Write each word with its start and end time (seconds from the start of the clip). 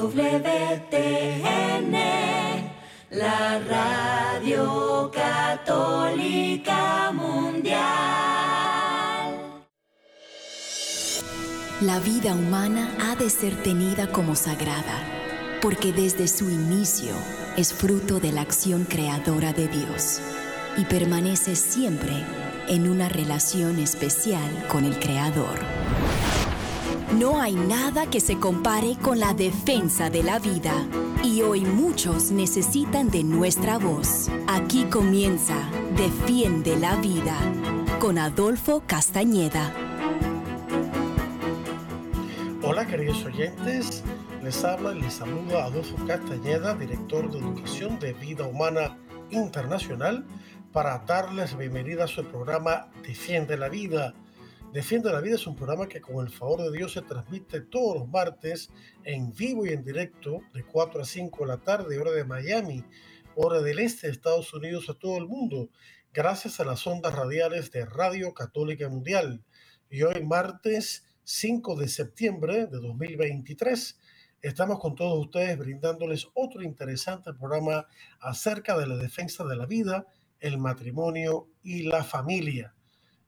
EWTN, 0.00 1.92
la 3.10 3.58
radio 3.58 5.10
católica 5.12 7.12
mundial. 7.12 7.82
La 11.82 12.00
vida 12.00 12.32
humana 12.32 12.96
ha 13.02 13.14
de 13.14 13.28
ser 13.28 13.62
tenida 13.62 14.10
como 14.10 14.34
sagrada, 14.34 15.02
porque 15.60 15.92
desde 15.92 16.28
su 16.28 16.48
inicio 16.48 17.12
es 17.58 17.74
fruto 17.74 18.20
de 18.20 18.32
la 18.32 18.40
acción 18.40 18.84
creadora 18.84 19.52
de 19.52 19.68
Dios 19.68 20.22
y 20.78 20.86
permanece 20.86 21.56
siempre 21.56 22.24
en 22.68 22.88
una 22.88 23.10
relación 23.10 23.78
especial 23.78 24.66
con 24.68 24.86
el 24.86 24.98
Creador. 24.98 25.58
No 27.18 27.40
hay 27.40 27.54
nada 27.54 28.06
que 28.08 28.20
se 28.20 28.38
compare 28.38 28.96
con 28.96 29.18
la 29.18 29.34
defensa 29.34 30.10
de 30.10 30.22
la 30.22 30.38
vida 30.38 30.86
y 31.24 31.42
hoy 31.42 31.62
muchos 31.62 32.30
necesitan 32.30 33.10
de 33.10 33.24
nuestra 33.24 33.78
voz. 33.78 34.30
Aquí 34.46 34.84
comienza 34.84 35.56
Defiende 35.96 36.76
la 36.76 36.94
Vida 36.96 37.36
con 37.98 38.16
Adolfo 38.16 38.84
Castañeda. 38.86 39.74
Hola 42.62 42.86
queridos 42.86 43.24
oyentes, 43.24 44.04
les 44.44 44.64
habla 44.64 44.94
y 44.94 45.02
les 45.02 45.14
saluda 45.14 45.64
Adolfo 45.64 45.96
Castañeda, 46.06 46.74
director 46.74 47.28
de 47.28 47.38
Educación 47.38 47.98
de 47.98 48.12
Vida 48.12 48.46
Humana 48.46 48.96
Internacional, 49.30 50.24
para 50.72 50.98
darles 51.00 51.58
bienvenida 51.58 52.04
a 52.04 52.08
su 52.08 52.24
programa 52.24 52.86
Defiende 53.02 53.56
la 53.56 53.68
Vida 53.68 54.14
Defiende 54.72 55.10
la 55.10 55.20
Vida 55.20 55.34
es 55.34 55.48
un 55.48 55.56
programa 55.56 55.88
que 55.88 56.00
con 56.00 56.24
el 56.24 56.32
favor 56.32 56.62
de 56.62 56.70
Dios 56.70 56.92
se 56.92 57.02
transmite 57.02 57.60
todos 57.60 57.98
los 57.98 58.08
martes 58.08 58.70
en 59.02 59.32
vivo 59.34 59.66
y 59.66 59.70
en 59.70 59.82
directo 59.82 60.42
de 60.54 60.64
4 60.64 61.02
a 61.02 61.04
5 61.04 61.44
de 61.44 61.48
la 61.48 61.56
tarde, 61.56 61.98
hora 61.98 62.12
de 62.12 62.22
Miami, 62.22 62.84
hora 63.34 63.60
del 63.62 63.80
este 63.80 64.06
de 64.06 64.12
Estados 64.12 64.54
Unidos 64.54 64.88
a 64.88 64.94
todo 64.94 65.18
el 65.18 65.26
mundo, 65.26 65.70
gracias 66.12 66.60
a 66.60 66.64
las 66.64 66.86
ondas 66.86 67.12
radiales 67.12 67.72
de 67.72 67.84
Radio 67.84 68.32
Católica 68.32 68.88
Mundial. 68.88 69.42
Y 69.90 70.02
hoy 70.02 70.24
martes 70.24 71.04
5 71.24 71.74
de 71.74 71.88
septiembre 71.88 72.66
de 72.66 72.78
2023 72.78 73.98
estamos 74.40 74.78
con 74.78 74.94
todos 74.94 75.18
ustedes 75.18 75.58
brindándoles 75.58 76.28
otro 76.34 76.62
interesante 76.62 77.34
programa 77.34 77.88
acerca 78.20 78.78
de 78.78 78.86
la 78.86 78.98
defensa 78.98 79.42
de 79.42 79.56
la 79.56 79.66
vida, 79.66 80.06
el 80.38 80.58
matrimonio 80.58 81.48
y 81.60 81.82
la 81.82 82.04
familia. 82.04 82.72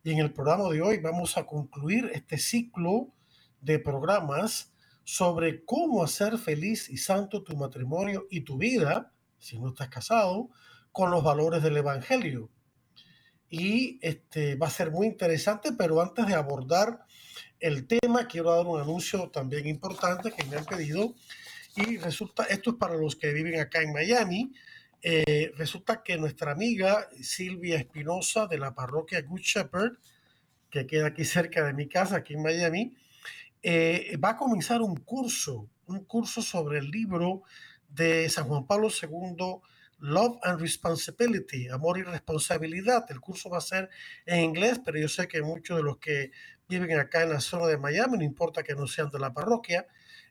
Y 0.04 0.10
en 0.10 0.18
el 0.18 0.32
programa 0.32 0.68
de 0.68 0.82
hoy 0.82 0.98
vamos 0.98 1.36
a 1.36 1.46
concluir 1.46 2.10
este 2.12 2.36
ciclo 2.36 3.14
de 3.60 3.78
programas 3.78 4.72
sobre 5.04 5.64
cómo 5.64 6.02
hacer 6.02 6.38
feliz 6.38 6.90
y 6.90 6.96
santo 6.96 7.44
tu 7.44 7.56
matrimonio 7.56 8.26
y 8.28 8.40
tu 8.40 8.58
vida, 8.58 9.12
si 9.38 9.60
no 9.60 9.68
estás 9.68 9.88
casado, 9.90 10.50
con 10.90 11.12
los 11.12 11.22
valores 11.22 11.62
del 11.62 11.76
Evangelio. 11.76 12.50
Y 13.48 14.00
este 14.02 14.56
va 14.56 14.66
a 14.66 14.70
ser 14.70 14.90
muy 14.90 15.06
interesante, 15.06 15.70
pero 15.72 16.00
antes 16.00 16.26
de 16.26 16.34
abordar 16.34 17.04
el 17.60 17.86
tema, 17.86 18.26
quiero 18.26 18.50
dar 18.50 18.66
un 18.66 18.80
anuncio 18.80 19.30
también 19.30 19.68
importante 19.68 20.32
que 20.32 20.44
me 20.46 20.56
han 20.56 20.64
pedido. 20.64 21.14
Y 21.76 21.98
resulta, 21.98 22.42
esto 22.44 22.70
es 22.70 22.76
para 22.76 22.96
los 22.96 23.14
que 23.14 23.32
viven 23.32 23.60
acá 23.60 23.80
en 23.80 23.92
Miami. 23.92 24.52
Eh, 25.02 25.52
resulta 25.56 26.02
que 26.04 26.16
nuestra 26.16 26.52
amiga 26.52 27.08
Silvia 27.20 27.76
Espinosa 27.76 28.46
de 28.46 28.58
la 28.58 28.74
parroquia 28.74 29.20
Good 29.22 29.40
Shepherd, 29.40 29.98
que 30.70 30.86
queda 30.86 31.08
aquí 31.08 31.24
cerca 31.24 31.64
de 31.66 31.72
mi 31.72 31.88
casa, 31.88 32.16
aquí 32.16 32.34
en 32.34 32.42
Miami, 32.42 32.96
eh, 33.62 34.16
va 34.22 34.30
a 34.30 34.36
comenzar 34.36 34.80
un 34.80 34.96
curso, 34.96 35.68
un 35.86 36.04
curso 36.04 36.40
sobre 36.40 36.78
el 36.78 36.90
libro 36.90 37.42
de 37.88 38.28
San 38.30 38.46
Juan 38.46 38.66
Pablo 38.66 38.88
II, 38.90 39.60
Love 39.98 40.38
and 40.42 40.60
Responsibility, 40.60 41.68
Amor 41.68 41.98
y 41.98 42.02
Responsabilidad. 42.02 43.04
El 43.10 43.20
curso 43.20 43.50
va 43.50 43.58
a 43.58 43.60
ser 43.60 43.90
en 44.24 44.40
inglés, 44.40 44.80
pero 44.84 44.98
yo 44.98 45.08
sé 45.08 45.28
que 45.28 45.42
muchos 45.42 45.76
de 45.76 45.82
los 45.82 45.98
que 45.98 46.30
viven 46.68 46.98
acá 46.98 47.22
en 47.22 47.30
la 47.30 47.40
zona 47.40 47.66
de 47.66 47.76
Miami, 47.76 48.18
no 48.18 48.24
importa 48.24 48.62
que 48.62 48.74
no 48.74 48.86
sean 48.86 49.10
de 49.10 49.18
la 49.18 49.32
parroquia, 49.32 49.86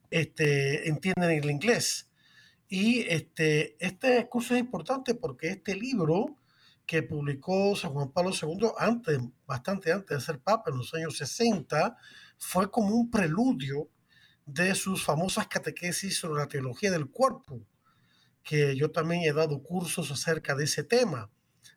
este, 0.09 0.89
entienden 0.89 1.31
el 1.31 1.49
inglés. 1.49 2.10
Y 2.73 3.01
este, 3.01 3.75
este 3.85 4.29
curso 4.29 4.53
es 4.53 4.61
importante 4.61 5.13
porque 5.13 5.49
este 5.49 5.75
libro 5.75 6.37
que 6.85 7.03
publicó 7.03 7.75
San 7.75 7.91
Juan 7.91 8.13
Pablo 8.13 8.31
II 8.31 8.69
antes, 8.77 9.19
bastante 9.45 9.91
antes 9.91 10.17
de 10.17 10.23
ser 10.23 10.39
papa, 10.39 10.71
en 10.71 10.77
los 10.77 10.93
años 10.93 11.17
60, 11.17 11.97
fue 12.37 12.71
como 12.71 12.95
un 12.95 13.11
preludio 13.11 13.89
de 14.45 14.73
sus 14.73 15.03
famosas 15.03 15.49
catequesis 15.49 16.17
sobre 16.17 16.39
la 16.39 16.47
teología 16.47 16.91
del 16.91 17.09
cuerpo, 17.09 17.59
que 18.41 18.73
yo 18.77 18.89
también 18.89 19.23
he 19.23 19.33
dado 19.33 19.61
cursos 19.61 20.09
acerca 20.09 20.55
de 20.55 20.63
ese 20.63 20.85
tema. 20.85 21.29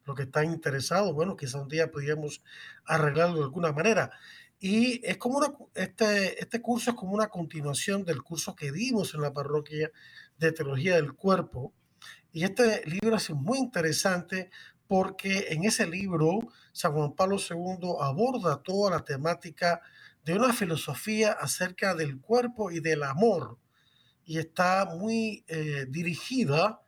Los 0.05 0.15
que 0.15 0.23
están 0.23 0.45
interesados, 0.53 1.13
bueno, 1.13 1.37
quizá 1.37 1.61
un 1.61 1.67
día 1.67 1.91
podríamos 1.91 2.41
arreglarlo 2.85 3.39
de 3.39 3.43
alguna 3.43 3.73
manera. 3.73 4.13
Y 4.61 5.05
es 5.05 5.17
como 5.17 5.39
una, 5.39 5.53
este, 5.75 6.41
este 6.41 6.63
curso 6.63 6.91
es 6.91 6.97
como 6.97 7.15
una 7.15 7.27
continuación 7.27 8.05
del 8.05 8.23
curso 8.23 8.55
que 8.55 8.71
dimos 8.71 9.13
en 9.13 9.23
la 9.23 9.33
parroquia 9.33 9.91
de 10.39 10.53
Teología 10.53 10.97
del 10.97 11.15
Cuerpo. 11.15 11.73
Y 12.33 12.45
este 12.45 12.85
libro 12.87 13.17
es 13.17 13.31
muy 13.31 13.59
interesante 13.59 14.51
porque 14.87 15.47
en 15.51 15.65
ese 15.65 15.87
libro 15.87 16.41
San 16.73 16.93
Juan 16.93 17.15
Pablo 17.15 17.37
II 17.39 17.97
aborda 18.01 18.63
toda 18.63 18.91
la 18.91 19.05
temática 19.05 19.81
de 20.25 20.35
una 20.35 20.53
filosofía 20.53 21.33
acerca 21.33 21.95
del 21.95 22.21
cuerpo 22.21 22.71
y 22.71 22.81
del 22.81 23.03
amor. 23.03 23.59
Y 24.25 24.39
está 24.39 24.87
muy 24.87 25.45
eh, 25.49 25.87
dirigida 25.89 26.81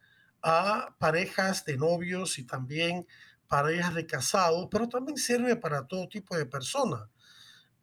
a 0.42 0.94
parejas 0.98 1.64
de 1.64 1.76
novios 1.76 2.38
y 2.38 2.44
también 2.44 3.06
parejas 3.46 3.94
de 3.94 4.06
casados, 4.06 4.68
pero 4.70 4.88
también 4.88 5.16
sirve 5.16 5.56
para 5.56 5.86
todo 5.86 6.08
tipo 6.08 6.36
de 6.36 6.46
personas. 6.46 7.08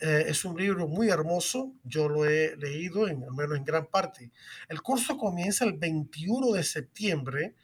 Eh, 0.05 0.25
es 0.27 0.43
un 0.43 0.57
libro 0.57 0.85
muy 0.89 1.07
hermoso, 1.09 1.71
yo 1.85 2.09
lo 2.09 2.25
he 2.25 2.57
leído, 2.57 3.07
en, 3.07 3.23
al 3.23 3.31
menos 3.31 3.57
en 3.57 3.63
gran 3.63 3.85
parte. 3.85 4.31
El 4.67 4.81
curso 4.81 5.15
comienza 5.17 5.63
el 5.63 5.77
21 5.77 6.51
de 6.51 6.63
septiembre 6.63 7.55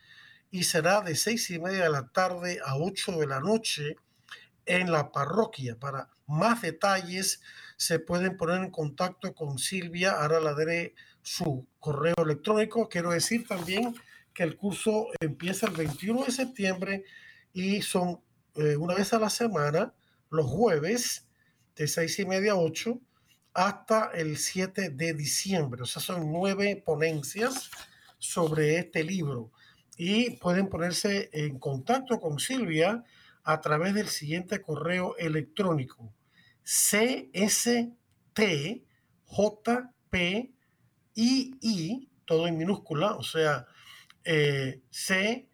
y 0.50 0.64
será 0.64 1.02
de 1.02 1.16
seis 1.16 1.50
y 1.50 1.60
media 1.60 1.84
de 1.84 1.90
la 1.90 2.08
tarde 2.08 2.62
a 2.64 2.78
8 2.78 3.18
de 3.18 3.28
la 3.28 3.42
noche 3.42 3.98
en 4.66 4.90
la 4.90 5.12
parroquia. 5.12 5.78
Para 5.78 6.08
más 6.28 6.62
detalles 6.62 7.42
se 7.76 8.00
pueden 8.00 8.38
poner 8.38 8.64
en 8.64 8.72
contacto 8.72 9.36
con 9.36 9.60
Silvia, 9.60 10.12
ahora 10.12 10.40
le 10.40 10.56
daré 10.56 10.96
su 11.22 11.68
correo 11.82 12.16
electrónico. 12.24 12.88
Quiero 12.88 13.12
decir 13.12 13.46
también 13.50 13.94
que 14.34 14.44
el 14.44 14.56
curso 14.56 15.08
empieza 15.20 15.68
el 15.68 15.74
21 15.74 16.24
de 16.24 16.32
septiembre 16.32 17.04
y 17.52 17.82
son 17.82 18.22
eh, 18.56 18.78
una 18.78 18.96
vez 18.96 19.12
a 19.12 19.20
la 19.20 19.30
semana, 19.30 19.94
los 20.30 20.46
jueves, 20.46 21.26
de 21.80 21.88
seis 21.88 22.20
y 22.20 22.26
media 22.26 22.52
a 22.52 22.58
8 22.58 23.00
hasta 23.54 24.12
el 24.14 24.38
7 24.38 24.90
de 24.90 25.14
diciembre. 25.14 25.82
O 25.84 25.86
sea, 25.86 26.02
son 26.02 26.30
nueve 26.30 26.84
ponencias 26.86 27.72
sobre 28.18 28.78
este 28.78 29.02
libro. 29.06 29.54
Y 29.96 30.32
pueden 30.32 30.68
ponerse 30.68 31.30
en 31.32 31.58
contacto 31.58 32.20
con 32.20 32.38
Silvia 32.38 33.06
a 33.44 33.62
través 33.62 33.94
del 33.94 34.10
siguiente 34.10 34.62
correo 34.62 35.16
electrónico. 35.18 36.14
CSTJPII, 36.64 38.46
todo 42.26 42.46
en 42.46 42.58
minúscula, 42.58 43.16
o 43.16 43.24
sea, 43.24 43.68
eh, 44.26 44.82
C 44.90 45.48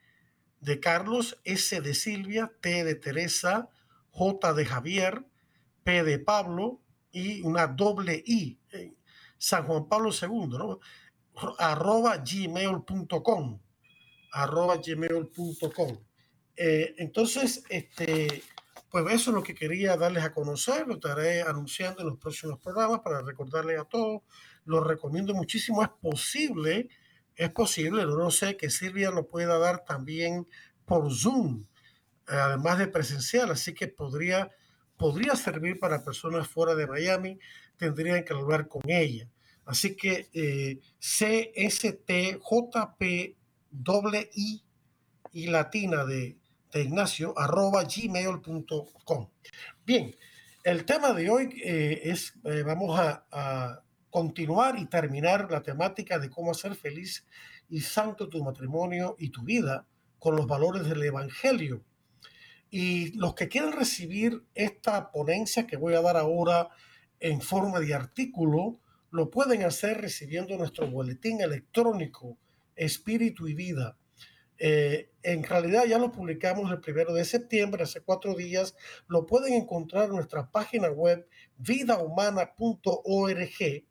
de 0.60 0.80
Carlos, 0.80 1.40
S 1.44 1.80
de 1.82 1.94
Silvia, 1.94 2.52
T 2.62 2.84
de 2.84 2.96
Teresa, 2.96 3.70
J 4.10 4.54
de 4.56 4.66
Javier, 4.66 5.24
P 5.86 6.04
de 6.04 6.18
Pablo 6.18 6.82
y 7.12 7.44
una 7.44 7.68
doble 7.68 8.24
I. 8.26 8.60
Eh, 8.74 8.96
San 9.38 9.66
Juan 9.68 9.88
Pablo 9.88 10.10
II, 10.10 10.80
arroba 11.60 12.18
gmail.com 12.18 13.60
arroba 14.32 14.78
gmail.com 14.78 15.98
eh, 16.58 16.96
entonces 16.98 17.64
este 17.70 18.44
pues 18.90 19.06
eso 19.14 19.32
es 19.32 19.36
lo 19.36 19.44
que 19.44 19.54
quería 19.54 19.98
darles 19.98 20.24
a 20.24 20.34
conocer 20.34 20.88
lo 20.88 20.96
estaré 20.96 21.42
anunciando 21.42 22.02
en 22.02 22.08
los 22.08 22.18
próximos 22.18 22.60
programas 22.60 23.02
para 23.02 23.22
recordarles 23.22 23.80
a 23.80 23.86
todos 23.86 24.22
lo 24.64 24.82
recomiendo 24.82 25.34
muchísimo 25.34 25.84
es 25.84 25.90
posible 26.02 26.88
es 27.36 27.52
posible 27.52 28.06
no 28.06 28.32
sé 28.32 28.56
que 28.56 28.70
Silvia 28.70 29.12
lo 29.12 29.28
pueda 29.28 29.58
dar 29.58 29.84
también 29.84 30.48
por 30.86 31.14
Zoom 31.14 31.66
además 32.28 32.80
de 32.80 32.88
presencial 32.88 33.52
así 33.52 33.74
que 33.74 33.90
podría 33.90 34.50
podría 34.98 35.36
servir 35.36 35.80
para 35.80 36.04
personas 36.04 36.48
fuera 36.48 36.76
de 36.76 36.88
Miami, 36.88 37.40
tendrían 37.78 38.24
que 38.24 38.34
hablar 38.34 38.68
con 38.68 38.82
ella. 38.90 39.30
Así 39.66 39.96
que 39.96 40.30
eh, 40.34 40.80
y 45.34 45.48
latina 45.48 46.06
de, 46.06 46.38
Ignacio 46.74 47.34
arroba 47.38 47.84
gmail.com. 47.86 49.30
Bien, 49.86 50.14
el 50.64 50.84
tema 50.84 51.14
de 51.14 51.30
hoy 51.30 51.62
eh, 51.64 52.02
es, 52.04 52.34
eh, 52.44 52.64
vamos 52.64 53.00
a, 53.00 53.82
continuar 54.10 54.80
y 54.80 54.86
terminar 54.86 55.52
la 55.52 55.62
temática 55.62 56.20
de 56.20 56.30
cómo 56.30 56.52
hacer 56.52 56.74
feliz 56.76 57.26
y 57.68 57.82
santo 57.82 58.30
tu 58.30 58.42
matrimonio 58.42 59.18
y 59.20 59.28
tu 59.28 59.44
vida 59.44 59.86
con 60.20 60.38
los 60.38 60.48
valores 60.48 60.88
del 60.88 61.04
Evangelio. 61.04 61.84
Y 62.78 63.14
los 63.14 63.36
que 63.36 63.48
quieran 63.48 63.72
recibir 63.72 64.44
esta 64.54 65.10
ponencia 65.10 65.66
que 65.66 65.78
voy 65.78 65.94
a 65.94 66.02
dar 66.02 66.18
ahora 66.18 66.68
en 67.22 67.40
forma 67.40 67.80
de 67.80 67.94
artículo, 67.94 68.82
lo 69.12 69.32
pueden 69.32 69.64
hacer 69.64 70.02
recibiendo 70.02 70.58
nuestro 70.58 70.92
boletín 70.92 71.40
electrónico 71.40 72.38
Espíritu 72.76 73.48
y 73.48 73.54
Vida. 73.54 73.98
Eh, 74.58 75.10
en 75.24 75.46
realidad 75.46 75.86
ya 75.86 75.98
lo 75.98 76.12
publicamos 76.12 76.70
el 76.70 76.82
primero 76.82 77.14
de 77.14 77.24
septiembre, 77.24 77.84
hace 77.84 78.02
cuatro 78.02 78.36
días. 78.36 78.76
Lo 79.08 79.26
pueden 79.26 79.54
encontrar 79.54 80.10
en 80.10 80.16
nuestra 80.16 80.52
página 80.52 80.90
web 80.90 81.26
vidahumana.org, 81.56 83.86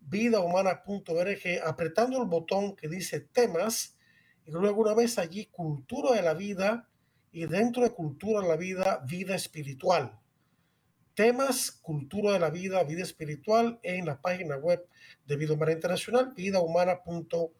vidahumana.org, 0.00 1.42
apretando 1.64 2.20
el 2.20 2.28
botón 2.28 2.74
que 2.74 2.88
dice 2.88 3.20
temas 3.20 3.96
y 4.44 4.50
luego 4.50 4.80
una 4.80 4.94
vez 4.94 5.16
allí 5.16 5.46
cultura 5.46 6.16
de 6.16 6.22
la 6.22 6.34
vida 6.34 6.89
y 7.32 7.46
dentro 7.46 7.82
de 7.82 7.90
cultura 7.90 8.46
la 8.46 8.56
vida, 8.56 9.04
vida 9.06 9.34
espiritual. 9.34 10.18
Temas, 11.14 11.70
cultura 11.70 12.32
de 12.32 12.40
la 12.40 12.50
vida, 12.50 12.82
vida 12.84 13.02
espiritual 13.02 13.78
en 13.82 14.06
la 14.06 14.20
página 14.20 14.56
web 14.56 14.86
de 15.26 15.36
Vida 15.36 15.54
Humana 15.54 15.72
Internacional, 15.72 16.32
vidahumana.org. 16.34 17.50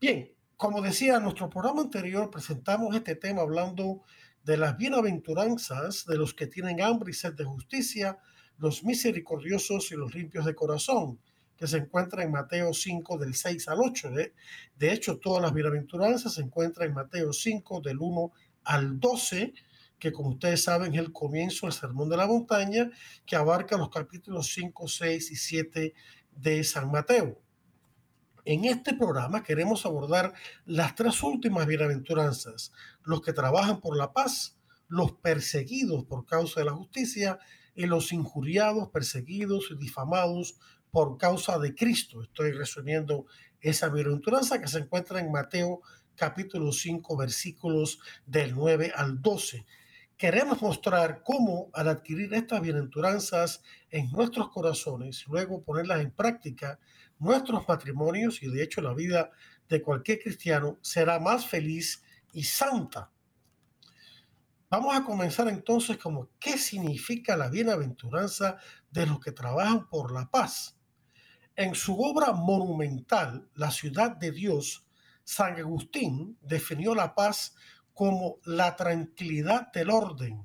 Bien, 0.00 0.34
como 0.56 0.82
decía, 0.82 1.16
en 1.16 1.22
nuestro 1.22 1.48
programa 1.48 1.82
anterior 1.82 2.30
presentamos 2.30 2.94
este 2.94 3.16
tema 3.16 3.42
hablando 3.42 4.02
de 4.44 4.56
las 4.56 4.76
bienaventuranzas 4.76 6.06
de 6.06 6.16
los 6.16 6.34
que 6.34 6.46
tienen 6.46 6.80
hambre 6.80 7.10
y 7.10 7.14
sed 7.14 7.34
de 7.34 7.44
justicia, 7.44 8.18
los 8.58 8.84
misericordiosos 8.84 9.90
y 9.92 9.96
los 9.96 10.14
limpios 10.14 10.44
de 10.44 10.54
corazón, 10.54 11.20
que 11.60 11.66
se 11.66 11.76
encuentra 11.76 12.24
en 12.24 12.30
Mateo 12.30 12.72
5 12.72 13.18
del 13.18 13.34
6 13.34 13.68
al 13.68 13.80
8. 13.80 14.10
De, 14.12 14.32
de 14.78 14.92
hecho, 14.94 15.18
todas 15.18 15.42
las 15.42 15.52
bienaventuranzas 15.52 16.32
se 16.32 16.40
encuentran 16.40 16.88
en 16.88 16.94
Mateo 16.94 17.34
5 17.34 17.82
del 17.82 17.98
1 17.98 18.32
al 18.64 18.98
12, 18.98 19.52
que 19.98 20.10
como 20.10 20.30
ustedes 20.30 20.64
saben 20.64 20.94
es 20.94 21.00
el 21.00 21.12
comienzo 21.12 21.66
del 21.66 21.74
Sermón 21.74 22.08
de 22.08 22.16
la 22.16 22.26
Montaña, 22.26 22.90
que 23.26 23.36
abarca 23.36 23.76
los 23.76 23.90
capítulos 23.90 24.50
5, 24.54 24.88
6 24.88 25.30
y 25.32 25.36
7 25.36 25.94
de 26.30 26.64
San 26.64 26.90
Mateo. 26.90 27.38
En 28.46 28.64
este 28.64 28.94
programa 28.94 29.42
queremos 29.42 29.84
abordar 29.84 30.32
las 30.64 30.94
tres 30.94 31.22
últimas 31.22 31.66
bienaventuranzas, 31.66 32.72
los 33.04 33.20
que 33.20 33.34
trabajan 33.34 33.82
por 33.82 33.98
la 33.98 34.14
paz, 34.14 34.56
los 34.88 35.12
perseguidos 35.12 36.04
por 36.06 36.24
causa 36.24 36.60
de 36.60 36.66
la 36.66 36.72
justicia 36.72 37.38
y 37.74 37.84
los 37.84 38.14
injuriados, 38.14 38.88
perseguidos 38.88 39.68
y 39.70 39.76
difamados 39.76 40.58
por 40.90 41.16
causa 41.18 41.58
de 41.58 41.74
Cristo. 41.74 42.22
Estoy 42.22 42.52
resumiendo 42.52 43.26
esa 43.60 43.88
bienaventuranza 43.88 44.60
que 44.60 44.68
se 44.68 44.78
encuentra 44.78 45.20
en 45.20 45.30
Mateo 45.30 45.82
capítulo 46.16 46.72
5 46.72 47.16
versículos 47.16 48.00
del 48.26 48.54
9 48.54 48.92
al 48.94 49.22
12. 49.22 49.64
Queremos 50.16 50.60
mostrar 50.60 51.22
cómo 51.24 51.70
al 51.72 51.88
adquirir 51.88 52.34
estas 52.34 52.60
bienaventuranzas 52.60 53.62
en 53.90 54.10
nuestros 54.10 54.50
corazones, 54.50 55.24
luego 55.28 55.62
ponerlas 55.62 56.00
en 56.00 56.10
práctica, 56.10 56.78
nuestros 57.18 57.66
matrimonios 57.66 58.42
y 58.42 58.48
de 58.48 58.62
hecho 58.62 58.82
la 58.82 58.92
vida 58.92 59.30
de 59.68 59.80
cualquier 59.80 60.18
cristiano 60.18 60.78
será 60.82 61.18
más 61.20 61.46
feliz 61.46 62.02
y 62.32 62.42
santa. 62.44 63.10
Vamos 64.68 64.94
a 64.94 65.02
comenzar 65.02 65.48
entonces 65.48 65.96
como 65.96 66.28
qué 66.38 66.56
significa 66.56 67.36
la 67.36 67.48
bienaventuranza 67.48 68.58
de 68.90 69.06
los 69.06 69.20
que 69.20 69.32
trabajan 69.32 69.88
por 69.88 70.12
la 70.12 70.30
paz. 70.30 70.76
En 71.56 71.74
su 71.74 72.00
obra 72.00 72.32
monumental, 72.32 73.48
La 73.54 73.70
ciudad 73.70 74.16
de 74.16 74.30
Dios, 74.30 74.86
San 75.24 75.56
Agustín 75.56 76.38
definió 76.40 76.94
la 76.94 77.14
paz 77.14 77.54
como 77.92 78.38
la 78.44 78.76
tranquilidad 78.76 79.70
del 79.72 79.90
orden. 79.90 80.44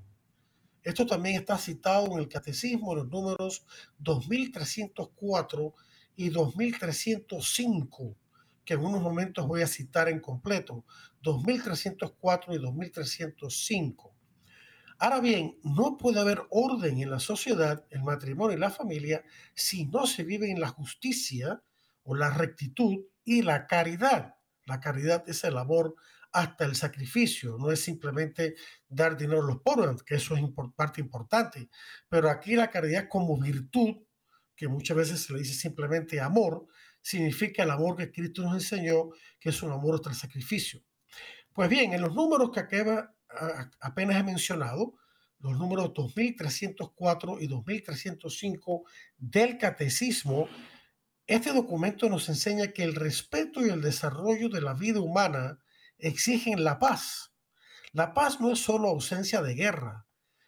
Esto 0.83 1.05
también 1.05 1.39
está 1.39 1.57
citado 1.57 2.07
en 2.07 2.19
el 2.19 2.27
Catecismo 2.27 2.91
en 2.91 2.99
los 2.99 3.09
números 3.09 3.65
2304 3.99 5.73
y 6.15 6.29
2305, 6.29 8.15
que 8.63 8.73
en 8.73 8.81
unos 8.81 9.01
momentos 9.01 9.47
voy 9.47 9.61
a 9.61 9.67
citar 9.67 10.09
en 10.09 10.19
completo, 10.19 10.85
2304 11.21 12.55
y 12.55 12.57
2305. 12.59 14.14
Ahora 14.97 15.19
bien, 15.19 15.57
no 15.63 15.97
puede 15.97 16.19
haber 16.19 16.43
orden 16.49 16.99
en 16.99 17.09
la 17.11 17.19
sociedad, 17.19 17.85
el 17.89 18.03
matrimonio 18.03 18.55
y 18.55 18.59
la 18.59 18.69
familia 18.69 19.23
si 19.53 19.85
no 19.85 20.07
se 20.07 20.23
vive 20.23 20.49
en 20.49 20.59
la 20.59 20.69
justicia 20.69 21.61
o 22.03 22.15
la 22.15 22.29
rectitud 22.29 23.03
y 23.23 23.41
la 23.41 23.67
caridad. 23.67 24.35
La 24.65 24.79
caridad 24.79 25.23
es 25.27 25.43
el 25.43 25.57
amor 25.57 25.95
hasta 26.31 26.65
el 26.65 26.75
sacrificio, 26.75 27.57
no 27.57 27.71
es 27.71 27.79
simplemente 27.79 28.55
dar 28.87 29.15
dinero 29.15 29.41
a 29.41 29.47
los 29.47 29.61
pobres, 29.61 30.03
que 30.03 30.15
eso 30.15 30.35
es 30.35 30.43
parte 30.75 30.99
importante, 30.99 31.69
pero 32.09 32.29
aquí 32.29 32.55
la 32.55 32.69
caridad 32.69 33.07
como 33.07 33.39
virtud, 33.39 33.95
que 34.53 34.67
muchas 34.67 34.97
veces 34.97 35.21
se 35.21 35.33
le 35.33 35.39
dice 35.39 35.53
simplemente 35.53 36.19
amor, 36.19 36.67
significa 37.01 37.63
el 37.63 37.71
amor 37.71 37.95
que 37.95 38.11
Cristo 38.11 38.41
nos 38.41 38.55
enseñó, 38.55 39.11
que 39.39 39.49
es 39.49 39.63
un 39.63 39.71
amor 39.71 39.95
hasta 39.95 40.09
el 40.09 40.15
sacrificio. 40.15 40.81
Pues 41.53 41.69
bien, 41.69 41.93
en 41.93 42.01
los 42.01 42.13
números 42.13 42.51
que 42.51 42.59
acaba 42.59 43.14
apenas 43.79 44.17
he 44.17 44.23
mencionado, 44.23 44.95
los 45.39 45.57
números 45.57 45.93
2304 45.93 47.39
y 47.39 47.47
2305 47.47 48.83
del 49.17 49.57
Catecismo, 49.57 50.47
este 51.27 51.53
documento 51.53 52.09
nos 52.09 52.29
enseña 52.29 52.71
que 52.71 52.83
el 52.83 52.95
respeto 52.95 53.65
y 53.65 53.69
el 53.69 53.81
desarrollo 53.81 54.49
de 54.49 54.61
la 54.61 54.73
vida 54.73 54.99
humana 54.99 55.59
exigen 55.97 56.63
la 56.63 56.79
paz. 56.79 57.33
La 57.93 58.13
paz 58.13 58.39
no 58.39 58.51
es 58.51 58.59
solo 58.59 58.89
ausencia 58.89 59.41
de 59.41 59.53
guerra 59.53 60.07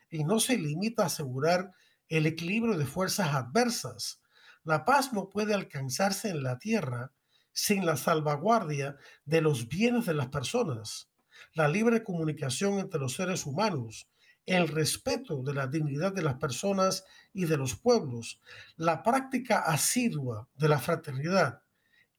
y 0.10 0.24
no 0.24 0.40
se 0.40 0.58
limita 0.58 1.04
a 1.04 1.08
asegurar 1.08 1.74
el 2.10 2.26
equilibrio 2.26 2.78
de 2.78 2.86
fuerzas 2.86 3.34
adversas. 3.34 4.22
La 4.64 4.86
paz 4.86 5.14
no 5.14 5.30
puede 5.30 5.54
alcanzarse 5.54 6.30
en 6.30 6.44
la 6.44 6.58
tierra 6.58 7.12
sin 7.52 7.86
la 7.86 7.98
salvaguardia 7.98 8.98
de 9.26 9.42
los 9.42 9.68
bienes 9.68 10.06
de 10.06 10.14
las 10.14 10.28
personas 10.28 11.10
la 11.58 11.68
libre 11.68 12.04
comunicación 12.04 12.78
entre 12.78 13.00
los 13.00 13.16
seres 13.16 13.48
humanos, 13.48 14.08
el 14.46 14.68
respeto 14.68 15.42
de 15.42 15.56
la 15.56 15.66
dignidad 15.66 16.14
de 16.14 16.22
las 16.22 16.36
personas 16.36 17.04
y 17.34 17.46
de 17.46 17.58
los 17.58 17.76
pueblos, 17.76 18.40
la 18.76 19.02
práctica 19.02 19.62
asidua 19.62 20.48
de 20.54 20.70
la 20.70 20.78
fraternidad, 20.78 21.64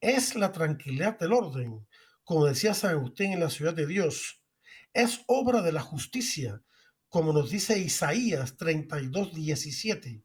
es 0.00 0.34
la 0.34 0.50
tranquilidad 0.50 1.20
del 1.20 1.32
orden, 1.32 1.86
como 2.24 2.46
decía 2.46 2.74
San 2.74 2.90
Agustín 2.96 3.32
en 3.32 3.38
la 3.38 3.48
ciudad 3.48 3.74
de 3.74 3.86
Dios, 3.86 4.42
es 4.92 5.22
obra 5.28 5.62
de 5.62 5.70
la 5.70 5.82
justicia, 5.82 6.60
como 7.08 7.32
nos 7.32 7.48
dice 7.50 7.78
Isaías 7.78 8.56
32, 8.56 9.34
17, 9.34 10.24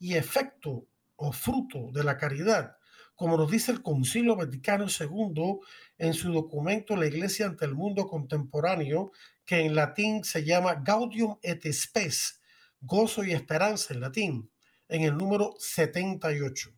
y 0.00 0.14
efecto 0.16 0.86
o 1.16 1.32
fruto 1.32 1.90
de 1.92 2.04
la 2.04 2.18
caridad, 2.18 2.76
como 3.20 3.36
nos 3.36 3.50
dice 3.50 3.70
el 3.70 3.82
Concilio 3.82 4.34
Vaticano 4.34 4.86
II 4.88 5.58
en 5.98 6.14
su 6.14 6.32
documento 6.32 6.96
La 6.96 7.04
Iglesia 7.04 7.44
ante 7.44 7.66
el 7.66 7.74
mundo 7.74 8.08
contemporáneo, 8.08 9.12
que 9.44 9.60
en 9.60 9.74
latín 9.74 10.24
se 10.24 10.42
llama 10.42 10.76
Gaudium 10.82 11.36
et 11.42 11.70
Spes, 11.70 12.40
gozo 12.80 13.22
y 13.22 13.32
esperanza 13.32 13.92
en 13.92 14.00
latín, 14.00 14.50
en 14.88 15.02
el 15.02 15.18
número 15.18 15.54
78. 15.58 16.70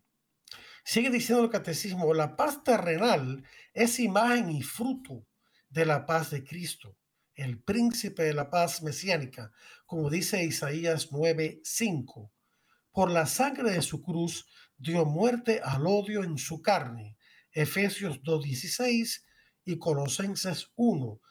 Sigue 0.83 1.09
diciendo 1.09 1.45
el 1.45 1.49
catecismo, 1.49 2.13
la 2.13 2.35
paz 2.35 2.61
terrenal 2.61 3.45
es 3.73 4.01
imagen 4.01 4.49
y 4.49 4.63
fruto 4.63 5.25
de 5.69 5.85
la 5.85 6.05
paz 6.05 6.31
de 6.31 6.43
Cristo, 6.43 6.97
el 7.35 7.57
príncipe 7.57 8.23
de 8.23 8.33
la 8.33 8.49
paz 8.49 8.83
mesiánica, 8.83 9.53
como 9.85 10.09
dice 10.09 10.43
Isaías 10.43 11.09
9:5. 11.09 12.31
Por 12.91 13.09
la 13.09 13.27
sangre 13.27 13.71
de 13.71 13.81
su 13.81 14.03
cruz 14.03 14.45
dio 14.83 15.05
muerte 15.05 15.61
al 15.63 15.87
odio 15.87 16.23
en 16.23 16.37
su 16.37 16.61
carne. 16.61 17.17
Efesios 17.51 18.21
2.16 18.21 19.23
y 19.65 19.79
Colosenses 19.79 20.71
1, 20.75 21.21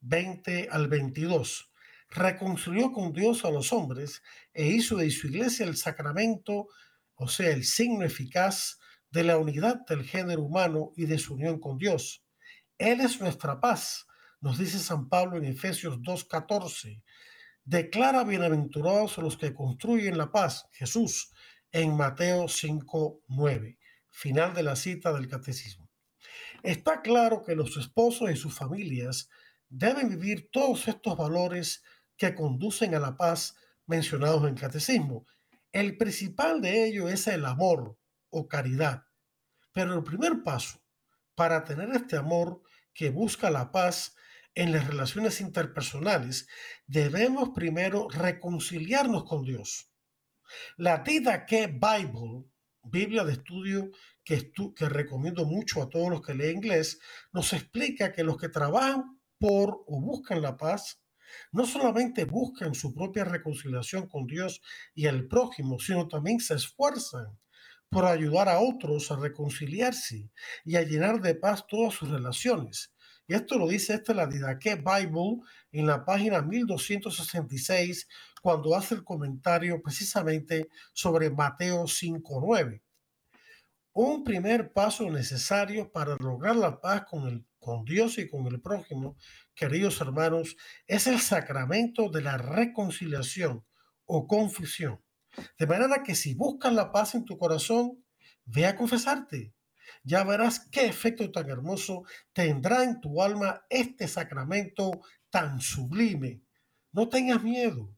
20 0.00 0.68
al 0.70 0.88
22. 0.88 1.70
Reconcilió 2.10 2.92
con 2.92 3.12
Dios 3.12 3.44
a 3.44 3.50
los 3.50 3.72
hombres 3.72 4.22
e 4.54 4.68
hizo 4.68 4.96
de 4.96 5.10
su 5.10 5.26
iglesia 5.26 5.66
el 5.66 5.76
sacramento, 5.76 6.68
o 7.14 7.28
sea, 7.28 7.50
el 7.50 7.64
signo 7.64 8.04
eficaz 8.04 8.78
de 9.10 9.24
la 9.24 9.36
unidad 9.36 9.84
del 9.88 10.04
género 10.04 10.42
humano 10.42 10.92
y 10.96 11.06
de 11.06 11.18
su 11.18 11.34
unión 11.34 11.58
con 11.58 11.78
Dios. 11.78 12.24
Él 12.78 13.00
es 13.00 13.20
nuestra 13.20 13.60
paz, 13.60 14.06
nos 14.40 14.58
dice 14.58 14.78
San 14.78 15.08
Pablo 15.08 15.38
en 15.38 15.44
Efesios 15.44 15.98
2.14. 15.98 17.02
Declara 17.64 18.24
bienaventurados 18.24 19.18
los 19.18 19.36
que 19.36 19.54
construyen 19.54 20.18
la 20.18 20.32
paz, 20.32 20.68
Jesús, 20.72 21.32
en 21.72 21.96
Mateo 21.96 22.44
5.9, 22.44 23.78
final 24.10 24.54
de 24.54 24.62
la 24.62 24.76
cita 24.76 25.12
del 25.12 25.26
catecismo. 25.26 25.90
Está 26.62 27.02
claro 27.02 27.42
que 27.42 27.56
los 27.56 27.76
esposos 27.76 28.30
y 28.30 28.36
sus 28.36 28.54
familias 28.54 29.28
deben 29.68 30.10
vivir 30.10 30.50
todos 30.52 30.86
estos 30.86 31.16
valores 31.16 31.82
que 32.16 32.34
conducen 32.34 32.94
a 32.94 33.00
la 33.00 33.16
paz 33.16 33.56
mencionados 33.86 34.42
en 34.42 34.50
el 34.50 34.60
catecismo. 34.60 35.26
El 35.72 35.96
principal 35.96 36.60
de 36.60 36.86
ello 36.86 37.08
es 37.08 37.26
el 37.26 37.44
amor 37.46 37.98
o 38.28 38.46
caridad. 38.46 39.04
Pero 39.72 39.94
el 39.94 40.04
primer 40.04 40.42
paso 40.42 40.82
para 41.34 41.64
tener 41.64 41.90
este 41.90 42.16
amor 42.16 42.62
que 42.92 43.08
busca 43.08 43.50
la 43.50 43.72
paz 43.72 44.14
en 44.54 44.72
las 44.72 44.86
relaciones 44.86 45.40
interpersonales, 45.40 46.46
debemos 46.86 47.50
primero 47.54 48.08
reconciliarnos 48.10 49.24
con 49.24 49.44
Dios. 49.44 49.91
La 50.76 51.02
Tida 51.02 51.46
que 51.46 51.66
Bible, 51.66 52.44
Biblia 52.82 53.24
de 53.24 53.32
estudio 53.32 53.90
que, 54.24 54.52
que 54.74 54.88
recomiendo 54.88 55.44
mucho 55.44 55.82
a 55.82 55.88
todos 55.88 56.10
los 56.10 56.22
que 56.22 56.34
leen 56.34 56.56
inglés, 56.56 56.98
nos 57.32 57.52
explica 57.52 58.12
que 58.12 58.24
los 58.24 58.36
que 58.36 58.48
trabajan 58.48 59.20
por 59.38 59.82
o 59.86 60.00
buscan 60.00 60.40
la 60.42 60.56
paz 60.56 61.02
no 61.50 61.66
solamente 61.66 62.24
buscan 62.24 62.74
su 62.74 62.94
propia 62.94 63.24
reconciliación 63.24 64.06
con 64.06 64.26
Dios 64.26 64.60
y 64.94 65.06
el 65.06 65.28
prójimo, 65.28 65.78
sino 65.78 66.08
también 66.08 66.40
se 66.40 66.54
esfuerzan 66.54 67.38
por 67.88 68.06
ayudar 68.06 68.48
a 68.48 68.60
otros 68.60 69.10
a 69.10 69.16
reconciliarse 69.16 70.30
y 70.64 70.76
a 70.76 70.82
llenar 70.82 71.20
de 71.20 71.34
paz 71.34 71.66
todas 71.66 71.94
sus 71.94 72.08
relaciones. 72.08 72.92
Y 73.28 73.34
esto 73.34 73.58
lo 73.58 73.68
dice 73.68 73.94
esta 73.94 74.14
la 74.14 74.26
Didache 74.26 74.76
Bible 74.76 75.42
en 75.70 75.86
la 75.86 76.04
página 76.04 76.42
1266 76.42 78.08
cuando 78.42 78.74
hace 78.76 78.96
el 78.96 79.04
comentario 79.04 79.80
precisamente 79.80 80.68
sobre 80.92 81.30
Mateo 81.30 81.84
5.9. 81.84 82.82
Un 83.94 84.24
primer 84.24 84.72
paso 84.72 85.08
necesario 85.08 85.92
para 85.92 86.16
lograr 86.18 86.56
la 86.56 86.80
paz 86.80 87.04
con, 87.08 87.28
el, 87.28 87.46
con 87.60 87.84
Dios 87.84 88.18
y 88.18 88.28
con 88.28 88.46
el 88.48 88.60
prójimo, 88.60 89.16
queridos 89.54 90.00
hermanos, 90.00 90.56
es 90.86 91.06
el 91.06 91.20
sacramento 91.20 92.08
de 92.08 92.22
la 92.22 92.36
reconciliación 92.36 93.64
o 94.06 94.26
confesión. 94.26 95.00
De 95.58 95.66
manera 95.66 96.02
que 96.02 96.16
si 96.16 96.34
buscas 96.34 96.72
la 96.72 96.90
paz 96.90 97.14
en 97.14 97.24
tu 97.24 97.38
corazón, 97.38 98.04
ve 98.44 98.66
a 98.66 98.76
confesarte. 98.76 99.54
Ya 100.02 100.24
verás 100.24 100.68
qué 100.70 100.86
efecto 100.86 101.30
tan 101.30 101.48
hermoso 101.48 102.04
tendrá 102.32 102.82
en 102.82 103.00
tu 103.00 103.22
alma 103.22 103.64
este 103.70 104.08
sacramento 104.08 104.90
tan 105.30 105.60
sublime. 105.60 106.42
No 106.90 107.08
tengas 107.08 107.42
miedo. 107.42 107.94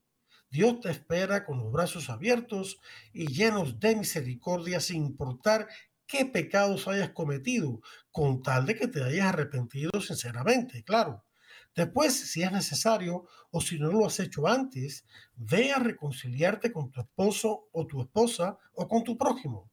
Dios 0.55 0.79
te 0.79 0.89
espera 0.89 1.45
con 1.45 1.59
los 1.59 1.73
brazos 1.73 2.09
abiertos 2.11 2.79
y 3.13 3.27
llenos 3.27 3.81
de 3.81 3.97
misericordia 3.97 4.79
sin 4.79 5.05
importar 5.05 5.67
qué 6.07 6.27
pecados 6.27 6.87
hayas 6.87 7.11
cometido, 7.11 7.81
con 8.13 8.41
tal 8.41 8.65
de 8.65 8.77
que 8.77 8.87
te 8.87 9.03
hayas 9.03 9.27
arrepentido 9.27 9.91
sinceramente, 10.01 10.85
claro. 10.85 11.25
Después, 11.75 12.15
si 12.15 12.45
es 12.45 12.53
necesario 12.53 13.27
o 13.51 13.61
si 13.61 13.81
no 13.81 13.91
lo 13.91 14.07
has 14.07 14.21
hecho 14.21 14.47
antes, 14.47 15.05
ve 15.35 15.73
a 15.73 15.81
reconciliarte 15.81 16.71
con 16.71 16.93
tu 16.93 17.01
esposo 17.01 17.69
o 17.73 17.89
tu 17.89 18.01
esposa 18.01 18.57
o 18.75 18.87
con 18.87 19.03
tu 19.03 19.19
prójimo. 19.19 19.73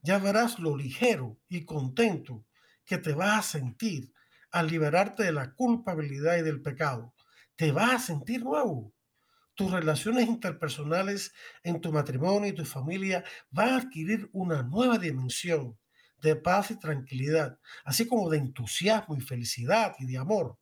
Ya 0.00 0.16
verás 0.16 0.58
lo 0.58 0.78
ligero 0.78 1.36
y 1.50 1.66
contento 1.66 2.46
que 2.86 2.96
te 2.96 3.12
vas 3.12 3.38
a 3.38 3.58
sentir 3.58 4.14
al 4.50 4.68
liberarte 4.68 5.24
de 5.24 5.32
la 5.32 5.52
culpabilidad 5.52 6.38
y 6.38 6.42
del 6.42 6.62
pecado. 6.62 7.12
Te 7.54 7.70
vas 7.70 7.92
a 7.92 7.98
sentir 7.98 8.42
nuevo 8.42 8.94
tus 9.54 9.70
relaciones 9.70 10.28
interpersonales 10.28 11.32
en 11.62 11.80
tu 11.80 11.92
matrimonio 11.92 12.48
y 12.48 12.54
tu 12.54 12.64
familia 12.64 13.24
van 13.50 13.68
a 13.70 13.76
adquirir 13.76 14.28
una 14.32 14.62
nueva 14.62 14.98
dimensión 14.98 15.78
de 16.22 16.36
paz 16.36 16.70
y 16.70 16.78
tranquilidad, 16.78 17.58
así 17.84 18.06
como 18.06 18.30
de 18.30 18.38
entusiasmo 18.38 19.16
y 19.16 19.20
felicidad 19.20 19.94
y 19.98 20.06
de 20.06 20.18
amor. 20.18 20.58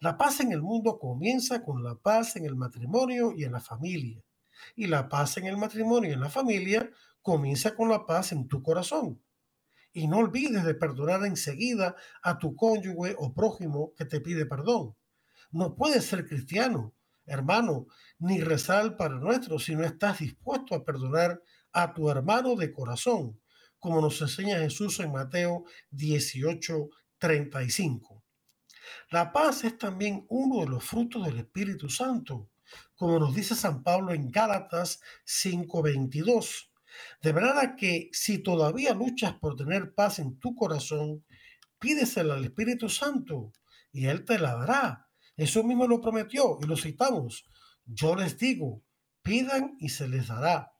La 0.00 0.16
paz 0.16 0.40
en 0.40 0.52
el 0.52 0.62
mundo 0.62 0.98
comienza 0.98 1.62
con 1.64 1.82
la 1.82 1.96
paz 1.96 2.36
en 2.36 2.46
el 2.46 2.56
matrimonio 2.56 3.32
y 3.36 3.44
en 3.44 3.52
la 3.52 3.60
familia. 3.60 4.22
Y 4.74 4.86
la 4.86 5.08
paz 5.08 5.36
en 5.38 5.46
el 5.46 5.56
matrimonio 5.56 6.10
y 6.10 6.14
en 6.14 6.20
la 6.20 6.30
familia 6.30 6.90
comienza 7.22 7.74
con 7.74 7.88
la 7.88 8.06
paz 8.06 8.32
en 8.32 8.48
tu 8.48 8.62
corazón. 8.62 9.22
Y 9.92 10.06
no 10.06 10.18
olvides 10.18 10.64
de 10.64 10.74
perdonar 10.74 11.24
enseguida 11.24 11.96
a 12.22 12.38
tu 12.38 12.54
cónyuge 12.54 13.14
o 13.18 13.34
prójimo 13.34 13.92
que 13.96 14.04
te 14.04 14.20
pide 14.20 14.46
perdón. 14.46 14.96
No 15.50 15.74
puedes 15.74 16.04
ser 16.04 16.26
cristiano 16.26 16.94
hermano, 17.28 17.86
ni 18.18 18.40
rezar 18.40 18.96
para 18.96 19.14
nuestro 19.14 19.58
si 19.58 19.76
no 19.76 19.84
estás 19.84 20.18
dispuesto 20.18 20.74
a 20.74 20.84
perdonar 20.84 21.42
a 21.72 21.92
tu 21.92 22.10
hermano 22.10 22.56
de 22.56 22.72
corazón, 22.72 23.40
como 23.78 24.00
nos 24.00 24.20
enseña 24.20 24.58
Jesús 24.58 24.98
en 25.00 25.12
Mateo 25.12 25.64
18, 25.90 26.88
35. 27.18 28.24
La 29.10 29.32
paz 29.32 29.64
es 29.64 29.76
también 29.78 30.24
uno 30.28 30.60
de 30.64 30.70
los 30.70 30.84
frutos 30.84 31.24
del 31.26 31.38
Espíritu 31.38 31.88
Santo, 31.88 32.50
como 32.96 33.18
nos 33.18 33.34
dice 33.34 33.54
San 33.54 33.82
Pablo 33.82 34.12
en 34.12 34.30
Gálatas 34.30 35.00
5:22. 35.24 36.70
De 37.22 37.32
manera 37.32 37.76
que 37.76 38.08
si 38.12 38.38
todavía 38.38 38.94
luchas 38.94 39.34
por 39.34 39.56
tener 39.56 39.94
paz 39.94 40.18
en 40.18 40.38
tu 40.38 40.54
corazón, 40.54 41.24
pídesela 41.78 42.34
al 42.34 42.44
Espíritu 42.44 42.88
Santo 42.88 43.52
y 43.92 44.06
Él 44.06 44.24
te 44.24 44.38
la 44.38 44.54
dará 44.56 45.07
eso 45.38 45.62
mismo 45.62 45.86
lo 45.86 46.00
prometió 46.00 46.58
y 46.60 46.66
lo 46.66 46.76
citamos. 46.76 47.46
Yo 47.86 48.16
les 48.16 48.36
digo, 48.36 48.82
pidan 49.22 49.76
y 49.78 49.88
se 49.88 50.08
les 50.08 50.26
dará. 50.26 50.72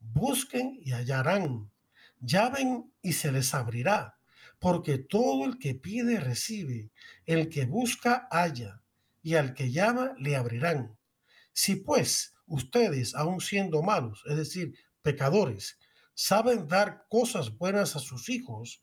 Busquen 0.00 0.80
y 0.82 0.92
hallarán. 0.92 1.70
Llamen 2.18 2.90
y 3.02 3.12
se 3.12 3.30
les 3.30 3.54
abrirá. 3.54 4.18
Porque 4.58 4.98
todo 4.98 5.44
el 5.44 5.58
que 5.58 5.74
pide 5.74 6.18
recibe, 6.18 6.90
el 7.26 7.50
que 7.50 7.66
busca 7.66 8.26
halla, 8.30 8.82
y 9.22 9.34
al 9.34 9.52
que 9.52 9.70
llama 9.70 10.14
le 10.18 10.36
abrirán. 10.36 10.98
Si 11.52 11.76
pues 11.76 12.34
ustedes, 12.46 13.14
aun 13.14 13.42
siendo 13.42 13.82
malos, 13.82 14.22
es 14.26 14.36
decir, 14.38 14.74
pecadores, 15.02 15.78
saben 16.14 16.66
dar 16.66 17.04
cosas 17.10 17.56
buenas 17.58 17.94
a 17.94 17.98
sus 17.98 18.30
hijos, 18.30 18.80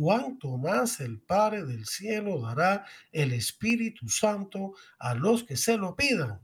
cuánto 0.00 0.56
más 0.56 0.98
el 1.00 1.20
Padre 1.20 1.66
del 1.66 1.84
cielo 1.84 2.40
dará 2.40 2.86
el 3.12 3.34
Espíritu 3.34 4.08
Santo 4.08 4.72
a 4.98 5.14
los 5.14 5.44
que 5.44 5.58
se 5.58 5.76
lo 5.76 5.94
pidan. 5.94 6.40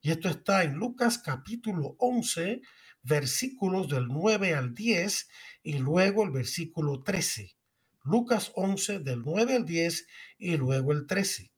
Y 0.00 0.10
esto 0.10 0.28
está 0.28 0.64
en 0.64 0.74
Lucas 0.74 1.18
capítulo 1.18 1.94
11, 2.00 2.62
versículos 3.04 3.88
del 3.88 4.08
9 4.08 4.56
al 4.56 4.74
10 4.74 5.28
y 5.62 5.78
luego 5.78 6.24
el 6.24 6.32
versículo 6.32 7.04
13. 7.04 7.54
Lucas 8.02 8.50
11 8.56 8.98
del 8.98 9.22
9 9.22 9.54
al 9.54 9.64
10 9.64 10.06
y 10.38 10.56
luego 10.56 10.90
el 10.90 11.06
13. 11.06 11.52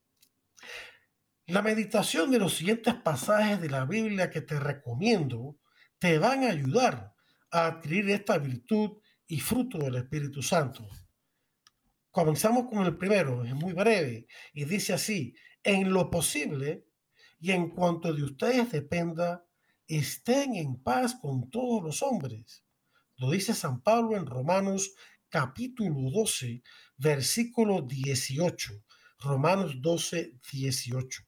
La 1.46 1.62
meditación 1.62 2.30
de 2.30 2.40
los 2.40 2.58
siguientes 2.58 2.92
pasajes 2.92 3.58
de 3.58 3.70
la 3.70 3.86
Biblia 3.86 4.28
que 4.28 4.42
te 4.42 4.60
recomiendo 4.60 5.56
te 5.98 6.18
van 6.18 6.44
a 6.44 6.50
ayudar 6.50 7.14
a 7.50 7.68
adquirir 7.68 8.10
esta 8.10 8.36
virtud 8.36 8.98
y 9.26 9.40
fruto 9.40 9.78
del 9.78 9.94
Espíritu 9.94 10.42
Santo. 10.42 10.86
Comenzamos 12.12 12.68
con 12.68 12.84
el 12.84 12.98
primero, 12.98 13.42
es 13.42 13.54
muy 13.54 13.72
breve 13.72 14.26
y 14.52 14.66
dice 14.66 14.92
así, 14.92 15.34
en 15.62 15.94
lo 15.94 16.10
posible 16.10 16.84
y 17.40 17.52
en 17.52 17.70
cuanto 17.70 18.12
de 18.12 18.22
ustedes 18.22 18.70
dependa, 18.70 19.46
estén 19.88 20.54
en 20.56 20.76
paz 20.76 21.14
con 21.14 21.48
todos 21.48 21.82
los 21.82 22.02
hombres. 22.02 22.64
Lo 23.16 23.30
dice 23.30 23.54
San 23.54 23.80
Pablo 23.80 24.18
en 24.18 24.26
Romanos 24.26 24.94
capítulo 25.30 26.10
12, 26.10 26.62
versículo 26.98 27.80
18. 27.80 28.84
Romanos 29.20 29.80
12, 29.80 30.38
18. 30.52 31.22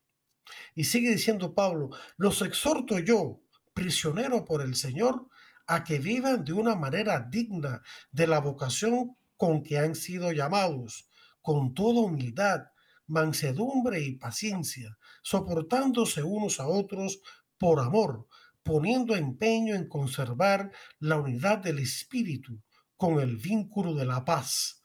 Y 0.74 0.84
sigue 0.84 1.12
diciendo 1.12 1.54
Pablo, 1.54 1.88
los 2.18 2.42
exhorto 2.42 2.98
yo, 2.98 3.40
prisionero 3.72 4.44
por 4.44 4.60
el 4.60 4.74
Señor, 4.76 5.28
a 5.66 5.82
que 5.82 5.98
vivan 5.98 6.44
de 6.44 6.52
una 6.52 6.74
manera 6.74 7.20
digna 7.20 7.82
de 8.12 8.26
la 8.26 8.40
vocación 8.40 9.16
con 9.44 9.62
que 9.62 9.76
han 9.76 9.94
sido 9.94 10.32
llamados, 10.32 11.06
con 11.42 11.74
toda 11.74 12.00
humildad, 12.00 12.62
mansedumbre 13.06 14.00
y 14.00 14.16
paciencia, 14.16 14.96
soportándose 15.22 16.22
unos 16.22 16.60
a 16.60 16.66
otros 16.66 17.20
por 17.58 17.78
amor, 17.80 18.26
poniendo 18.62 19.14
empeño 19.14 19.74
en 19.74 19.86
conservar 19.86 20.72
la 20.98 21.18
unidad 21.18 21.58
del 21.58 21.78
Espíritu 21.80 22.62
con 22.96 23.20
el 23.20 23.36
vínculo 23.36 23.92
de 23.92 24.06
la 24.06 24.24
paz. 24.24 24.80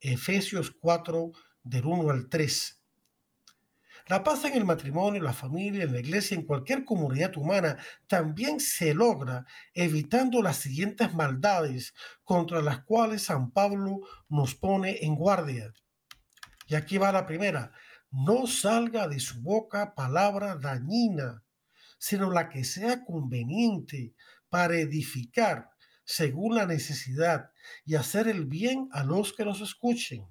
Efesios 0.00 0.70
4, 0.80 1.30
del 1.62 1.84
1 1.84 2.08
al 2.08 2.30
3. 2.30 2.77
La 4.08 4.24
paz 4.24 4.42
en 4.46 4.54
el 4.54 4.64
matrimonio, 4.64 5.22
la 5.22 5.34
familia, 5.34 5.84
en 5.84 5.92
la 5.92 6.00
iglesia, 6.00 6.34
en 6.34 6.46
cualquier 6.46 6.82
comunidad 6.82 7.36
humana, 7.36 7.76
también 8.06 8.58
se 8.58 8.94
logra 8.94 9.44
evitando 9.74 10.40
las 10.40 10.56
siguientes 10.56 11.12
maldades 11.12 11.92
contra 12.24 12.62
las 12.62 12.84
cuales 12.84 13.24
San 13.24 13.50
Pablo 13.50 14.00
nos 14.30 14.54
pone 14.54 15.04
en 15.04 15.14
guardia. 15.14 15.74
Y 16.66 16.74
aquí 16.74 16.96
va 16.96 17.12
la 17.12 17.26
primera. 17.26 17.72
No 18.10 18.46
salga 18.46 19.08
de 19.08 19.20
su 19.20 19.42
boca 19.42 19.94
palabra 19.94 20.56
dañina, 20.56 21.44
sino 21.98 22.30
la 22.30 22.48
que 22.48 22.64
sea 22.64 23.04
conveniente 23.04 24.14
para 24.48 24.76
edificar 24.76 25.68
según 26.06 26.54
la 26.54 26.64
necesidad 26.64 27.50
y 27.84 27.96
hacer 27.96 28.26
el 28.26 28.46
bien 28.46 28.88
a 28.92 29.04
los 29.04 29.34
que 29.34 29.44
los 29.44 29.60
escuchen 29.60 30.26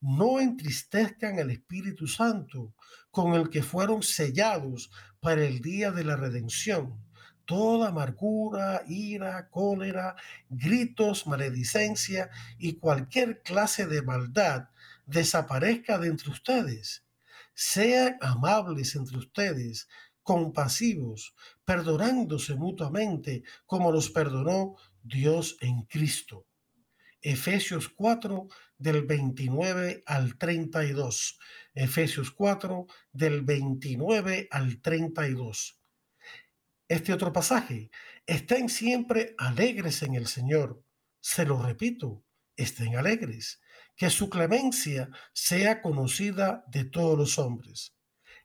no 0.00 0.40
entristezcan 0.40 1.38
el 1.38 1.50
Espíritu 1.50 2.06
Santo 2.06 2.74
con 3.10 3.34
el 3.34 3.50
que 3.50 3.62
fueron 3.62 4.02
sellados 4.02 4.90
para 5.20 5.44
el 5.44 5.60
día 5.60 5.90
de 5.90 6.04
la 6.04 6.16
redención. 6.16 7.04
toda 7.44 7.88
amargura, 7.88 8.82
ira, 8.88 9.48
cólera, 9.48 10.16
gritos, 10.50 11.26
maledicencia 11.26 12.28
y 12.58 12.74
cualquier 12.74 13.40
clase 13.42 13.86
de 13.86 14.02
maldad 14.02 14.68
desaparezca 15.06 15.98
de 15.98 16.08
entre 16.08 16.30
ustedes. 16.30 17.06
Sean 17.54 18.18
amables 18.20 18.94
entre 18.96 19.16
ustedes, 19.16 19.88
compasivos, 20.22 21.34
perdonándose 21.64 22.54
mutuamente 22.54 23.42
como 23.64 23.90
los 23.90 24.10
perdonó 24.10 24.76
Dios 25.02 25.56
en 25.60 25.84
Cristo. 25.84 26.44
Efesios 27.20 27.88
4 27.88 28.48
del 28.78 29.02
29 29.04 30.02
al 30.06 30.38
32. 30.38 31.38
Efesios 31.74 32.30
4 32.30 32.86
del 33.12 33.42
29 33.42 34.48
al 34.50 34.80
32 34.80 35.78
este 36.88 37.12
otro 37.12 37.32
pasaje. 37.32 37.90
Estén 38.26 38.68
siempre 38.68 39.34
alegres 39.38 40.02
en 40.02 40.14
el 40.14 40.26
Señor. 40.26 40.82
Se 41.20 41.44
lo 41.44 41.62
repito, 41.62 42.24
estén 42.56 42.96
alegres. 42.96 43.60
Que 43.94 44.10
su 44.10 44.30
clemencia 44.30 45.10
sea 45.32 45.82
conocida 45.82 46.64
de 46.68 46.84
todos 46.84 47.18
los 47.18 47.38
hombres. 47.38 47.94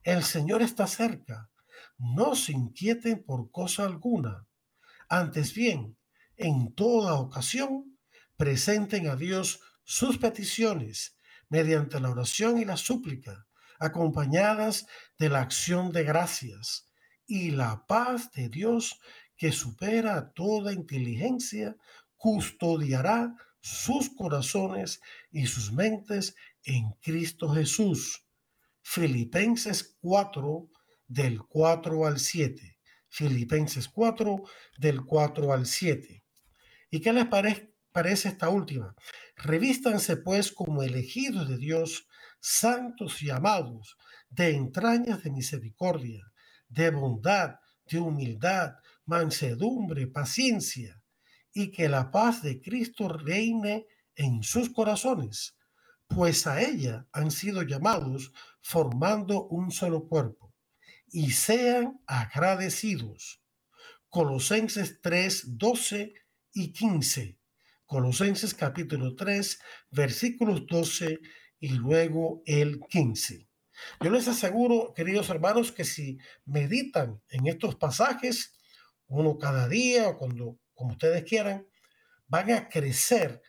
El 0.02 0.24
Señor 0.24 0.62
está 0.62 0.88
cerca. 0.88 1.52
No 1.98 2.36
se 2.36 2.52
inquieten 2.52 3.24
por 3.24 3.50
cosa 3.50 3.86
alguna. 3.86 4.48
Antes 5.08 5.54
bien, 5.54 5.98
en 6.36 6.74
toda 6.74 7.14
ocasión, 7.16 7.93
presenten 8.44 9.08
a 9.08 9.16
Dios 9.16 9.62
sus 9.86 10.18
peticiones 10.18 11.18
mediante 11.48 12.02
la 12.02 12.10
oración 12.10 12.58
y 12.58 12.66
la 12.66 12.76
súplica, 12.76 13.48
acompañadas 13.80 14.86
de 15.18 15.30
la 15.30 15.40
acción 15.40 15.94
de 15.94 16.04
gracias 16.04 16.90
y 17.26 17.52
la 17.52 17.86
paz 17.88 18.34
de 18.34 18.50
Dios 18.50 19.00
que 19.38 19.54
supera 19.54 20.34
toda 20.34 20.74
inteligencia 20.74 21.78
custodiará 22.18 23.34
sus 23.62 24.10
corazones 24.10 25.00
y 25.32 25.48
sus 25.48 25.72
mentes 25.72 26.36
en 26.66 26.92
Cristo 27.02 27.48
Jesús. 27.48 28.28
Filipenses 28.82 29.96
4 30.02 30.68
del 31.08 31.42
4 31.44 32.06
al 32.06 32.20
7. 32.20 32.78
Filipenses 33.08 33.88
4 33.88 34.44
del 34.80 35.06
4 35.06 35.54
al 35.54 35.66
7. 35.66 36.26
¿Y 36.90 37.00
qué 37.00 37.14
les 37.14 37.26
parece 37.28 37.73
esta 37.96 38.50
última? 38.50 38.96
Revístanse 39.36 40.18
pues 40.18 40.52
como 40.52 40.84
elegidos 40.84 41.48
de 41.48 41.58
Dios, 41.58 42.08
santos 42.40 43.22
y 43.22 43.30
amados, 43.30 43.98
de 44.30 44.56
entrañas 44.56 45.24
de 45.24 45.32
misericordia 45.32 46.34
de 46.74 46.90
bondad, 46.90 47.60
de 47.86 48.00
humildad, 48.00 48.76
mansedumbre, 49.06 50.08
paciencia, 50.08 51.02
y 51.54 51.72
que 51.72 51.88
la 51.88 52.10
paz 52.10 52.42
de 52.42 52.60
Cristo 52.62 53.08
reine 53.08 53.86
en 54.16 54.42
sus 54.42 54.72
corazones, 54.72 55.56
pues 56.08 56.48
a 56.48 56.62
ella 56.62 57.08
han 57.12 57.30
sido 57.30 57.62
llamados 57.62 58.32
formando 58.62 59.46
un 59.48 59.72
solo 59.72 60.08
cuerpo, 60.08 60.56
y 61.08 61.32
sean 61.32 62.02
agradecidos. 62.08 63.42
Colosenses 64.10 65.00
3, 65.02 65.58
12 65.58 66.14
y 66.54 66.72
15. 66.72 67.38
Colosenses 67.86 68.54
capítulo 68.54 69.16
3, 69.16 69.60
versículos 69.92 70.66
12 70.68 71.20
y 71.60 71.70
luego 71.70 72.42
el 72.46 72.80
15. 72.90 73.48
Yo 74.02 74.10
les 74.10 74.28
aseguro, 74.28 74.94
queridos 74.94 75.30
hermanos, 75.30 75.72
que 75.72 75.84
si 75.84 76.18
meditan 76.46 77.22
en 77.30 77.48
estos 77.48 77.76
pasajes, 77.76 78.58
uno 79.08 79.38
cada 79.38 79.68
día 79.68 80.10
o 80.10 80.18
cuando 80.18 80.60
como 80.74 80.92
ustedes 80.92 81.24
quieran, 81.24 81.68
van 82.28 82.52
a 82.52 82.68
crecer 82.68 83.42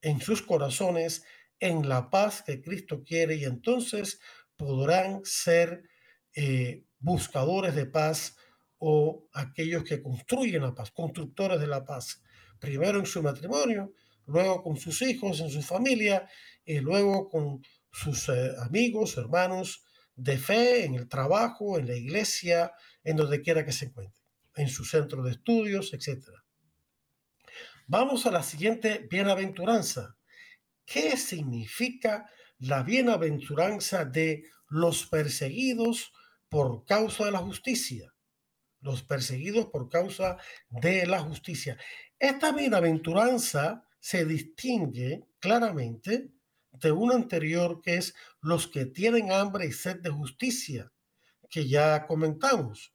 en 0.00 0.20
sus 0.20 0.42
corazones 0.42 1.24
en 1.60 1.88
la 1.88 2.10
paz 2.10 2.42
que 2.42 2.60
Cristo 2.60 3.02
quiere 3.02 3.36
y 3.36 3.44
entonces 3.44 4.20
podrán 4.56 5.20
ser 5.24 5.88
eh, 6.34 6.84
buscadores 6.98 7.74
de 7.74 7.86
paz 7.86 8.36
o 8.78 9.28
aquellos 9.32 9.84
que 9.84 10.02
construyen 10.02 10.62
la 10.62 10.74
paz, 10.74 10.90
constructores 10.90 11.60
de 11.60 11.66
la 11.66 11.84
paz, 11.84 12.22
primero 12.66 12.98
en 12.98 13.06
su 13.06 13.22
matrimonio, 13.22 13.92
luego 14.26 14.60
con 14.60 14.76
sus 14.76 15.00
hijos, 15.02 15.40
en 15.40 15.50
su 15.50 15.62
familia 15.62 16.28
y 16.64 16.80
luego 16.80 17.28
con 17.28 17.62
sus 17.92 18.28
eh, 18.28 18.50
amigos, 18.58 19.16
hermanos 19.16 19.84
de 20.16 20.36
fe, 20.36 20.84
en 20.84 20.96
el 20.96 21.08
trabajo, 21.08 21.78
en 21.78 21.86
la 21.86 21.94
iglesia, 21.94 22.72
en 23.04 23.16
donde 23.16 23.40
quiera 23.40 23.64
que 23.64 23.70
se 23.70 23.84
encuentre, 23.84 24.20
en 24.56 24.68
su 24.68 24.84
centro 24.84 25.22
de 25.22 25.30
estudios, 25.30 25.94
etc. 25.94 26.26
Vamos 27.86 28.26
a 28.26 28.32
la 28.32 28.42
siguiente 28.42 29.06
bienaventuranza. 29.08 30.16
¿Qué 30.84 31.16
significa 31.16 32.28
la 32.58 32.82
bienaventuranza 32.82 34.04
de 34.04 34.42
los 34.68 35.06
perseguidos 35.06 36.12
por 36.48 36.84
causa 36.84 37.26
de 37.26 37.30
la 37.30 37.38
justicia? 37.38 38.12
Los 38.80 39.02
perseguidos 39.02 39.66
por 39.66 39.88
causa 39.88 40.36
de 40.68 41.06
la 41.06 41.20
justicia. 41.20 41.78
Esta 42.18 42.52
bienaventuranza 42.52 43.86
se 44.00 44.24
distingue 44.24 45.26
claramente 45.38 46.30
de 46.72 46.92
una 46.92 47.14
anterior 47.14 47.82
que 47.82 47.96
es 47.96 48.14
los 48.40 48.66
que 48.68 48.86
tienen 48.86 49.32
hambre 49.32 49.66
y 49.66 49.72
sed 49.72 50.00
de 50.00 50.10
justicia, 50.10 50.92
que 51.50 51.68
ya 51.68 52.06
comentamos. 52.06 52.94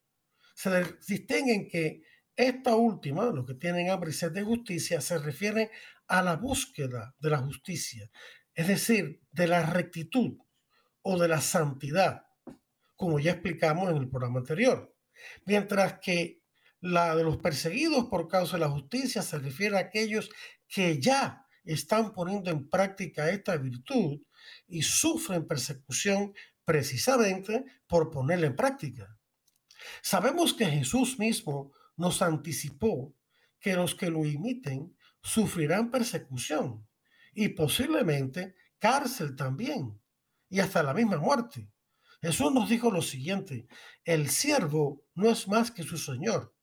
Se 0.55 0.83
distinguen 1.07 1.67
que 1.67 2.03
esta 2.35 2.75
última, 2.75 3.25
los 3.25 3.45
que 3.45 3.53
tienen 3.53 3.89
hambre 3.89 4.09
y 4.09 4.13
sed 4.13 4.31
de 4.31 4.43
justicia, 4.43 5.01
se 5.01 5.19
refiere 5.19 5.69
a 6.07 6.21
la 6.23 6.35
búsqueda 6.35 7.15
de 7.19 7.29
la 7.29 7.37
justicia, 7.37 8.09
es 8.55 8.67
decir, 8.67 9.21
de 9.31 9.47
la 9.47 9.63
rectitud 9.63 10.37
o 11.03 11.19
de 11.19 11.27
la 11.27 11.41
santidad, 11.41 12.25
como 12.95 13.19
ya 13.19 13.31
explicamos 13.31 13.91
en 13.91 13.97
el 13.97 14.09
programa 14.09 14.39
anterior. 14.39 14.95
Mientras 15.45 15.99
que 15.99 16.40
la 16.81 17.15
de 17.15 17.23
los 17.23 17.37
perseguidos 17.37 18.07
por 18.07 18.27
causa 18.27 18.57
de 18.57 18.61
la 18.61 18.69
justicia 18.69 19.21
se 19.21 19.37
refiere 19.39 19.77
a 19.77 19.81
aquellos 19.81 20.29
que 20.67 20.99
ya 20.99 21.45
están 21.63 22.13
poniendo 22.13 22.49
en 22.49 22.69
práctica 22.69 23.29
esta 23.29 23.55
virtud 23.55 24.19
y 24.67 24.81
sufren 24.81 25.47
persecución 25.47 26.33
precisamente 26.65 27.63
por 27.87 28.09
ponerla 28.09 28.47
en 28.47 28.55
práctica. 28.55 29.17
Sabemos 30.01 30.53
que 30.53 30.65
Jesús 30.65 31.19
mismo 31.19 31.71
nos 31.97 32.21
anticipó 32.21 33.15
que 33.59 33.75
los 33.75 33.93
que 33.93 34.09
lo 34.09 34.25
imiten 34.25 34.95
sufrirán 35.21 35.91
persecución 35.91 36.87
y 37.33 37.49
posiblemente 37.49 38.55
cárcel 38.79 39.35
también 39.35 40.01
y 40.49 40.59
hasta 40.59 40.81
la 40.81 40.93
misma 40.93 41.17
muerte. 41.17 41.71
Jesús 42.21 42.51
nos 42.51 42.69
dijo 42.69 42.91
lo 42.91 43.01
siguiente, 43.01 43.67
el 44.03 44.29
siervo 44.29 45.03
no 45.15 45.29
es 45.29 45.47
más 45.47 45.71
que 45.71 45.83
su 45.83 45.97
Señor. 45.97 46.55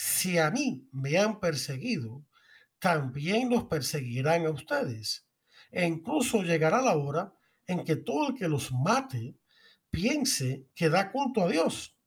Si 0.00 0.38
a 0.38 0.48
mí 0.52 0.88
me 0.92 1.18
han 1.18 1.40
perseguido, 1.40 2.24
también 2.78 3.50
los 3.50 3.64
perseguirán 3.64 4.46
a 4.46 4.50
ustedes. 4.50 5.26
E 5.72 5.84
incluso 5.88 6.44
llegará 6.44 6.80
la 6.80 6.96
hora 6.96 7.34
en 7.66 7.84
que 7.84 7.96
todo 7.96 8.28
el 8.28 8.36
que 8.36 8.46
los 8.46 8.70
mate 8.70 9.34
piense 9.90 10.68
que 10.76 10.88
da 10.88 11.10
culto 11.10 11.42
a 11.42 11.48
Dios. 11.48 11.98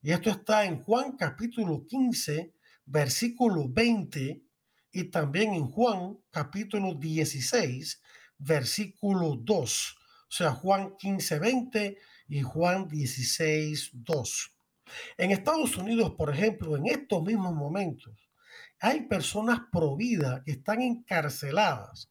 Y 0.00 0.12
esto 0.12 0.30
está 0.30 0.64
en 0.64 0.82
Juan 0.82 1.18
capítulo 1.18 1.86
15, 1.86 2.54
versículo 2.86 3.68
20, 3.68 4.42
y 4.90 5.04
también 5.10 5.52
en 5.52 5.66
Juan 5.66 6.18
capítulo 6.30 6.94
16, 6.94 8.00
versículo 8.38 9.36
2. 9.36 9.96
O 10.00 10.32
sea, 10.32 10.52
Juan 10.52 10.96
15, 10.96 11.38
20 11.38 11.98
y 12.28 12.40
Juan 12.40 12.88
16, 12.88 13.90
2. 13.92 14.52
En 15.16 15.30
Estados 15.30 15.76
Unidos, 15.76 16.14
por 16.16 16.30
ejemplo, 16.30 16.76
en 16.76 16.86
estos 16.86 17.22
mismos 17.22 17.54
momentos, 17.54 18.30
hay 18.80 19.02
personas 19.02 19.60
pro 19.70 19.96
vida 19.96 20.42
que 20.44 20.52
están 20.52 20.80
encarceladas 20.80 22.10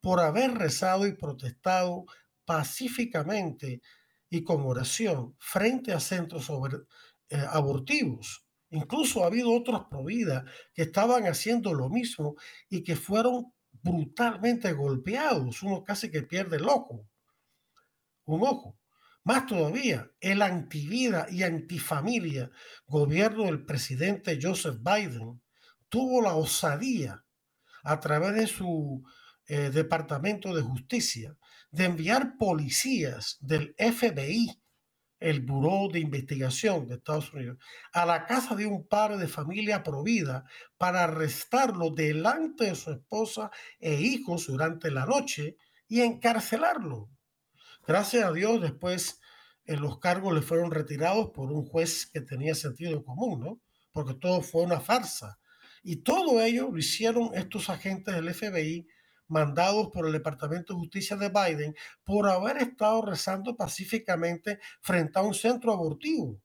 por 0.00 0.20
haber 0.20 0.54
rezado 0.54 1.06
y 1.06 1.14
protestado 1.14 2.04
pacíficamente 2.44 3.80
y 4.28 4.42
con 4.42 4.62
oración 4.62 5.36
frente 5.38 5.92
a 5.92 6.00
centros 6.00 6.50
eh, 6.50 7.36
abortivos. 7.50 8.44
Incluso 8.70 9.22
ha 9.22 9.26
habido 9.26 9.52
otros 9.52 9.86
pro 9.88 10.04
vida 10.04 10.44
que 10.74 10.82
estaban 10.82 11.26
haciendo 11.26 11.72
lo 11.74 11.88
mismo 11.88 12.34
y 12.68 12.82
que 12.82 12.96
fueron 12.96 13.52
brutalmente 13.70 14.72
golpeados. 14.72 15.62
Uno 15.62 15.84
casi 15.84 16.10
que 16.10 16.22
pierde 16.22 16.56
el 16.56 16.68
ojo, 16.68 17.06
un 18.24 18.42
ojo. 18.42 18.78
Más 19.24 19.46
todavía, 19.46 20.10
el 20.20 20.42
antivida 20.42 21.26
y 21.30 21.44
antifamilia 21.44 22.50
gobierno 22.86 23.44
del 23.44 23.64
presidente 23.64 24.38
Joseph 24.42 24.80
Biden 24.80 25.40
tuvo 25.88 26.20
la 26.22 26.34
osadía 26.34 27.24
a 27.84 28.00
través 28.00 28.34
de 28.34 28.46
su 28.48 29.04
eh, 29.46 29.70
Departamento 29.70 30.54
de 30.54 30.62
Justicia 30.62 31.36
de 31.70 31.84
enviar 31.84 32.36
policías 32.36 33.38
del 33.40 33.74
FBI 33.78 34.62
el 35.22 35.40
Buró 35.40 35.88
de 35.92 36.00
Investigación 36.00 36.88
de 36.88 36.96
Estados 36.96 37.32
Unidos 37.32 37.58
a 37.92 38.04
la 38.04 38.26
casa 38.26 38.56
de 38.56 38.66
un 38.66 38.86
padre 38.88 39.18
de 39.18 39.28
familia 39.28 39.84
provida 39.84 40.44
para 40.76 41.04
arrestarlo 41.04 41.90
delante 41.90 42.64
de 42.64 42.74
su 42.74 42.90
esposa 42.90 43.50
e 43.78 43.94
hijos 43.94 44.48
durante 44.48 44.90
la 44.90 45.06
noche 45.06 45.56
y 45.86 46.00
encarcelarlo. 46.00 47.08
Gracias 47.86 48.24
a 48.24 48.32
Dios, 48.32 48.60
después 48.60 49.20
eh, 49.64 49.76
los 49.76 49.98
cargos 49.98 50.32
le 50.34 50.42
fueron 50.42 50.70
retirados 50.70 51.30
por 51.30 51.50
un 51.50 51.66
juez 51.66 52.06
que 52.06 52.20
tenía 52.20 52.54
sentido 52.54 53.04
común, 53.04 53.40
¿no? 53.40 53.60
Porque 53.92 54.14
todo 54.14 54.40
fue 54.40 54.62
una 54.62 54.80
farsa. 54.80 55.38
Y 55.82 55.96
todo 55.96 56.40
ello 56.40 56.68
lo 56.70 56.78
hicieron 56.78 57.30
estos 57.34 57.68
agentes 57.68 58.14
del 58.14 58.32
FBI 58.32 58.86
mandados 59.26 59.88
por 59.92 60.06
el 60.06 60.12
Departamento 60.12 60.74
de 60.74 60.78
Justicia 60.78 61.16
de 61.16 61.30
Biden 61.30 61.74
por 62.04 62.28
haber 62.28 62.58
estado 62.58 63.02
rezando 63.02 63.56
pacíficamente 63.56 64.60
frente 64.80 65.18
a 65.18 65.22
un 65.22 65.34
centro 65.34 65.72
abortivo. 65.72 66.40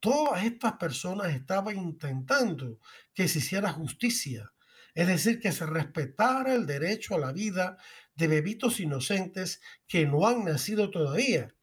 Todas 0.00 0.44
estas 0.44 0.74
personas 0.74 1.34
estaban 1.34 1.76
intentando 1.76 2.78
que 3.12 3.28
se 3.28 3.38
hiciera 3.38 3.72
justicia, 3.72 4.52
es 4.94 5.06
decir, 5.06 5.40
que 5.40 5.52
se 5.52 5.66
respetara 5.66 6.54
el 6.54 6.66
derecho 6.66 7.14
a 7.14 7.18
la 7.18 7.32
vida 7.32 7.76
de 8.14 8.26
bebitos 8.26 8.80
inocentes 8.80 9.60
que 9.86 10.06
no 10.06 10.26
han 10.26 10.44
nacido 10.44 10.90
todavía. 10.90 11.54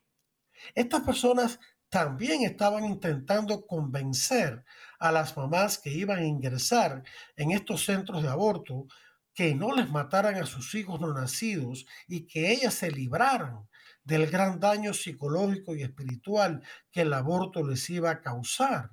Estas 0.75 1.01
personas 1.01 1.59
también 1.89 2.43
estaban 2.43 2.85
intentando 2.85 3.65
convencer 3.65 4.63
a 4.99 5.11
las 5.11 5.35
mamás 5.35 5.77
que 5.77 5.91
iban 5.91 6.19
a 6.19 6.25
ingresar 6.25 7.03
en 7.35 7.51
estos 7.51 7.85
centros 7.85 8.21
de 8.21 8.29
aborto 8.29 8.87
que 9.33 9.55
no 9.55 9.73
les 9.73 9.89
mataran 9.89 10.35
a 10.35 10.45
sus 10.45 10.75
hijos 10.75 10.99
no 10.99 11.13
nacidos 11.13 11.85
y 12.07 12.27
que 12.27 12.51
ellas 12.51 12.73
se 12.73 12.91
libraran 12.91 13.67
del 14.03 14.27
gran 14.27 14.59
daño 14.59 14.93
psicológico 14.93 15.75
y 15.75 15.83
espiritual 15.83 16.61
que 16.91 17.01
el 17.01 17.13
aborto 17.13 17.65
les 17.65 17.89
iba 17.89 18.11
a 18.11 18.21
causar. 18.21 18.91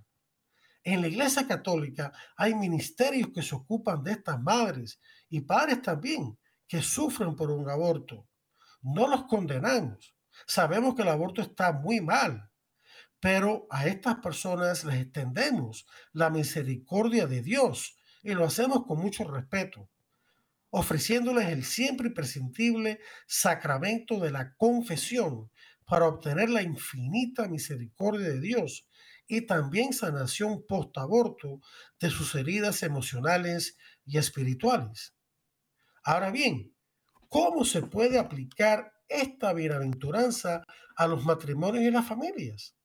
En 0.84 1.00
la 1.00 1.08
Iglesia 1.08 1.46
Católica 1.48 2.12
hay 2.36 2.54
ministerios 2.54 3.30
que 3.34 3.42
se 3.42 3.56
ocupan 3.56 4.04
de 4.04 4.12
estas 4.12 4.40
madres 4.40 5.00
y 5.28 5.40
padres 5.40 5.82
también 5.82 6.38
que 6.68 6.82
sufren 6.82 7.36
por 7.36 7.50
un 7.50 7.68
aborto. 7.68 8.28
No 8.82 9.08
los 9.08 9.24
condenamos. 9.24 10.14
Sabemos 10.46 10.94
que 10.94 11.02
el 11.02 11.08
aborto 11.08 11.42
está 11.42 11.72
muy 11.72 12.00
mal, 12.00 12.50
pero 13.20 13.66
a 13.70 13.86
estas 13.86 14.16
personas 14.16 14.84
les 14.84 15.02
extendemos 15.02 15.86
la 16.12 16.30
misericordia 16.30 17.26
de 17.26 17.42
Dios 17.42 17.96
y 18.22 18.34
lo 18.34 18.44
hacemos 18.44 18.84
con 18.86 19.00
mucho 19.00 19.24
respeto 19.24 19.88
ofreciéndoles 20.78 21.48
el 21.48 21.64
siempre 21.64 22.08
imprescindible 22.08 23.00
sacramento 23.26 24.20
de 24.20 24.30
la 24.30 24.54
confesión 24.56 25.50
para 25.86 26.06
obtener 26.06 26.50
la 26.50 26.60
infinita 26.60 27.48
misericordia 27.48 28.28
de 28.28 28.40
Dios 28.40 28.86
y 29.26 29.46
también 29.46 29.94
sanación 29.94 30.66
post-aborto 30.68 31.62
de 31.98 32.10
sus 32.10 32.34
heridas 32.34 32.82
emocionales 32.82 33.78
y 34.04 34.18
espirituales. 34.18 35.15
Ahora 36.08 36.30
bien, 36.30 36.72
¿cómo 37.28 37.64
se 37.64 37.82
puede 37.82 38.20
aplicar 38.20 38.92
esta 39.08 39.52
bienaventuranza 39.52 40.62
a 40.94 41.08
los 41.08 41.24
matrimonios 41.24 41.82
y 41.82 41.90
las 41.90 42.06
familias? 42.06 42.76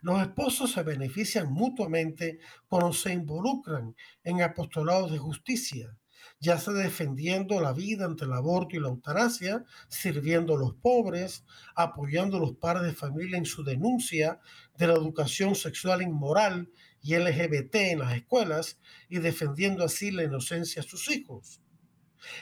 Los 0.00 0.22
esposos 0.22 0.70
se 0.70 0.84
benefician 0.84 1.52
mutuamente 1.52 2.38
cuando 2.68 2.92
se 2.92 3.14
involucran 3.14 3.96
en 4.22 4.42
apostolados 4.42 5.10
de 5.10 5.18
justicia, 5.18 5.98
ya 6.38 6.56
sea 6.56 6.74
defendiendo 6.74 7.60
la 7.60 7.72
vida 7.72 8.04
ante 8.04 8.26
el 8.26 8.32
aborto 8.32 8.76
y 8.76 8.78
la 8.78 8.90
eutanasia, 8.90 9.64
sirviendo 9.88 10.54
a 10.54 10.60
los 10.60 10.74
pobres, 10.74 11.44
apoyando 11.74 12.36
a 12.36 12.40
los 12.40 12.54
padres 12.58 12.84
de 12.86 12.94
familia 12.96 13.38
en 13.38 13.44
su 13.44 13.64
denuncia 13.64 14.38
de 14.78 14.86
la 14.86 14.92
educación 14.92 15.56
sexual 15.56 16.00
inmoral 16.00 16.70
y 17.00 17.16
LGBT 17.16 17.74
en 17.74 17.98
las 17.98 18.14
escuelas 18.14 18.78
y 19.08 19.18
defendiendo 19.18 19.82
así 19.82 20.12
la 20.12 20.22
inocencia 20.22 20.80
de 20.80 20.88
sus 20.88 21.10
hijos. 21.10 21.60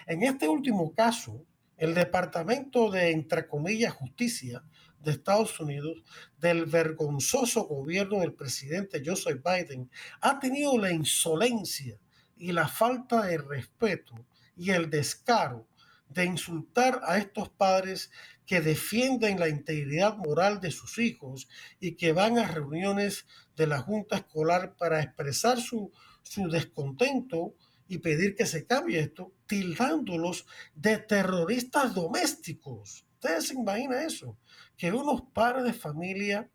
En 0.06 0.22
este 0.22 0.48
último 0.48 0.92
caso, 0.94 1.44
el 1.76 1.94
Departamento 1.94 2.90
de, 2.90 3.10
entre 3.10 3.46
Justicia 3.48 4.62
de 4.98 5.12
Estados 5.12 5.58
Unidos, 5.60 6.04
del 6.38 6.66
vergonzoso 6.66 7.64
gobierno 7.64 8.20
del 8.20 8.34
presidente 8.34 9.02
Joseph 9.04 9.42
Biden, 9.42 9.90
ha 10.20 10.38
tenido 10.38 10.76
la 10.76 10.92
insolencia 10.92 11.98
y 12.36 12.52
la 12.52 12.68
falta 12.68 13.22
de 13.22 13.38
respeto 13.38 14.14
y 14.56 14.70
el 14.70 14.90
descaro 14.90 15.66
de 16.08 16.24
insultar 16.24 17.00
a 17.06 17.18
estos 17.18 17.48
padres 17.48 18.10
que 18.44 18.60
defienden 18.60 19.38
la 19.38 19.48
integridad 19.48 20.16
moral 20.16 20.60
de 20.60 20.72
sus 20.72 20.98
hijos 20.98 21.48
y 21.78 21.92
que 21.92 22.12
van 22.12 22.36
a 22.36 22.48
reuniones 22.48 23.26
de 23.56 23.66
la 23.66 23.78
Junta 23.80 24.16
Escolar 24.16 24.74
para 24.76 25.00
expresar 25.00 25.60
su, 25.60 25.92
su 26.22 26.48
descontento 26.48 27.54
y 27.90 27.98
pedir 27.98 28.36
que 28.36 28.46
se 28.46 28.64
cambie 28.66 29.00
esto, 29.00 29.34
tildándolos 29.46 30.46
de 30.76 30.98
terroristas 30.98 31.92
domésticos. 31.92 33.04
Ustedes 33.14 33.48
se 33.48 33.54
imaginan 33.54 34.06
eso, 34.06 34.38
que 34.76 34.92
unos 34.92 35.22
padres 35.34 35.64
de 35.64 35.72
familia 35.72 36.48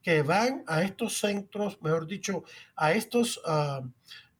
que 0.00 0.22
van 0.22 0.64
a 0.66 0.82
estos 0.82 1.18
centros, 1.18 1.78
mejor 1.82 2.06
dicho, 2.06 2.44
a 2.76 2.92
estos 2.94 3.36
uh, 3.44 3.86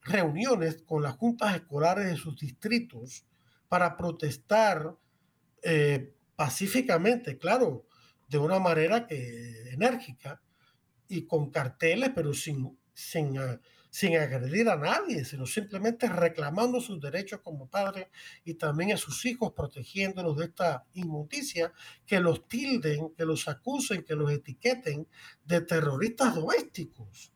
reuniones 0.00 0.81
con 0.81 1.03
las 1.03 1.18
juntas 1.18 1.55
escolares 1.55 2.07
de 2.07 2.16
sus 2.16 2.40
distritos 2.40 3.26
para 3.68 3.98
protestar 3.98 4.96
eh, 5.62 6.14
pacíficamente, 6.37 7.37
claro, 7.37 7.85
de 8.31 8.38
una 8.38 8.59
manera 8.59 9.07
que, 9.07 9.68
enérgica 9.72 10.40
y 11.07 11.26
con 11.26 11.50
carteles, 11.50 12.12
pero 12.14 12.33
sin, 12.33 12.79
sin, 12.94 13.37
ah, 13.38 13.61
sin 13.90 14.16
agredir 14.16 14.68
a 14.68 14.76
nadie, 14.76 15.24
sino 15.24 15.46
simplemente 15.46 16.09
reclamando 16.09 16.81
sus 16.81 17.00
derechos 17.00 17.40
como 17.40 17.68
padres 17.68 18.07
y 18.44 18.55
también 18.55 18.92
a 18.92 18.96
sus 18.96 19.26
hijos, 19.26 19.53
protegiéndolos 19.53 20.37
de 20.37 20.44
esta 20.46 20.85
injusticia, 20.94 21.72
que 22.07 22.20
los 22.20 22.46
tilden, 22.46 23.11
que 23.16 23.24
los 23.24 23.48
acusen, 23.48 24.05
que 24.05 24.14
los 24.14 24.31
etiqueten 24.31 25.09
de 25.44 25.61
terroristas 25.61 26.37
domésticos. 26.37 27.33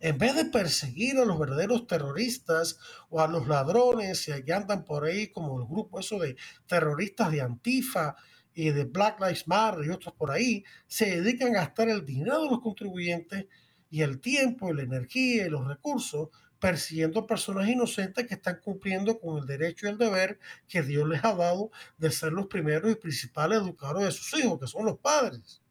En 0.00 0.16
vez 0.16 0.34
de 0.34 0.46
perseguir 0.46 1.18
a 1.18 1.26
los 1.26 1.38
verdaderos 1.38 1.86
terroristas 1.86 2.78
o 3.10 3.20
a 3.20 3.28
los 3.28 3.46
ladrones 3.46 4.30
que 4.44 4.52
andan 4.52 4.84
por 4.84 5.04
ahí 5.04 5.28
como 5.28 5.60
el 5.60 5.66
grupo 5.66 6.00
eso 6.00 6.18
de 6.18 6.36
terroristas 6.66 7.30
de 7.30 7.42
Antifa 7.42 8.16
y 8.54 8.70
de 8.70 8.84
Black 8.84 9.20
Lives 9.20 9.46
Matter 9.46 9.84
y 9.86 9.90
otros 9.90 10.14
por 10.14 10.30
ahí, 10.30 10.64
se 10.86 11.20
dedican 11.20 11.48
a 11.48 11.60
gastar 11.60 11.88
el 11.88 12.04
dinero 12.04 12.42
de 12.42 12.50
los 12.50 12.60
contribuyentes 12.60 13.46
y 13.90 14.02
el 14.02 14.20
tiempo 14.20 14.72
la 14.72 14.82
energía 14.82 15.46
y 15.46 15.50
los 15.50 15.66
recursos 15.66 16.28
persiguiendo 16.60 17.26
personas 17.26 17.68
inocentes 17.68 18.26
que 18.26 18.34
están 18.34 18.60
cumpliendo 18.62 19.18
con 19.18 19.38
el 19.38 19.46
derecho 19.46 19.86
y 19.86 19.90
el 19.90 19.98
deber 19.98 20.38
que 20.68 20.82
Dios 20.82 21.08
les 21.08 21.24
ha 21.24 21.34
dado 21.34 21.70
de 21.98 22.10
ser 22.10 22.32
los 22.32 22.46
primeros 22.46 22.92
y 22.92 22.96
principales 22.96 23.60
educadores 23.60 24.04
de 24.04 24.12
sus 24.12 24.38
hijos, 24.38 24.60
que 24.60 24.66
son 24.66 24.84
los 24.84 24.98
padres. 24.98 25.62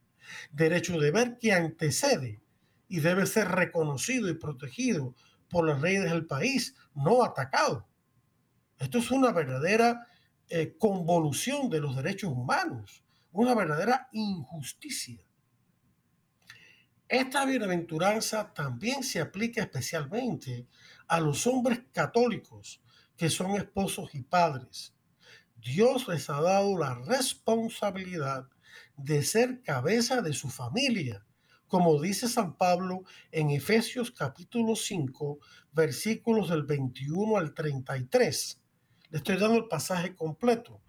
Derecho 0.51 0.95
y 0.95 0.99
deber 0.99 1.37
que 1.37 1.53
antecede 1.53 2.41
y 2.87 2.99
debe 2.99 3.25
ser 3.27 3.49
reconocido 3.49 4.29
y 4.29 4.33
protegido 4.33 5.13
por 5.47 5.67
las 5.67 5.79
leyes 5.81 6.03
del 6.03 6.25
país, 6.25 6.75
no 6.95 7.23
atacado. 7.23 7.87
Esto 8.79 8.97
es 8.97 9.11
una 9.11 9.31
verdadera 9.31 10.07
eh, 10.49 10.75
convolución 10.77 11.69
de 11.69 11.79
los 11.79 11.95
derechos 11.95 12.31
humanos, 12.31 13.03
una 13.31 13.53
verdadera 13.53 14.09
injusticia. 14.11 15.23
Esta 17.09 17.43
bienaventuranza 17.43 18.53
también 18.53 19.03
se 19.03 19.19
aplica 19.19 19.61
especialmente 19.61 20.67
a 21.07 21.19
los 21.19 21.45
hombres 21.47 21.81
católicos 21.91 22.81
que 23.17 23.29
son 23.29 23.57
esposos 23.57 24.15
y 24.15 24.21
padres. 24.21 24.93
Dios 25.57 26.07
les 26.07 26.29
ha 26.29 26.39
dado 26.39 26.77
la 26.77 26.93
responsabilidad 26.93 28.47
de 28.95 29.23
ser 29.23 29.61
cabeza 29.63 30.21
de 30.21 30.31
su 30.31 30.49
familia 30.49 31.25
como 31.69 32.01
dice 32.01 32.27
San 32.27 32.57
Pablo 32.57 33.03
en 33.31 33.51
Efesios 33.51 34.09
capítulo 34.09 34.75
5, 34.75 35.37
versículos 35.71 36.49
del 36.49 36.63
21 36.63 37.37
al 37.37 37.53
33. 37.53 38.59
Le 39.11 39.17
estoy 39.19 39.37
dando 39.37 39.57
el 39.57 39.67
pasaje 39.67 40.15
completo. 40.15 40.81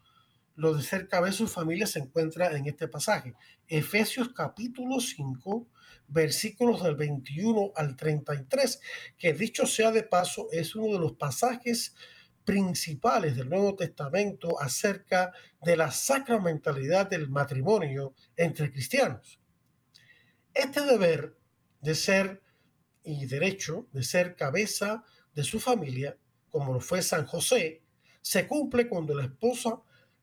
Lo 0.60 0.74
de 0.74 0.82
ser 0.82 1.08
cabeza 1.08 1.42
de 1.42 1.48
su 1.48 1.48
familia 1.48 1.86
se 1.86 2.00
encuentra 2.00 2.54
en 2.54 2.66
este 2.66 2.86
pasaje. 2.86 3.34
Efesios 3.66 4.28
capítulo 4.34 5.00
5, 5.00 5.66
versículos 6.08 6.82
del 6.82 6.96
21 6.96 7.72
al 7.74 7.96
33, 7.96 8.78
que 9.16 9.32
dicho 9.32 9.64
sea 9.64 9.90
de 9.90 10.02
paso, 10.02 10.48
es 10.52 10.74
uno 10.76 10.92
de 10.92 10.98
los 10.98 11.12
pasajes 11.12 11.94
principales 12.44 13.36
del 13.36 13.48
Nuevo 13.48 13.74
Testamento 13.74 14.60
acerca 14.60 15.32
de 15.62 15.78
la 15.78 15.90
sacramentalidad 15.90 17.08
del 17.08 17.30
matrimonio 17.30 18.12
entre 18.36 18.70
cristianos. 18.70 19.40
Este 20.52 20.82
deber 20.84 21.38
de 21.80 21.94
ser 21.94 22.42
y 23.02 23.24
derecho 23.24 23.86
de 23.92 24.02
ser 24.02 24.36
cabeza 24.36 25.04
de 25.34 25.42
su 25.42 25.58
familia, 25.58 26.18
como 26.50 26.74
lo 26.74 26.80
fue 26.80 27.00
San 27.00 27.24
José, 27.24 27.80
se 28.20 28.46
cumple 28.46 28.90
cuando 28.90 29.14
la 29.14 29.24
esposa, 29.24 29.80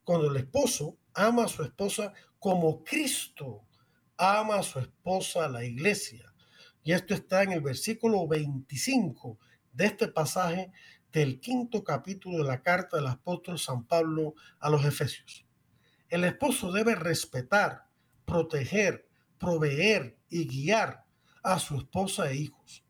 cuando 0.07 0.31
el 0.31 0.37
esposo 0.37 0.97
ama 1.13 1.43
a 1.43 1.47
su 1.49 1.63
esposa 1.63 2.13
como 2.39 2.81
Cristo 2.85 3.67
ama 4.15 4.55
a 4.55 4.63
su 4.63 4.79
esposa, 4.79 5.49
la 5.49 5.65
iglesia. 5.65 6.33
Y 6.81 6.93
esto 6.93 7.13
está 7.13 7.43
en 7.43 7.51
el 7.51 7.59
versículo 7.59 8.25
25 8.25 9.37
de 9.73 9.85
este 9.85 10.07
pasaje 10.07 10.71
del 11.11 11.41
quinto 11.41 11.83
capítulo 11.83 12.37
de 12.37 12.45
la 12.45 12.61
carta 12.61 12.95
del 12.95 13.07
apóstol 13.07 13.59
San 13.59 13.83
Pablo 13.83 14.35
a 14.61 14.69
los 14.69 14.85
Efesios. 14.85 15.45
El 16.07 16.23
esposo 16.23 16.71
debe 16.71 16.95
respetar, 16.95 17.89
proteger, 18.23 19.09
proveer 19.37 20.17
y 20.29 20.47
guiar 20.47 21.03
a 21.43 21.59
su 21.59 21.75
esposa 21.79 22.31
e 22.31 22.37
hijos. 22.37 22.85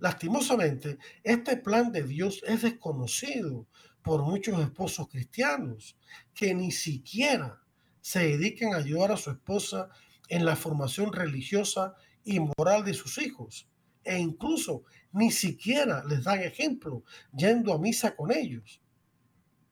Lastimosamente, 0.00 0.98
este 1.22 1.56
plan 1.56 1.92
de 1.92 2.02
Dios 2.02 2.42
es 2.48 2.62
desconocido 2.62 3.68
por 4.02 4.22
muchos 4.22 4.58
esposos 4.60 5.08
cristianos 5.08 5.96
que 6.34 6.54
ni 6.54 6.70
siquiera 6.70 7.60
se 8.00 8.20
dedican 8.20 8.72
a 8.72 8.78
ayudar 8.78 9.12
a 9.12 9.16
su 9.16 9.30
esposa 9.30 9.88
en 10.28 10.44
la 10.44 10.56
formación 10.56 11.12
religiosa 11.12 11.94
y 12.24 12.40
moral 12.40 12.84
de 12.84 12.94
sus 12.94 13.18
hijos 13.18 13.68
e 14.04 14.18
incluso 14.18 14.84
ni 15.12 15.30
siquiera 15.30 16.04
les 16.04 16.24
dan 16.24 16.40
ejemplo 16.40 17.04
yendo 17.36 17.72
a 17.72 17.78
misa 17.78 18.16
con 18.16 18.32
ellos. 18.32 18.80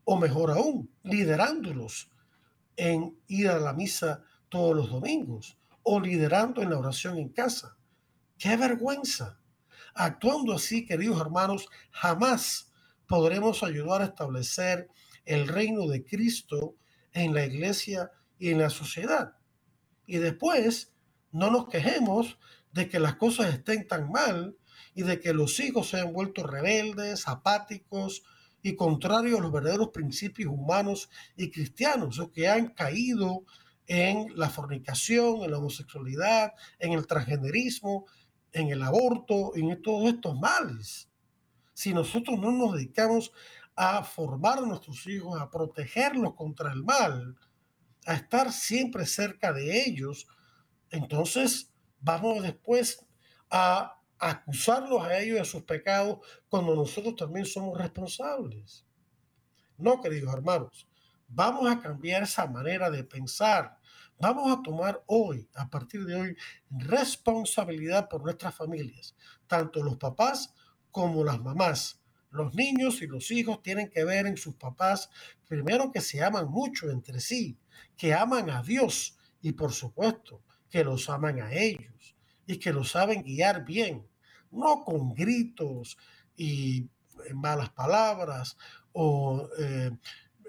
O 0.04 0.18
mejor 0.18 0.50
aún, 0.50 0.90
liderándolos 1.02 2.10
en 2.76 3.18
ir 3.28 3.48
a 3.48 3.58
la 3.58 3.72
misa 3.72 4.22
todos 4.48 4.76
los 4.76 4.90
domingos 4.90 5.58
o 5.82 6.00
liderando 6.00 6.62
en 6.62 6.70
la 6.70 6.78
oración 6.78 7.18
en 7.18 7.30
casa. 7.30 7.76
¡Qué 8.38 8.56
vergüenza! 8.56 9.38
Actuando 9.94 10.52
así, 10.52 10.84
queridos 10.84 11.20
hermanos, 11.20 11.68
jamás 11.90 12.70
podremos 13.06 13.62
ayudar 13.62 14.02
a 14.02 14.06
establecer 14.06 14.88
el 15.24 15.48
reino 15.48 15.86
de 15.86 16.04
Cristo 16.04 16.76
en 17.12 17.34
la 17.34 17.44
iglesia 17.44 18.10
y 18.38 18.50
en 18.50 18.58
la 18.58 18.70
sociedad. 18.70 19.36
Y 20.06 20.18
después 20.18 20.94
no 21.32 21.50
nos 21.50 21.68
quejemos 21.68 22.38
de 22.72 22.88
que 22.88 23.00
las 23.00 23.16
cosas 23.16 23.52
estén 23.52 23.86
tan 23.86 24.10
mal 24.10 24.56
y 24.94 25.02
de 25.02 25.20
que 25.20 25.32
los 25.32 25.58
hijos 25.60 25.88
se 25.88 26.00
han 26.00 26.12
vuelto 26.12 26.46
rebeldes, 26.46 27.28
apáticos 27.28 28.22
y 28.62 28.74
contrarios 28.74 29.38
a 29.38 29.42
los 29.42 29.52
verdaderos 29.52 29.90
principios 29.90 30.52
humanos 30.52 31.08
y 31.36 31.50
cristianos, 31.50 32.18
o 32.18 32.32
que 32.32 32.48
han 32.48 32.68
caído 32.68 33.44
en 33.86 34.26
la 34.36 34.50
fornicación, 34.50 35.42
en 35.42 35.50
la 35.50 35.58
homosexualidad, 35.58 36.52
en 36.78 36.92
el 36.92 37.06
transgenerismo, 37.06 38.06
en 38.52 38.68
el 38.68 38.82
aborto, 38.82 39.54
en 39.54 39.80
todos 39.82 40.08
estos 40.08 40.38
males. 40.38 41.05
Si 41.76 41.92
nosotros 41.92 42.38
no 42.38 42.50
nos 42.52 42.72
dedicamos 42.72 43.32
a 43.74 44.02
formar 44.02 44.56
a 44.56 44.62
nuestros 44.62 45.06
hijos, 45.08 45.38
a 45.38 45.50
protegerlos 45.50 46.32
contra 46.34 46.72
el 46.72 46.82
mal, 46.82 47.36
a 48.06 48.14
estar 48.14 48.50
siempre 48.50 49.04
cerca 49.04 49.52
de 49.52 49.84
ellos, 49.84 50.26
entonces 50.88 51.70
vamos 52.00 52.42
después 52.42 53.04
a 53.50 54.00
acusarlos 54.18 55.04
a 55.04 55.18
ellos 55.18 55.36
de 55.36 55.44
sus 55.44 55.64
pecados 55.64 56.20
cuando 56.48 56.74
nosotros 56.74 57.14
también 57.14 57.44
somos 57.44 57.76
responsables. 57.76 58.86
No, 59.76 60.00
queridos 60.00 60.32
hermanos, 60.32 60.88
vamos 61.28 61.70
a 61.70 61.78
cambiar 61.78 62.22
esa 62.22 62.46
manera 62.46 62.90
de 62.90 63.04
pensar. 63.04 63.78
Vamos 64.18 64.50
a 64.50 64.62
tomar 64.62 65.04
hoy, 65.04 65.46
a 65.54 65.68
partir 65.68 66.06
de 66.06 66.14
hoy, 66.14 66.36
responsabilidad 66.70 68.08
por 68.08 68.22
nuestras 68.22 68.54
familias, 68.54 69.14
tanto 69.46 69.82
los 69.82 69.98
papás 69.98 70.54
como 70.96 71.24
las 71.24 71.42
mamás. 71.42 72.00
Los 72.30 72.54
niños 72.54 73.02
y 73.02 73.06
los 73.06 73.30
hijos 73.30 73.62
tienen 73.62 73.90
que 73.90 74.02
ver 74.02 74.26
en 74.26 74.38
sus 74.38 74.54
papás, 74.54 75.10
primero 75.46 75.92
que 75.92 76.00
se 76.00 76.24
aman 76.24 76.48
mucho 76.48 76.90
entre 76.90 77.20
sí, 77.20 77.58
que 77.98 78.14
aman 78.14 78.48
a 78.48 78.62
Dios 78.62 79.18
y 79.42 79.52
por 79.52 79.74
supuesto 79.74 80.42
que 80.70 80.82
los 80.84 81.10
aman 81.10 81.42
a 81.42 81.52
ellos 81.52 82.16
y 82.46 82.56
que 82.56 82.72
los 82.72 82.92
saben 82.92 83.22
guiar 83.22 83.62
bien, 83.62 84.06
no 84.50 84.84
con 84.84 85.12
gritos 85.12 85.98
y 86.34 86.88
eh, 87.26 87.34
malas 87.34 87.68
palabras 87.68 88.56
o 88.92 89.50
eh, 89.58 89.90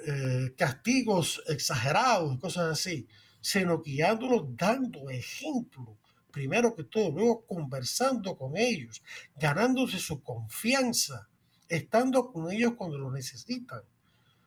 eh, 0.06 0.54
castigos 0.56 1.44
exagerados 1.50 2.40
cosas 2.40 2.72
así, 2.72 3.06
sino 3.42 3.82
guiándolos 3.82 4.56
dando 4.56 5.10
ejemplo, 5.10 5.98
primero 6.38 6.76
que 6.76 6.84
todo, 6.84 7.10
luego 7.10 7.45
conversando 7.47 8.38
con 8.38 8.56
ellos, 8.56 9.02
ganándose 9.36 9.97
su 9.97 10.21
confianza, 10.21 11.28
estando 11.67 12.32
con 12.32 12.52
ellos 12.52 12.73
cuando 12.78 13.00
lo 13.00 13.12
necesitan, 13.12 13.82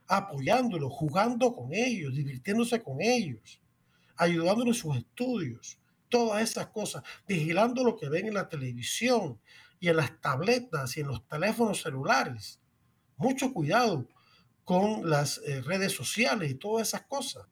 apoyándolos, 0.07 0.93
jugando 0.93 1.53
con 1.53 1.73
ellos, 1.73 2.15
divirtiéndose 2.15 2.81
con 2.81 3.01
ellos 3.01 3.61
ayudándole 4.21 4.71
en 4.71 4.75
sus 4.75 4.97
estudios, 4.99 5.79
todas 6.11 6.43
esas 6.43 6.67
cosas, 6.67 7.03
vigilando 7.27 7.83
lo 7.83 7.97
que 7.97 8.11
ven 8.11 8.27
en 8.27 8.35
la 8.35 8.51
televisión 8.51 9.41
y 9.81 9.89
en 9.89 9.97
las 9.97 10.21
tabletas 10.21 10.95
y 10.97 11.01
en 11.01 11.07
los 11.07 11.27
teléfonos 11.27 11.81
celulares. 11.81 12.61
Mucho 13.17 13.51
cuidado 13.55 14.07
con 14.65 15.09
las 15.09 15.39
eh, 15.39 15.63
redes 15.63 15.93
sociales 15.93 16.51
y 16.51 16.55
todas 16.55 16.89
esas 16.89 17.03
cosas. 17.03 17.47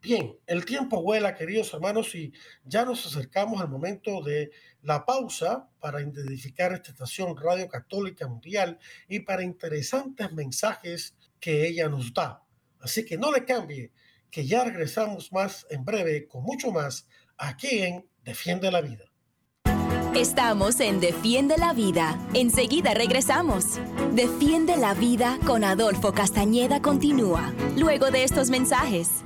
Bien, 0.00 0.36
el 0.46 0.64
tiempo 0.64 1.02
vuela, 1.02 1.34
queridos 1.34 1.72
hermanos, 1.74 2.14
y 2.14 2.32
ya 2.64 2.84
nos 2.84 3.04
acercamos 3.06 3.60
al 3.60 3.68
momento 3.68 4.22
de 4.22 4.50
la 4.82 5.04
pausa 5.04 5.68
para 5.80 6.00
identificar 6.00 6.72
esta 6.72 6.92
estación 6.92 7.36
Radio 7.36 7.68
Católica 7.68 8.28
Mundial 8.28 8.78
y 9.08 9.20
para 9.20 9.42
interesantes 9.42 10.32
mensajes 10.32 11.16
que 11.40 11.66
ella 11.66 11.88
nos 11.88 12.14
da. 12.14 12.42
Así 12.80 13.04
que 13.04 13.18
no 13.18 13.32
le 13.32 13.44
cambie, 13.44 13.92
que 14.30 14.46
ya 14.46 14.64
regresamos 14.64 15.32
más 15.32 15.66
en 15.70 15.84
breve 15.84 16.26
con 16.28 16.42
mucho 16.44 16.70
más 16.70 17.08
aquí 17.36 17.80
en 17.80 18.08
Defiende 18.22 18.70
la 18.70 18.80
Vida. 18.80 19.04
Estamos 20.14 20.80
en 20.80 20.98
Defiende 20.98 21.58
la 21.58 21.74
Vida. 21.74 22.18
Enseguida 22.32 22.94
regresamos. 22.94 23.78
Defiende 24.12 24.78
la 24.78 24.94
Vida 24.94 25.38
con 25.46 25.62
Adolfo 25.62 26.12
Castañeda 26.12 26.80
continúa, 26.80 27.52
luego 27.76 28.10
de 28.10 28.24
estos 28.24 28.48
mensajes. 28.48 29.25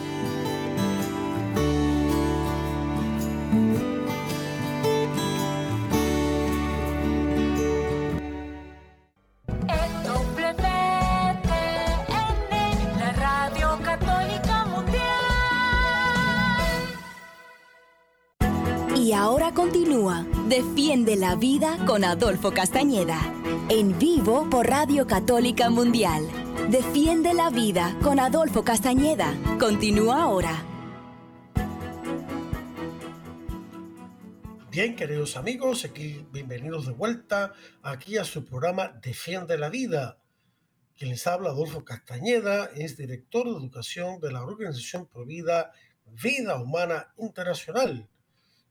Defiende 21.11 21.27
la 21.27 21.35
Vida 21.35 21.85
con 21.85 22.05
Adolfo 22.05 22.51
Castañeda. 22.51 23.19
En 23.67 23.99
vivo 23.99 24.49
por 24.49 24.65
Radio 24.67 25.07
Católica 25.07 25.69
Mundial. 25.69 26.25
Defiende 26.69 27.33
la 27.33 27.49
Vida 27.49 27.97
con 28.01 28.17
Adolfo 28.17 28.63
Castañeda. 28.63 29.33
Continúa 29.59 30.23
ahora. 30.23 30.63
Bien, 34.69 34.95
queridos 34.95 35.35
amigos, 35.35 35.83
aquí 35.83 36.25
bienvenidos 36.31 36.85
de 36.85 36.93
vuelta 36.93 37.51
aquí 37.81 38.17
a 38.17 38.23
su 38.23 38.45
programa 38.45 38.97
Defiende 39.03 39.57
la 39.57 39.69
Vida. 39.69 40.17
Quien 40.97 41.09
les 41.09 41.27
habla, 41.27 41.49
Adolfo 41.49 41.83
Castañeda, 41.83 42.69
es 42.73 42.95
director 42.95 43.47
de 43.47 43.57
educación 43.57 44.21
de 44.21 44.31
la 44.31 44.45
organización 44.45 45.07
Provida 45.07 45.73
Vida 46.05 46.55
Humana 46.55 47.13
Internacional 47.17 48.07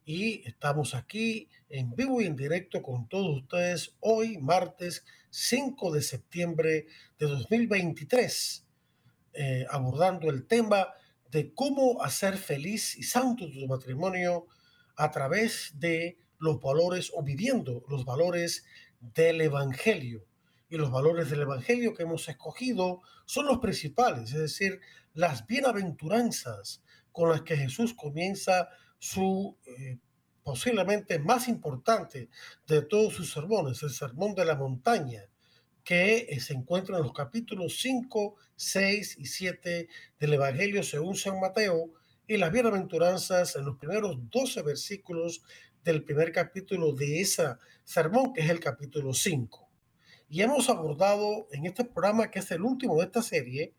y 0.04 0.46
estamos 0.46 0.94
aquí 0.94 1.48
en 1.68 1.94
vivo 1.94 2.20
y 2.20 2.26
en 2.26 2.36
directo 2.36 2.82
con 2.82 3.08
todos 3.08 3.42
ustedes 3.42 3.96
hoy, 4.00 4.38
martes 4.38 5.04
5 5.30 5.92
de 5.92 6.02
septiembre 6.02 6.86
de 7.18 7.26
2023, 7.26 8.66
eh, 9.34 9.66
abordando 9.70 10.30
el 10.30 10.46
tema 10.46 10.88
de 11.30 11.54
cómo 11.54 12.02
hacer 12.02 12.36
feliz 12.36 12.96
y 12.96 13.04
santo 13.04 13.48
tu 13.50 13.66
matrimonio 13.66 14.46
a 14.96 15.10
través 15.10 15.72
de 15.78 16.18
los 16.38 16.60
valores 16.60 17.12
o 17.14 17.22
viviendo 17.22 17.84
los 17.88 18.04
valores 18.04 18.64
del 19.00 19.40
Evangelio. 19.40 20.26
Y 20.68 20.76
los 20.76 20.90
valores 20.90 21.30
del 21.30 21.42
Evangelio 21.42 21.94
que 21.94 22.04
hemos 22.04 22.28
escogido 22.28 23.02
son 23.26 23.46
los 23.46 23.58
principales, 23.58 24.32
es 24.32 24.38
decir, 24.38 24.80
las 25.14 25.46
bienaventuranzas 25.46 26.82
con 27.12 27.30
las 27.30 27.42
que 27.42 27.56
Jesús 27.56 27.94
comienza 27.94 28.68
su 29.00 29.56
eh, 29.66 29.98
posiblemente 30.44 31.18
más 31.18 31.48
importante 31.48 32.28
de 32.68 32.82
todos 32.82 33.14
sus 33.14 33.32
sermones, 33.32 33.82
el 33.82 33.90
Sermón 33.90 34.34
de 34.34 34.44
la 34.44 34.54
Montaña, 34.54 35.24
que 35.82 36.26
eh, 36.28 36.38
se 36.38 36.52
encuentra 36.52 36.98
en 36.98 37.02
los 37.02 37.12
capítulos 37.12 37.80
5, 37.80 38.36
6 38.54 39.16
y 39.18 39.26
7 39.26 39.88
del 40.20 40.34
Evangelio 40.34 40.82
según 40.82 41.16
San 41.16 41.40
Mateo 41.40 41.90
y 42.26 42.36
las 42.36 42.52
bienaventuranzas 42.52 43.56
en 43.56 43.64
los 43.64 43.76
primeros 43.76 44.16
12 44.30 44.62
versículos 44.62 45.42
del 45.82 46.04
primer 46.04 46.30
capítulo 46.30 46.92
de 46.92 47.20
ese 47.20 47.56
sermón, 47.84 48.32
que 48.32 48.42
es 48.42 48.50
el 48.50 48.60
capítulo 48.60 49.14
5. 49.14 49.68
Y 50.28 50.42
hemos 50.42 50.68
abordado 50.68 51.48
en 51.50 51.66
este 51.66 51.84
programa, 51.84 52.30
que 52.30 52.38
es 52.38 52.50
el 52.50 52.62
último 52.62 52.98
de 52.98 53.06
esta 53.06 53.22
serie, 53.22 53.72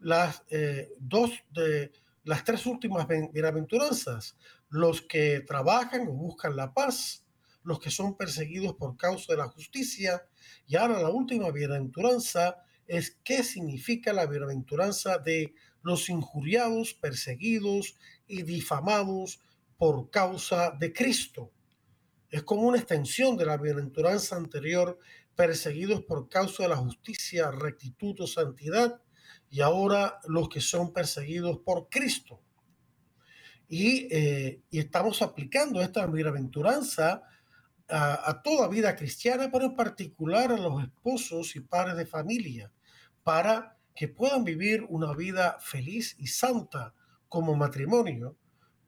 las 0.00 0.42
eh, 0.50 0.90
dos 0.98 1.30
de 1.50 1.92
las 2.28 2.44
tres 2.44 2.66
últimas 2.66 3.06
bienaventuranzas, 3.08 4.36
los 4.68 5.00
que 5.00 5.40
trabajan 5.40 6.06
o 6.08 6.12
buscan 6.12 6.56
la 6.56 6.74
paz, 6.74 7.24
los 7.62 7.80
que 7.80 7.90
son 7.90 8.18
perseguidos 8.18 8.74
por 8.74 8.98
causa 8.98 9.32
de 9.32 9.38
la 9.38 9.48
justicia, 9.48 10.28
y 10.66 10.76
ahora 10.76 11.00
la 11.00 11.08
última 11.08 11.50
bienaventuranza 11.50 12.58
es 12.86 13.16
qué 13.24 13.42
significa 13.42 14.12
la 14.12 14.26
bienaventuranza 14.26 15.16
de 15.16 15.54
los 15.80 16.10
injuriados, 16.10 16.92
perseguidos 16.92 17.96
y 18.26 18.42
difamados 18.42 19.40
por 19.78 20.10
causa 20.10 20.72
de 20.78 20.92
Cristo. 20.92 21.50
Es 22.28 22.42
como 22.42 22.68
una 22.68 22.76
extensión 22.76 23.38
de 23.38 23.46
la 23.46 23.56
bienaventuranza 23.56 24.36
anterior, 24.36 24.98
perseguidos 25.34 26.02
por 26.02 26.28
causa 26.28 26.64
de 26.64 26.68
la 26.68 26.76
justicia, 26.76 27.50
rectitud 27.50 28.20
o 28.20 28.26
santidad, 28.26 29.00
y 29.50 29.60
ahora 29.60 30.20
los 30.26 30.48
que 30.48 30.60
son 30.60 30.92
perseguidos 30.92 31.58
por 31.58 31.88
Cristo. 31.88 32.40
Y, 33.68 34.08
eh, 34.10 34.62
estamos 34.70 35.22
aplicando 35.22 35.80
esta 35.82 36.06
bienaventuranza 36.06 37.22
a, 37.88 38.30
a, 38.30 38.42
toda 38.42 38.68
vida 38.68 38.96
cristiana, 38.96 39.50
pero 39.50 39.66
en 39.66 39.76
particular 39.76 40.52
a 40.52 40.56
los 40.56 40.82
esposos 40.82 41.56
y 41.56 41.60
padres 41.60 41.96
de 41.96 42.06
familia, 42.06 42.72
para 43.22 43.76
que 43.94 44.08
puedan 44.08 44.44
vivir 44.44 44.86
una 44.88 45.12
vida 45.14 45.58
feliz 45.60 46.16
y 46.18 46.28
santa 46.28 46.94
como 47.28 47.56
matrimonio, 47.56 48.36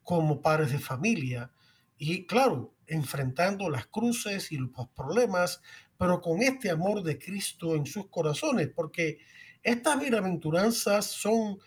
como 0.03 0.41
padres 0.41 0.71
de 0.71 0.79
familia, 0.79 1.51
y 1.97 2.25
claro, 2.25 2.73
enfrentando 2.87 3.69
las 3.69 3.85
cruces 3.85 4.51
y 4.51 4.57
los 4.57 4.71
problemas, 4.95 5.61
pero 5.97 6.19
con 6.19 6.41
este 6.41 6.71
amor 6.71 7.03
de 7.03 7.19
Cristo 7.19 7.75
en 7.75 7.85
sus 7.85 8.07
corazones, 8.07 8.69
porque 8.75 9.19
estas 9.63 9.99
bienaventuranzas 9.99 11.05
son 11.05 11.59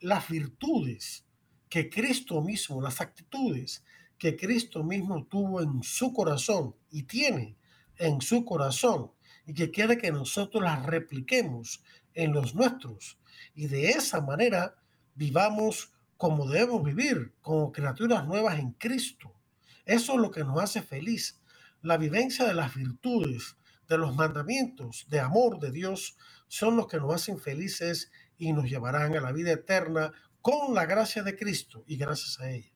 las 0.00 0.28
virtudes 0.28 1.24
que 1.68 1.88
Cristo 1.88 2.42
mismo, 2.42 2.80
las 2.80 3.00
actitudes 3.00 3.84
que 4.18 4.36
Cristo 4.36 4.82
mismo 4.82 5.24
tuvo 5.26 5.62
en 5.62 5.82
su 5.82 6.12
corazón 6.12 6.74
y 6.90 7.04
tiene 7.04 7.56
en 7.96 8.20
su 8.20 8.44
corazón 8.44 9.12
y 9.46 9.54
que 9.54 9.70
quiere 9.70 9.98
que 9.98 10.10
nosotros 10.10 10.62
las 10.62 10.84
repliquemos 10.84 11.82
en 12.14 12.32
los 12.32 12.54
nuestros 12.54 13.18
y 13.54 13.66
de 13.66 13.90
esa 13.90 14.20
manera 14.20 14.76
vivamos 15.14 15.92
como 16.16 16.48
debemos 16.48 16.82
vivir, 16.82 17.32
como 17.40 17.70
criaturas 17.70 18.26
nuevas 18.26 18.58
en 18.58 18.72
Cristo. 18.72 19.32
Eso 19.84 20.14
es 20.14 20.18
lo 20.18 20.32
que 20.32 20.42
nos 20.42 20.60
hace 20.60 20.82
feliz, 20.82 21.40
la 21.80 21.96
vivencia 21.96 22.44
de 22.44 22.54
las 22.54 22.74
virtudes, 22.74 23.56
de 23.88 23.98
los 23.98 24.14
mandamientos 24.14 25.06
de 25.08 25.20
amor 25.20 25.58
de 25.58 25.70
Dios 25.70 26.16
son 26.46 26.76
los 26.76 26.86
que 26.86 26.98
nos 26.98 27.14
hacen 27.14 27.38
felices 27.38 28.10
y 28.36 28.52
nos 28.52 28.66
llevarán 28.66 29.16
a 29.16 29.20
la 29.20 29.32
vida 29.32 29.52
eterna 29.52 30.12
con 30.40 30.74
la 30.74 30.86
gracia 30.86 31.22
de 31.22 31.36
Cristo 31.36 31.84
y 31.86 31.96
gracias 31.96 32.38
a 32.40 32.50
ella. 32.50 32.72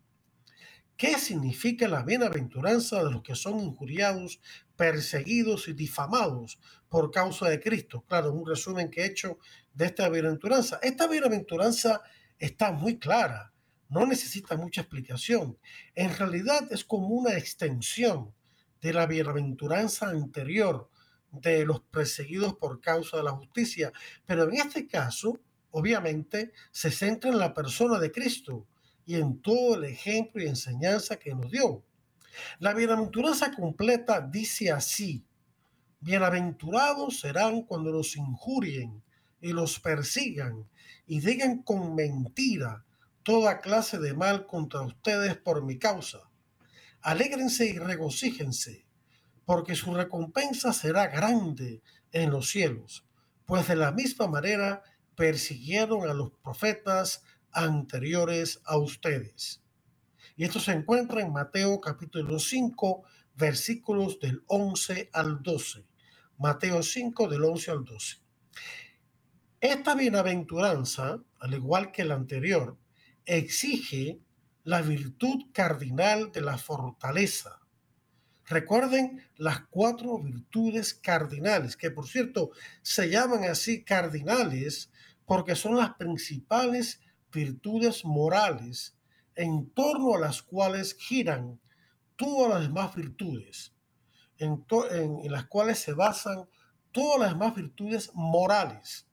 ¿Qué 0.96 1.18
significa 1.18 1.88
la 1.88 2.02
bienaventuranza 2.02 3.02
de 3.02 3.10
los 3.10 3.22
que 3.22 3.34
son 3.34 3.60
injuriados, 3.60 4.40
perseguidos 4.76 5.68
y 5.68 5.72
difamados 5.72 6.60
por 6.88 7.10
causa 7.10 7.48
de 7.48 7.60
Cristo? 7.60 8.04
Claro, 8.06 8.32
un 8.32 8.46
resumen 8.46 8.90
que 8.90 9.02
he 9.02 9.06
hecho 9.06 9.38
de 9.74 9.86
esta 9.86 10.08
bienaventuranza. 10.08 10.78
Esta 10.82 11.08
bienaventuranza 11.08 12.02
está 12.38 12.72
muy 12.72 12.98
clara, 12.98 13.52
no 13.88 14.06
necesita 14.06 14.56
mucha 14.56 14.82
explicación. 14.82 15.58
En 15.94 16.16
realidad 16.16 16.70
es 16.70 16.84
como 16.84 17.08
una 17.08 17.36
extensión 17.36 18.32
de 18.80 18.92
la 18.92 19.06
bienaventuranza 19.06 20.08
anterior 20.08 20.90
de 21.32 21.64
los 21.64 21.80
perseguidos 21.80 22.54
por 22.54 22.80
causa 22.80 23.16
de 23.16 23.22
la 23.24 23.32
justicia. 23.32 23.92
Pero 24.26 24.44
en 24.44 24.54
este 24.54 24.86
caso, 24.86 25.40
obviamente, 25.70 26.52
se 26.70 26.90
centra 26.90 27.30
en 27.30 27.38
la 27.38 27.54
persona 27.54 27.98
de 27.98 28.12
Cristo 28.12 28.66
y 29.04 29.16
en 29.16 29.40
todo 29.40 29.74
el 29.74 29.84
ejemplo 29.84 30.42
y 30.42 30.46
enseñanza 30.46 31.16
que 31.16 31.34
nos 31.34 31.50
dio. 31.50 31.82
La 32.58 32.74
bienaventuranza 32.74 33.50
completa 33.52 34.20
dice 34.20 34.70
así, 34.70 35.24
bienaventurados 36.00 37.20
serán 37.20 37.62
cuando 37.62 37.90
los 37.90 38.16
injurien 38.16 39.02
y 39.40 39.52
los 39.52 39.80
persigan 39.80 40.68
y 41.06 41.20
digan 41.20 41.62
con 41.62 41.94
mentira 41.94 42.84
toda 43.22 43.60
clase 43.60 43.98
de 43.98 44.14
mal 44.14 44.46
contra 44.46 44.82
ustedes 44.82 45.36
por 45.36 45.64
mi 45.64 45.78
causa. 45.78 46.20
Alégrense 47.02 47.66
y 47.66 47.78
regocíjense 47.78 48.86
porque 49.44 49.74
su 49.74 49.94
recompensa 49.94 50.72
será 50.72 51.08
grande 51.08 51.82
en 52.12 52.30
los 52.30 52.50
cielos, 52.50 53.06
pues 53.46 53.68
de 53.68 53.76
la 53.76 53.92
misma 53.92 54.26
manera 54.26 54.82
persiguieron 55.14 56.08
a 56.08 56.14
los 56.14 56.30
profetas 56.42 57.22
anteriores 57.52 58.60
a 58.64 58.78
ustedes. 58.78 59.62
Y 60.36 60.44
esto 60.44 60.60
se 60.60 60.72
encuentra 60.72 61.20
en 61.20 61.32
Mateo 61.32 61.80
capítulo 61.80 62.38
5, 62.38 63.04
versículos 63.34 64.18
del 64.20 64.42
11 64.46 65.10
al 65.12 65.42
12. 65.42 65.86
Mateo 66.38 66.82
5 66.82 67.28
del 67.28 67.44
11 67.44 67.70
al 67.70 67.84
12. 67.84 68.16
Esta 69.60 69.94
bienaventuranza, 69.94 71.22
al 71.38 71.54
igual 71.54 71.92
que 71.92 72.04
la 72.04 72.14
anterior, 72.14 72.76
exige 73.24 74.18
la 74.64 74.82
virtud 74.82 75.52
cardinal 75.52 76.32
de 76.32 76.40
la 76.40 76.58
fortaleza, 76.58 77.60
Recuerden 78.46 79.22
las 79.36 79.60
cuatro 79.70 80.18
virtudes 80.18 80.94
cardinales, 80.94 81.76
que 81.76 81.90
por 81.90 82.08
cierto 82.08 82.50
se 82.82 83.08
llaman 83.08 83.44
así 83.44 83.84
cardinales 83.84 84.90
porque 85.26 85.54
son 85.54 85.76
las 85.76 85.94
principales 85.94 87.00
virtudes 87.32 88.04
morales 88.04 88.96
en 89.34 89.70
torno 89.70 90.14
a 90.14 90.20
las 90.20 90.42
cuales 90.42 90.94
giran 90.94 91.60
todas 92.16 92.50
las 92.50 92.62
demás 92.62 92.94
virtudes, 92.94 93.72
en, 94.38 94.64
las 95.30 95.46
cuales 95.46 95.78
se 95.78 95.92
basan 95.92 96.46
todas 96.90 97.20
las 97.20 97.30
demás 97.30 97.54
virtudes 97.54 98.10
morales. 98.14 99.06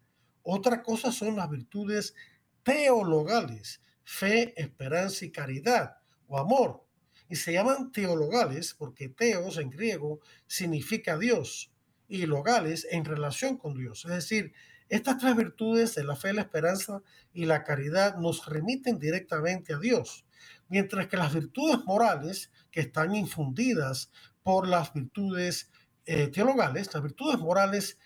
Otra 0.44 0.84
cosa 0.84 1.12
son 1.12 1.36
las 1.36 1.50
virtudes 1.50 2.16
teologales, 2.64 3.82
fe, 4.04 4.54
esperanza 4.62 5.26
y 5.26 5.32
caridad 5.32 5.98
o 6.28 6.38
amor. 6.38 6.84
Y 7.30 7.36
se 7.36 7.54
llaman 7.54 7.92
teologales 7.92 8.76
porque 8.78 9.08
teos 9.08 9.58
en 9.58 9.70
griego 9.70 10.20
significa 10.48 11.18
Dios 11.18 11.72
y 12.08 12.26
logales 12.26 12.88
en 12.90 13.06
relación 13.06 13.58
con 13.58 13.76
Dios. 13.76 14.04
Es 14.06 14.12
decir, 14.12 14.54
estas 14.90 15.20
tres 15.20 15.36
virtudes 15.36 15.94
de 15.94 16.04
la 16.04 16.16
fe, 16.16 16.34
la 16.34 16.42
esperanza 16.42 17.04
y 17.32 17.46
la 17.46 17.64
caridad 17.64 18.18
nos 18.18 18.48
remiten 18.48 18.98
directamente 18.98 19.76
a 19.76 19.78
Dios, 19.78 20.26
mientras 20.68 21.08
que 21.08 21.18
las 21.18 21.34
virtudes 21.34 21.86
morales, 21.86 22.52
que 22.72 22.82
están 22.82 23.16
infundidas 23.16 24.12
por 24.42 24.68
las 24.68 24.92
virtudes 24.92 25.70
eh, 26.08 26.28
teologales, 26.30 26.92
las 26.92 27.04
virtudes 27.04 27.38
morales 27.38 28.00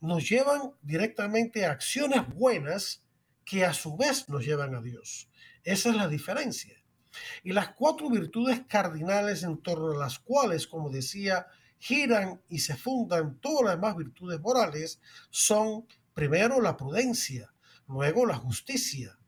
nos 0.00 0.28
llevan 0.28 0.70
directamente 0.80 1.66
a 1.66 1.72
acciones 1.72 2.22
buenas 2.32 3.02
que 3.44 3.64
a 3.64 3.72
su 3.72 3.96
vez 3.96 4.28
nos 4.28 4.44
llevan 4.44 4.76
a 4.76 4.80
Dios. 4.80 5.28
Esa 5.64 5.88
es 5.88 5.96
la 5.96 6.06
diferencia. 6.06 6.77
Y 7.42 7.52
las 7.52 7.70
cuatro 7.70 8.10
virtudes 8.10 8.62
cardinales 8.68 9.42
en 9.42 9.58
torno 9.58 9.92
a 9.92 9.98
las 9.98 10.18
cuales, 10.18 10.66
como 10.66 10.90
decía, 10.90 11.46
giran 11.78 12.40
y 12.48 12.58
se 12.58 12.76
fundan 12.76 13.38
todas 13.40 13.64
las 13.64 13.74
demás 13.76 13.96
virtudes 13.96 14.40
morales 14.40 15.00
son 15.30 15.86
primero 16.12 16.60
la 16.60 16.76
prudencia, 16.76 17.52
luego 17.86 18.26
la 18.26 18.34
justicia, 18.34 19.18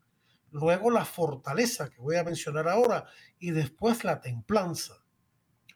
luego 0.51 0.91
la 0.91 1.05
fortaleza 1.05 1.89
que 1.89 2.01
voy 2.01 2.17
a 2.17 2.23
mencionar 2.23 2.67
ahora 2.67 3.05
y 3.39 3.51
después 3.51 4.03
la 4.03 4.19
templanza. 4.19 4.95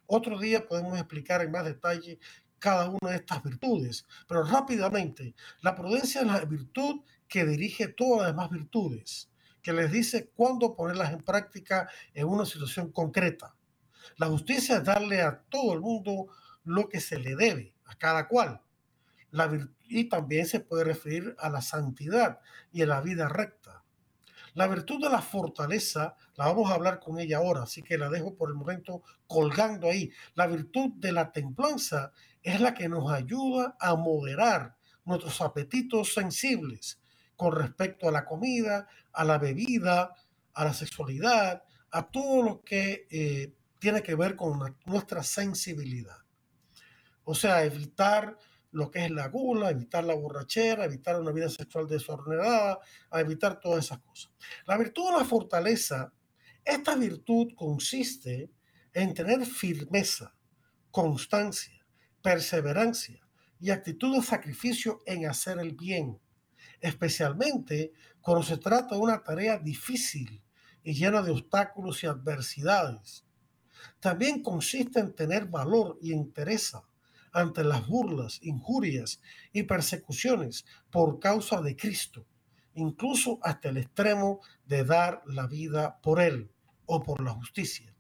Otro 0.08 0.38
día 0.38 0.68
podemos 0.68 0.98
explicar 1.00 1.42
en 1.42 1.52
más 1.52 1.66
detalle 1.66 2.20
cada 2.60 2.90
una 2.90 3.12
de 3.12 3.18
estas 3.18 3.44
virtudes, 3.44 4.06
pero 4.28 4.44
rápidamente, 4.44 5.36
la 5.62 5.76
prudencia 5.76 6.22
es 6.22 6.28
la 6.28 6.44
virtud 6.46 7.02
que 7.28 7.46
dirige 7.46 7.88
todas 7.88 8.22
las 8.22 8.32
demás 8.32 8.50
virtudes, 8.50 9.30
que 9.66 9.74
les 9.74 9.92
dice 9.92 10.30
cuándo 10.36 10.76
ponerlas 10.76 11.12
en 11.12 11.24
práctica 11.24 11.90
en 12.14 12.28
una 12.28 12.46
situación 12.46 12.92
concreta. 12.92 13.56
La 14.18 14.28
justicia 14.28 14.78
es 14.78 14.84
darle 14.84 15.24
a 15.24 15.42
todo 15.50 15.74
el 15.74 15.82
mundo 15.82 16.28
lo 16.66 16.88
que 16.88 17.00
se 17.02 17.18
le 17.18 17.36
debe, 17.36 17.74
a 17.86 17.96
cada 17.96 18.28
cual. 18.28 18.62
La 19.32 19.50
y 19.88 20.04
también 20.04 20.46
se 20.46 20.60
puede 20.60 20.84
referir 20.84 21.36
a 21.40 21.50
la 21.50 21.64
santidad 21.64 22.42
y 22.72 22.84
a 22.84 22.86
la 22.86 23.02
vida 23.02 23.28
recta. 23.28 23.84
La 24.54 24.68
virtud 24.68 25.02
de 25.02 25.10
la 25.10 25.24
fortaleza, 25.24 26.16
la 26.36 26.46
vamos 26.46 26.70
a 26.70 26.76
hablar 26.76 27.00
con 27.00 27.20
ella 27.20 27.38
ahora, 27.38 27.64
así 27.64 27.82
que 27.82 27.98
la 27.98 28.10
dejo 28.10 28.36
por 28.36 28.50
el 28.50 28.56
momento 28.56 29.02
colgando 29.26 29.90
ahí. 29.90 30.12
La 30.36 30.46
virtud 30.46 30.92
de 30.98 31.12
la 31.12 31.32
templanza 31.32 32.12
es 32.44 32.62
la 32.62 32.76
que 32.76 32.88
nos 32.88 33.12
ayuda 33.12 33.76
a 33.80 33.96
moderar 33.96 34.76
nuestros 35.06 35.42
apetitos 35.42 36.14
sensibles 36.14 37.00
con 37.36 37.56
respecto 37.56 38.08
a 38.08 38.12
la 38.12 38.26
comida, 38.26 38.88
a 39.14 39.24
la 39.24 39.38
bebida, 39.38 40.14
a 40.54 40.66
la 40.66 40.74
sexualidad, 40.74 41.64
a 41.92 42.10
todo 42.10 42.44
lo 42.44 42.62
que 42.62 43.08
eh, 43.10 43.54
tiene 43.80 44.02
que 44.02 44.16
ver 44.16 44.36
con 44.36 44.76
nuestra 44.86 45.24
sensibilidad. 45.24 46.18
O 47.24 47.36
sea, 47.36 47.64
evitar 47.64 48.38
lo 48.72 48.92
que 48.92 49.06
es 49.06 49.12
la 49.12 49.30
gula, 49.30 49.70
evitar 49.70 50.04
la 50.04 50.16
borrachera, 50.16 50.86
evitar 50.86 51.20
una 51.20 51.32
vida 51.32 51.50
sexual 51.50 51.88
desordenada, 51.88 52.80
a 53.10 53.20
evitar 53.22 53.60
todas 53.60 53.86
esas 53.86 54.00
cosas. 54.00 54.34
La 54.66 54.78
virtud 54.78 55.12
de 55.12 55.18
la 55.20 55.26
fortaleza, 55.26 56.12
esta 56.64 56.96
virtud 56.96 57.54
consiste 57.56 58.52
en 58.94 59.14
tener 59.14 59.46
firmeza, 59.46 60.36
constancia, 60.92 61.86
perseverancia 62.22 63.20
y 63.60 63.70
actitud 63.70 64.16
de 64.16 64.22
sacrificio 64.22 65.00
en 65.06 65.26
hacer 65.26 65.60
el 65.60 65.74
bien, 65.74 66.20
especialmente 66.86 67.94
cuando 68.22 68.44
se 68.44 68.58
trata 68.58 68.96
de 68.96 69.02
una 69.02 69.24
tarea 69.24 69.58
difícil 69.58 70.44
y 70.84 70.94
llena 70.94 71.24
de 71.24 71.32
obstáculos 71.32 72.04
y 72.04 72.08
adversidades. 72.08 73.26
También 74.00 74.44
consiste 74.44 75.00
en 75.00 75.14
tener 75.14 75.48
valor 75.48 75.98
y 76.00 76.14
interés 76.14 76.74
ante 77.34 77.64
las 77.64 77.88
burlas, 77.88 78.40
injurias 78.44 79.20
y 79.52 79.64
persecuciones 79.64 80.66
por 80.92 81.20
causa 81.20 81.60
de 81.62 81.76
Cristo, 81.76 82.28
incluso 82.76 83.40
hasta 83.42 83.70
el 83.70 83.78
extremo 83.78 84.42
de 84.66 84.84
dar 84.84 85.24
la 85.26 85.48
vida 85.48 86.00
por 86.02 86.22
Él 86.22 86.52
o 86.86 87.02
por 87.02 87.22
la 87.22 87.32
justicia. 87.32 87.96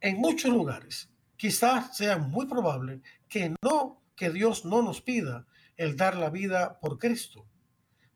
En 0.00 0.18
muchos 0.18 0.50
lugares, 0.50 1.08
quizás 1.36 1.96
sea 1.96 2.18
muy 2.18 2.46
probable 2.46 3.00
que 3.28 3.54
no, 3.62 4.02
que 4.16 4.30
Dios 4.30 4.64
no 4.64 4.82
nos 4.82 5.00
pida 5.00 5.46
el 5.76 5.96
dar 5.96 6.16
la 6.16 6.30
vida 6.30 6.78
por 6.80 6.98
Cristo. 6.98 7.46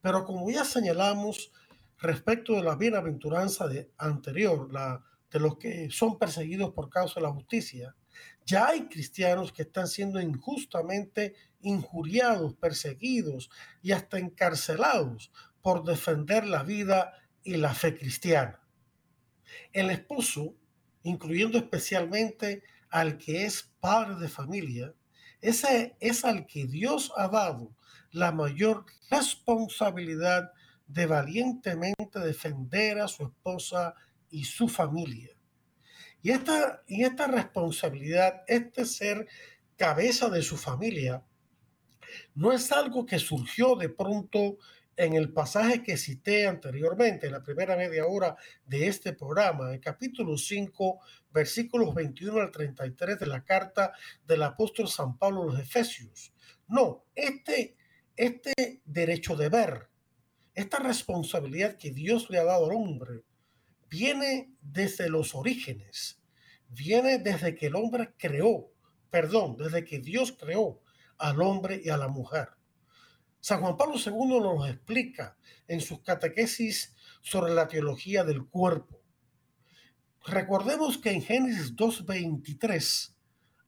Pero 0.01 0.25
como 0.25 0.51
ya 0.51 0.65
señalamos 0.65 1.53
respecto 1.99 2.55
de 2.55 2.63
la 2.63 2.77
bienaventuranza 2.77 3.67
de 3.67 3.91
anterior, 3.99 4.73
la 4.73 5.03
de 5.31 5.41
los 5.41 5.59
que 5.59 5.91
son 5.91 6.19
perseguidos 6.19 6.73
por 6.73 6.89
causa 6.89 7.21
de 7.21 7.27
la 7.27 7.33
justicia, 7.33 7.95
ya 8.45 8.69
hay 8.69 8.87
cristianos 8.87 9.53
que 9.53 9.63
están 9.63 9.89
siendo 9.89 10.21
injustamente 10.21 11.35
injuriados, 11.61 12.55
perseguidos 12.55 13.51
y 13.83 13.93
hasta 13.93 14.19
encarcelados 14.19 15.33
por 15.61 15.85
defender 15.85 16.47
la 16.47 16.63
vida 16.63 17.13
y 17.43 17.57
la 17.57 17.75
fe 17.75 17.97
cristiana. 17.97 18.61
El 19.73 19.91
esposo, 19.91 20.55
incluyendo 21.03 21.59
especialmente 21.59 22.63
al 22.89 23.19
que 23.19 23.45
es 23.45 23.63
padre 23.81 24.15
de 24.17 24.29
familia, 24.29 24.95
ese 25.41 25.97
es 26.01 26.24
al 26.24 26.47
que 26.47 26.66
Dios 26.66 27.12
ha 27.16 27.28
dado 27.28 27.74
la 28.11 28.32
mayor 28.32 28.87
responsabilidad 29.11 30.53
de 30.87 31.07
valientemente 31.07 32.18
defender 32.20 33.01
a 33.01 33.09
su 33.09 33.24
esposa 33.24 33.95
y 34.30 34.45
su 34.45 34.68
familia. 34.68 35.30
Y 36.22 36.30
esta, 36.30 36.82
y 36.87 37.05
esta 37.05 37.26
responsabilidad, 37.26 38.43
este 38.47 38.84
ser 38.84 39.26
cabeza 39.76 40.28
de 40.28 40.43
su 40.43 40.57
familia, 40.57 41.22
no 42.34 42.53
es 42.53 42.72
algo 42.72 43.07
que 43.07 43.18
surgió 43.18 43.76
de 43.76 43.89
pronto 43.89 44.59
en 44.97 45.12
el 45.12 45.32
pasaje 45.32 45.82
que 45.82 45.97
cité 45.97 46.47
anteriormente, 46.47 47.26
en 47.26 47.32
la 47.32 47.42
primera 47.42 47.76
media 47.76 48.07
hora 48.07 48.36
de 48.64 48.88
este 48.88 49.12
programa, 49.12 49.74
en 49.74 49.80
capítulo 49.80 50.38
5, 50.38 51.01
versículos 51.32 51.94
21 51.94 52.40
al 52.40 52.51
33 52.51 53.18
de 53.18 53.26
la 53.26 53.44
carta 53.44 53.92
del 54.26 54.42
apóstol 54.42 54.88
San 54.88 55.18
Pablo 55.18 55.42
a 55.42 55.47
los 55.47 55.61
Efesios. 55.61 56.32
No, 56.68 57.05
este, 57.14 57.76
este 58.16 58.80
derecho 58.86 59.36
de 59.36 59.51
ver, 59.51 59.88
esta 60.55 60.78
responsabilidad 60.78 61.76
que 61.76 61.90
Dios 61.90 62.30
le 62.30 62.38
ha 62.38 62.44
dado 62.44 62.64
al 62.64 62.72
hombre, 62.72 63.24
viene 63.90 64.55
desde 64.62 65.11
los 65.11 65.34
orígenes, 65.34 66.22
viene 66.68 67.18
desde 67.18 67.55
que 67.55 67.66
el 67.66 67.76
hombre 67.76 68.14
creó, 68.16 68.72
perdón, 69.11 69.57
desde 69.59 69.84
que 69.84 69.99
Dios 69.99 70.32
creó 70.32 70.80
al 71.18 71.42
hombre 71.42 71.80
y 71.84 71.90
a 71.90 71.99
la 71.99 72.09
mujer. 72.09 72.56
San 73.47 73.61
Juan 73.61 73.76
Pablo 73.76 73.94
II 73.94 74.40
nos 74.40 74.68
explica 74.68 75.36
en 75.68 75.80
sus 75.80 76.01
catequesis 76.01 76.97
sobre 77.22 77.55
la 77.55 77.68
teología 77.68 78.24
del 78.24 78.44
cuerpo. 78.44 79.01
Recordemos 80.24 80.99
que 80.99 81.12
en 81.12 81.22
Génesis 81.22 81.76
2.23, 81.76 83.14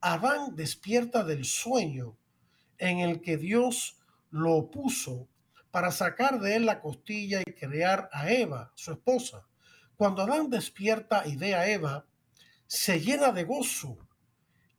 Adán 0.00 0.56
despierta 0.56 1.22
del 1.22 1.44
sueño 1.44 2.18
en 2.78 2.98
el 2.98 3.20
que 3.20 3.36
Dios 3.36 3.96
lo 4.30 4.68
puso 4.68 5.28
para 5.70 5.92
sacar 5.92 6.40
de 6.40 6.56
él 6.56 6.66
la 6.66 6.80
costilla 6.80 7.40
y 7.40 7.52
crear 7.52 8.10
a 8.12 8.32
Eva, 8.32 8.72
su 8.74 8.90
esposa. 8.90 9.46
Cuando 9.96 10.22
Adán 10.22 10.50
despierta 10.50 11.22
y 11.24 11.36
ve 11.36 11.54
a 11.54 11.68
Eva, 11.70 12.04
se 12.66 12.98
llena 12.98 13.30
de 13.30 13.44
gozo 13.44 13.96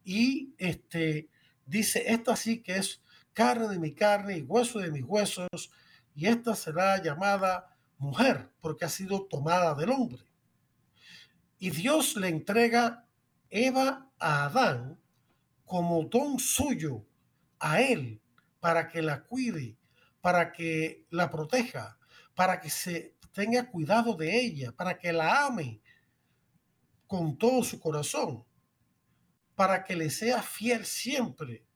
y 0.03 0.53
este, 0.57 1.29
dice, 1.65 2.03
esta 2.11 2.35
sí 2.35 2.61
que 2.61 2.75
es 2.75 3.01
carne 3.39 3.69
de 3.69 3.79
mi 3.79 3.93
carne 3.93 4.37
y 4.37 4.41
hueso 4.41 4.79
de 4.79 4.91
mis 4.91 5.05
huesos, 5.05 5.71
y 6.13 6.27
esta 6.27 6.53
será 6.55 7.01
llamada 7.01 7.73
mujer, 7.97 8.49
porque 8.59 8.83
ha 8.83 8.89
sido 8.89 9.27
tomada 9.27 9.73
del 9.75 9.91
hombre. 9.91 10.25
Y 11.57 11.69
Dios 11.69 12.17
le 12.17 12.27
entrega 12.27 13.07
Eva 13.49 14.11
a 14.19 14.43
Adán 14.43 14.99
como 15.63 16.03
don 16.03 16.37
suyo 16.37 17.05
a 17.59 17.79
él, 17.79 18.21
para 18.59 18.89
que 18.89 19.01
la 19.01 19.23
cuide, 19.23 19.77
para 20.19 20.51
que 20.51 21.05
la 21.09 21.31
proteja, 21.31 21.97
para 22.35 22.59
que 22.59 22.69
se 22.69 23.15
tenga 23.31 23.71
cuidado 23.71 24.15
de 24.15 24.37
ella, 24.37 24.73
para 24.73 24.97
que 24.97 25.13
la 25.13 25.45
ame 25.45 25.81
con 27.07 27.37
todo 27.37 27.63
su 27.63 27.79
corazón, 27.79 28.43
para 29.55 29.85
que 29.85 29.95
le 29.95 30.09
sea 30.09 30.41
fiel 30.43 30.85
siempre 30.85 31.68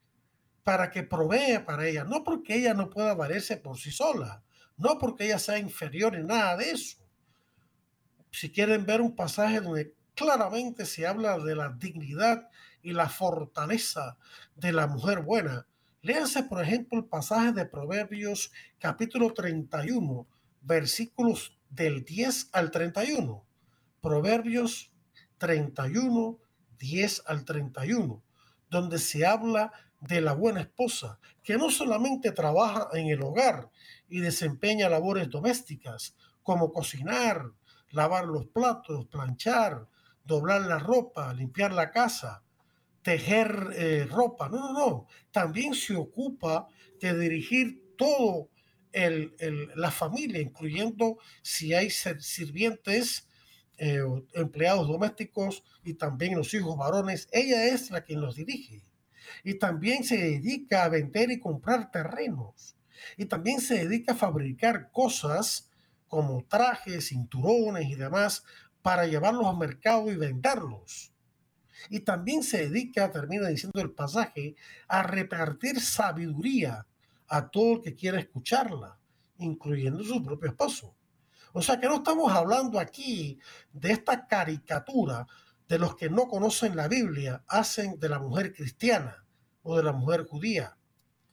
para 0.64 0.92
que 0.92 1.04
provea 1.04 1.66
para 1.66 1.88
ella, 1.88 2.04
no 2.04 2.24
porque 2.24 2.56
ella 2.56 2.74
no 2.74 2.90
pueda 2.90 3.14
valerse 3.14 3.58
por 3.58 3.78
sí 3.78 3.92
sola, 3.92 4.44
no 4.78 4.98
porque 4.98 5.26
ella 5.26 5.40
sea 5.40 5.60
inferior 5.60 6.16
en 6.16 6.28
nada 6.28 6.58
de 6.58 6.72
eso. 6.72 6.98
Si 8.32 8.50
quieren 8.50 8.86
ver 8.86 9.02
un 9.02 9.16
pasaje 9.16 9.60
donde 9.62 9.94
claramente 10.16 10.86
se 10.86 11.06
habla 11.06 11.38
de 11.38 11.56
la 11.56 11.70
dignidad 11.70 12.50
y 12.82 12.94
la 12.94 13.10
fortaleza 13.10 14.18
de 14.56 14.72
la 14.72 14.88
mujer 14.88 15.20
buena, 15.20 15.68
Léanse, 16.04 16.44
por 16.44 16.62
ejemplo, 16.62 17.00
el 17.00 17.06
pasaje 17.06 17.54
de 17.54 17.66
Proverbios 17.66 18.52
capítulo 18.78 19.34
31, 19.34 20.28
versículos 20.62 21.58
del 21.70 22.04
10 22.04 22.50
al 22.52 22.72
31. 22.72 23.42
Proverbios 24.02 24.92
31, 25.38 26.38
10 26.78 27.24
al 27.26 27.46
31, 27.46 28.22
donde 28.70 29.00
se 29.00 29.26
habla 29.26 29.72
de 30.08 30.22
la 30.22 30.34
buena 30.34 30.62
esposa, 30.62 31.20
que 31.44 31.58
no 31.58 31.70
solamente 31.70 32.32
trabaja 32.32 32.90
en 32.94 33.08
el 33.08 33.22
hogar 33.22 33.70
y 34.10 34.20
desempeña 34.20 34.90
labores 34.90 35.30
domésticas, 35.30 36.16
como 36.42 36.72
cocinar, 36.72 37.52
lavar 37.92 38.26
los 38.26 38.48
platos, 38.48 39.06
planchar, 39.08 39.88
doblar 40.26 40.62
la 40.62 40.80
ropa, 40.80 41.34
limpiar 41.34 41.74
la 41.74 41.92
casa, 41.92 42.44
tejer 43.02 43.70
eh, 43.76 44.08
ropa. 44.10 44.50
No, 44.50 44.60
no, 44.60 44.74
no. 44.74 45.08
También 45.32 45.74
se 45.74 45.96
ocupa 45.96 46.68
de 47.00 47.18
dirigir 47.18 47.96
todo 47.98 48.50
el, 48.92 49.36
la 49.76 49.92
familia, 49.92 50.42
incluyendo 50.42 51.18
si 51.42 51.74
hay 51.74 51.90
sirvientes, 51.90 53.28
eh, 53.78 54.02
empleados 54.34 54.88
domésticos 54.88 55.64
y 55.84 55.96
también 55.96 56.36
los 56.36 56.54
hijos 56.54 56.78
varones. 56.78 57.28
Ella 57.32 57.66
es 57.68 57.90
la 57.90 58.04
que 58.04 58.16
los 58.16 58.36
dirige. 58.36 58.84
Y 59.44 59.56
también 59.56 60.04
se 60.04 60.18
dedica 60.18 60.84
a 60.84 60.90
vender 60.90 61.32
y 61.32 61.40
comprar 61.40 61.92
terrenos. 61.92 62.76
Y 63.18 63.26
también 63.26 63.62
se 63.62 63.86
dedica 63.86 64.14
a 64.14 64.18
fabricar 64.18 64.92
cosas 64.92 65.70
como 66.08 66.46
trajes, 66.46 67.10
cinturones 67.10 67.90
y 67.90 67.96
demás 67.96 68.44
para 68.82 69.08
llevarlos 69.08 69.46
al 69.48 69.58
mercado 69.58 70.12
y 70.12 70.16
venderlos. 70.16 71.12
Y 71.90 72.02
también 72.02 72.44
se 72.44 72.70
dedica, 72.70 73.12
termina 73.12 73.48
diciendo 73.48 73.82
el 73.82 73.92
pasaje, 73.92 74.56
a 74.88 75.04
repartir 75.04 75.82
sabiduría 75.82 76.86
a 77.28 77.50
todo 77.50 77.74
el 77.74 77.82
que 77.82 77.96
quiera 77.96 78.20
escucharla, 78.20 79.00
incluyendo 79.40 80.04
su 80.04 80.24
propio 80.24 80.50
esposo. 80.50 80.96
O 81.54 81.62
sea 81.62 81.80
que 81.80 81.88
no 81.88 81.96
estamos 81.96 82.32
hablando 82.32 82.80
aquí 82.80 83.40
de 83.72 83.92
esta 83.92 84.28
caricatura 84.28 85.28
de 85.68 85.80
los 85.80 85.96
que 85.96 86.10
no 86.10 86.28
conocen 86.28 86.76
la 86.76 86.88
Biblia, 86.88 87.44
hacen 87.48 88.00
de 88.00 88.10
la 88.10 88.20
mujer 88.20 88.54
cristiana 88.54 89.26
o 89.62 89.78
de 89.78 89.84
la 89.84 89.94
mujer 89.94 90.26
judía. 90.26 90.78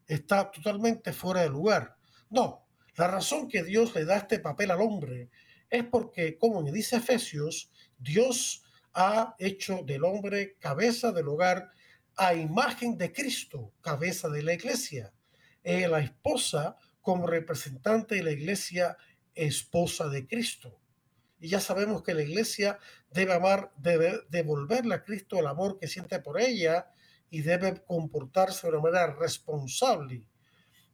Está 0.06 0.50
totalmente 0.50 1.12
fuera 1.12 1.42
de 1.42 1.50
lugar. 1.50 1.96
No, 2.28 2.66
la 2.96 3.08
razón 3.08 3.48
que 3.48 3.62
Dios 3.62 3.94
le 3.94 4.04
da 4.04 4.16
este 4.16 4.38
papel 4.38 4.70
al 4.70 4.80
hombre 4.80 5.30
es 5.68 5.84
porque, 5.84 6.36
como 6.36 6.62
me 6.62 6.72
dice 6.72 6.96
Efesios, 6.96 7.70
Dios 7.98 8.64
ha 8.92 9.34
hecho 9.38 9.82
del 9.84 10.04
hombre 10.04 10.56
cabeza 10.58 11.12
del 11.12 11.28
hogar 11.28 11.70
a 12.16 12.34
imagen 12.34 12.98
de 12.98 13.12
Cristo, 13.12 13.72
cabeza 13.80 14.28
de 14.28 14.42
la 14.42 14.52
iglesia. 14.52 15.12
Eh, 15.62 15.88
la 15.88 16.00
esposa 16.00 16.76
como 17.00 17.26
representante 17.26 18.16
de 18.16 18.22
la 18.22 18.32
iglesia, 18.32 18.96
esposa 19.34 20.08
de 20.08 20.26
Cristo. 20.26 20.79
Y 21.40 21.48
ya 21.48 21.58
sabemos 21.58 22.02
que 22.02 22.12
la 22.12 22.22
iglesia 22.22 22.78
debe 23.10 23.32
amar, 23.32 23.72
debe 23.78 24.20
devolverle 24.28 24.94
a 24.94 25.02
Cristo 25.02 25.38
el 25.38 25.46
amor 25.46 25.78
que 25.78 25.88
siente 25.88 26.20
por 26.20 26.38
ella 26.38 26.92
y 27.30 27.40
debe 27.40 27.82
comportarse 27.82 28.66
de 28.66 28.74
una 28.74 28.82
manera 28.82 29.16
responsable 29.18 30.26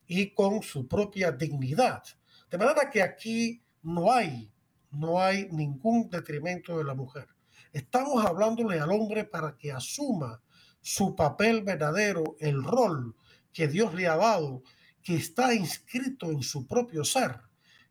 y 0.06 0.32
con 0.32 0.62
su 0.62 0.86
propia 0.86 1.32
dignidad. 1.32 2.04
De 2.48 2.58
manera 2.58 2.88
que 2.88 3.02
aquí 3.02 3.60
no 3.82 4.12
hay, 4.12 4.52
no 4.92 5.20
hay 5.20 5.48
ningún 5.50 6.08
detrimento 6.08 6.78
de 6.78 6.84
la 6.84 6.94
mujer. 6.94 7.26
Estamos 7.72 8.24
hablándole 8.24 8.78
al 8.78 8.92
hombre 8.92 9.24
para 9.24 9.56
que 9.56 9.72
asuma 9.72 10.40
su 10.80 11.16
papel 11.16 11.62
verdadero, 11.62 12.36
el 12.38 12.62
rol 12.62 13.16
que 13.52 13.66
Dios 13.66 13.94
le 13.94 14.06
ha 14.06 14.16
dado, 14.16 14.62
que 15.02 15.16
está 15.16 15.52
inscrito 15.52 16.30
en 16.30 16.42
su 16.42 16.68
propio 16.68 17.04
ser 17.04 17.40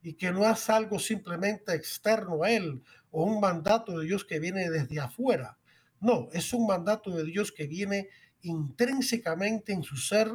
y 0.05 0.13
que 0.13 0.31
no 0.31 0.47
es 0.47 0.69
algo 0.69 0.99
simplemente 0.99 1.73
externo 1.73 2.43
a 2.43 2.51
él 2.51 2.83
o 3.09 3.23
un 3.23 3.39
mandato 3.39 3.97
de 3.97 4.05
Dios 4.05 4.23
que 4.23 4.39
viene 4.39 4.69
desde 4.69 4.99
afuera. 4.99 5.57
No, 5.99 6.29
es 6.31 6.53
un 6.53 6.67
mandato 6.67 7.09
de 7.09 7.23
Dios 7.23 7.51
que 7.51 7.65
viene 7.65 8.09
intrínsecamente 8.43 9.73
en 9.73 9.81
su 9.81 9.97
ser 9.97 10.31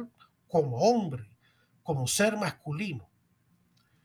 como 0.49 0.77
hombre 0.77 1.31
como 1.83 2.05
ser 2.05 2.37
masculino. 2.37 3.09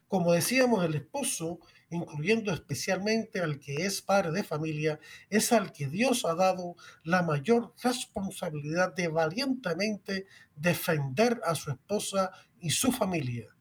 Como 0.08 0.32
decíamos, 0.32 0.84
el 0.84 0.94
esposo, 0.94 1.58
incluyendo 1.90 2.52
especialmente 2.52 3.40
al 3.40 3.58
que 3.58 3.74
es 3.86 4.00
padre 4.02 4.30
de 4.30 4.44
familia, 4.44 5.00
es 5.30 5.52
al 5.52 5.72
que 5.72 5.88
Dios 5.88 6.24
ha 6.24 6.34
dado 6.34 6.76
la 7.02 7.22
mayor 7.22 7.74
responsabilidad 7.82 8.94
de 8.94 9.08
valientemente 9.08 10.26
defender 10.54 11.40
a 11.44 11.56
su 11.56 11.70
esposa 11.70 12.30
y 12.60 12.70
su 12.70 12.92
familia. 12.92 13.55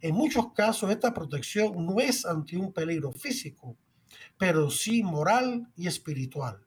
En 0.00 0.14
muchos 0.14 0.52
casos 0.52 0.90
esta 0.90 1.14
protección 1.14 1.86
no 1.86 2.00
es 2.00 2.24
ante 2.24 2.56
un 2.56 2.72
peligro 2.72 3.12
físico, 3.12 3.76
pero 4.38 4.70
sí 4.70 5.02
moral 5.02 5.68
y 5.76 5.86
espiritual. 5.86 6.60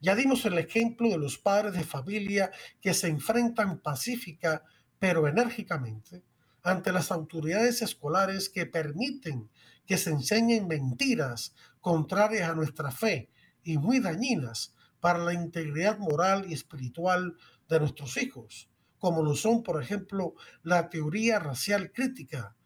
Ya 0.00 0.14
dimos 0.14 0.44
el 0.44 0.58
ejemplo 0.58 1.08
de 1.08 1.18
los 1.18 1.38
padres 1.38 1.72
de 1.74 1.84
familia 1.84 2.50
que 2.80 2.94
se 2.94 3.08
enfrentan 3.08 3.78
pacífica 3.78 4.64
pero 4.98 5.28
enérgicamente 5.28 6.24
ante 6.62 6.92
las 6.92 7.10
autoridades 7.12 7.82
escolares 7.82 8.48
que 8.48 8.66
permiten 8.66 9.48
que 9.86 9.96
se 9.96 10.10
enseñen 10.10 10.66
mentiras 10.66 11.54
contrarias 11.80 12.50
a 12.50 12.54
nuestra 12.54 12.90
fe 12.90 13.30
y 13.62 13.78
muy 13.78 14.00
dañinas 14.00 14.74
para 15.00 15.20
la 15.20 15.32
integridad 15.32 15.98
moral 15.98 16.46
y 16.48 16.54
espiritual 16.54 17.36
de 17.68 17.80
nuestros 17.80 18.16
hijos, 18.16 18.67
como 18.98 19.22
lo 19.22 19.34
son, 19.34 19.62
por 19.62 19.82
ejemplo, 19.82 20.34
la 20.62 20.88
teoría 20.88 21.38
racial 21.38 21.92
crítica, 21.92 22.56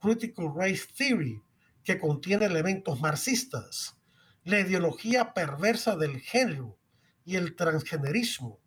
Critical 0.00 0.52
Race 0.54 0.86
Theory, 0.96 1.42
que 1.82 1.98
contiene 1.98 2.46
elementos 2.46 3.00
marxistas, 3.00 3.96
la 4.44 4.60
ideología 4.60 5.34
perversa 5.34 5.96
del 5.96 6.20
género 6.20 6.78
y 7.24 7.36
el 7.36 7.56
transgenerismo, 7.56 8.60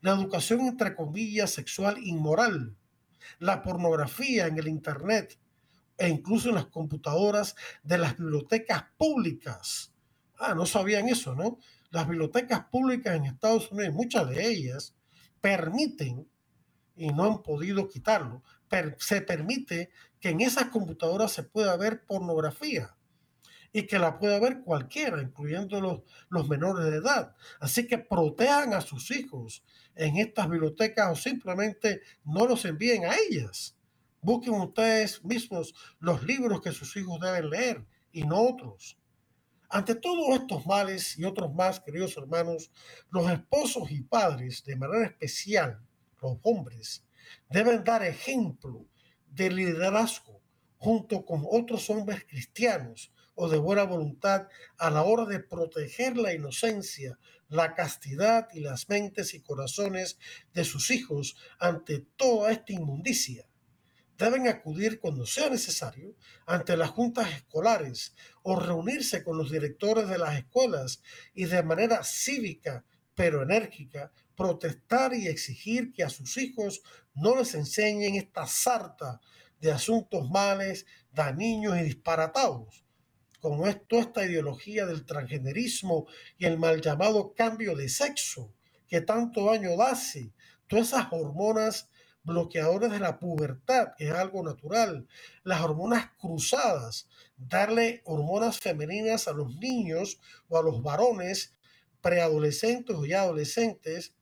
la 0.00 0.12
educación 0.12 0.60
entre 0.60 0.94
comillas 0.94 1.50
sexual 1.50 1.98
inmoral, 1.98 2.76
la 3.38 3.62
pornografía 3.62 4.46
en 4.46 4.58
el 4.58 4.68
Internet 4.68 5.38
e 5.96 6.08
incluso 6.08 6.50
en 6.50 6.54
las 6.54 6.66
computadoras 6.66 7.56
de 7.82 7.98
las 7.98 8.16
bibliotecas 8.16 8.84
públicas. 8.96 9.92
Ah, 10.38 10.54
no 10.54 10.64
sabían 10.66 11.08
eso, 11.08 11.34
¿no? 11.34 11.58
Las 11.90 12.06
bibliotecas 12.06 12.66
públicas 12.66 13.16
en 13.16 13.24
Estados 13.24 13.72
Unidos, 13.72 13.94
muchas 13.94 14.28
de 14.28 14.48
ellas, 14.48 14.94
permiten, 15.40 16.28
y 16.98 17.08
no 17.08 17.24
han 17.24 17.42
podido 17.42 17.88
quitarlo, 17.88 18.42
se 18.98 19.20
permite 19.22 19.90
que 20.20 20.30
en 20.30 20.40
esas 20.40 20.66
computadoras 20.66 21.32
se 21.32 21.44
pueda 21.44 21.76
ver 21.76 22.04
pornografía 22.04 22.94
y 23.72 23.86
que 23.86 23.98
la 23.98 24.18
pueda 24.18 24.40
ver 24.40 24.62
cualquiera, 24.62 25.22
incluyendo 25.22 25.80
los, 25.80 26.00
los 26.28 26.48
menores 26.48 26.90
de 26.90 26.98
edad. 26.98 27.36
Así 27.60 27.86
que 27.86 27.98
protejan 27.98 28.74
a 28.74 28.80
sus 28.80 29.10
hijos 29.10 29.62
en 29.94 30.16
estas 30.16 30.48
bibliotecas 30.48 31.10
o 31.12 31.16
simplemente 31.16 32.02
no 32.24 32.46
los 32.46 32.64
envíen 32.64 33.04
a 33.04 33.14
ellas. 33.28 33.76
Busquen 34.20 34.54
ustedes 34.54 35.24
mismos 35.24 35.74
los 36.00 36.22
libros 36.24 36.60
que 36.60 36.72
sus 36.72 36.96
hijos 36.96 37.20
deben 37.20 37.50
leer 37.50 37.86
y 38.10 38.24
no 38.24 38.40
otros. 38.40 38.98
Ante 39.70 39.94
todos 39.94 40.40
estos 40.40 40.66
males 40.66 41.18
y 41.18 41.24
otros 41.24 41.54
más, 41.54 41.78
queridos 41.78 42.16
hermanos, 42.16 42.70
los 43.10 43.30
esposos 43.30 43.90
y 43.90 44.00
padres, 44.00 44.64
de 44.64 44.76
manera 44.76 45.06
especial 45.06 45.87
los 46.20 46.38
hombres, 46.42 47.04
deben 47.48 47.84
dar 47.84 48.02
ejemplo 48.02 48.86
de 49.26 49.50
liderazgo 49.50 50.40
junto 50.78 51.24
con 51.24 51.44
otros 51.50 51.90
hombres 51.90 52.24
cristianos 52.24 53.12
o 53.34 53.48
de 53.48 53.58
buena 53.58 53.84
voluntad 53.84 54.48
a 54.78 54.90
la 54.90 55.02
hora 55.02 55.24
de 55.24 55.40
proteger 55.40 56.16
la 56.16 56.32
inocencia, 56.32 57.18
la 57.48 57.74
castidad 57.74 58.48
y 58.52 58.60
las 58.60 58.88
mentes 58.88 59.34
y 59.34 59.40
corazones 59.40 60.18
de 60.54 60.64
sus 60.64 60.90
hijos 60.90 61.36
ante 61.58 62.00
toda 62.16 62.50
esta 62.50 62.72
inmundicia. 62.72 63.46
Deben 64.16 64.48
acudir 64.48 64.98
cuando 64.98 65.24
sea 65.24 65.48
necesario 65.48 66.16
ante 66.46 66.76
las 66.76 66.90
juntas 66.90 67.30
escolares 67.30 68.14
o 68.42 68.58
reunirse 68.58 69.22
con 69.22 69.38
los 69.38 69.52
directores 69.52 70.08
de 70.08 70.18
las 70.18 70.36
escuelas 70.36 71.02
y 71.32 71.44
de 71.44 71.62
manera 71.62 72.02
cívica 72.02 72.84
pero 73.14 73.42
enérgica 73.42 74.12
protestar 74.38 75.14
y 75.14 75.26
exigir 75.26 75.92
que 75.92 76.04
a 76.04 76.08
sus 76.08 76.36
hijos 76.36 76.80
no 77.12 77.34
les 77.34 77.56
enseñen 77.56 78.14
esta 78.14 78.46
sarta 78.46 79.20
de 79.60 79.72
asuntos 79.72 80.30
males, 80.30 80.86
dañinos 81.12 81.76
y 81.76 81.82
disparatados. 81.82 82.84
Como 83.40 83.66
es 83.66 83.84
toda 83.88 84.02
esta 84.02 84.24
ideología 84.24 84.86
del 84.86 85.04
transgenerismo 85.04 86.06
y 86.38 86.46
el 86.46 86.56
mal 86.56 86.80
llamado 86.80 87.34
cambio 87.34 87.74
de 87.74 87.88
sexo, 87.88 88.54
que 88.86 89.00
tanto 89.00 89.46
daño 89.46 89.70
hace, 89.82 90.32
todas 90.68 90.86
esas 90.88 91.08
hormonas 91.10 91.90
bloqueadoras 92.22 92.92
de 92.92 93.00
la 93.00 93.18
pubertad, 93.18 93.88
que 93.96 94.06
es 94.06 94.14
algo 94.14 94.44
natural, 94.44 95.08
las 95.42 95.62
hormonas 95.62 96.12
cruzadas, 96.16 97.08
darle 97.36 98.02
hormonas 98.04 98.60
femeninas 98.60 99.26
a 99.26 99.32
los 99.32 99.56
niños 99.56 100.20
o 100.48 100.58
a 100.58 100.62
los 100.62 100.80
varones 100.80 101.56
preadolescentes 102.00 102.94
o 102.94 103.04
ya 103.04 103.22
adolescentes, 103.22 104.14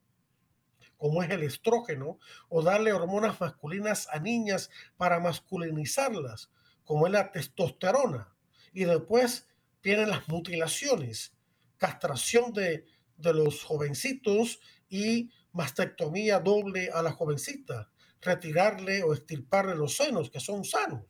como 0.97 1.23
es 1.23 1.31
el 1.31 1.43
estrógeno, 1.43 2.19
o 2.49 2.63
darle 2.63 2.93
hormonas 2.93 3.41
masculinas 3.41 4.09
a 4.11 4.19
niñas 4.19 4.71
para 4.97 5.21
masculinizarlas, 5.21 6.51
como 6.85 7.07
es 7.07 7.13
la 7.13 7.33
testosterona. 7.33 8.35
Y 8.73 8.85
después 8.85 9.49
vienen 9.83 10.11
las 10.11 10.29
mutilaciones, 10.29 11.35
castración 11.79 12.53
de, 12.53 12.85
de 13.17 13.35
los 13.35 13.63
jovencitos 13.65 14.61
y 14.89 15.31
mastectomía 15.53 16.41
doble 16.41 16.91
a 16.93 17.03
la 17.03 17.13
jovencita, 17.13 17.91
retirarle 18.21 19.03
o 19.03 19.15
extirparle 19.15 19.75
los 19.75 19.97
senos 19.97 20.31
que 20.31 20.41
son 20.41 20.65
sanos. 20.65 21.05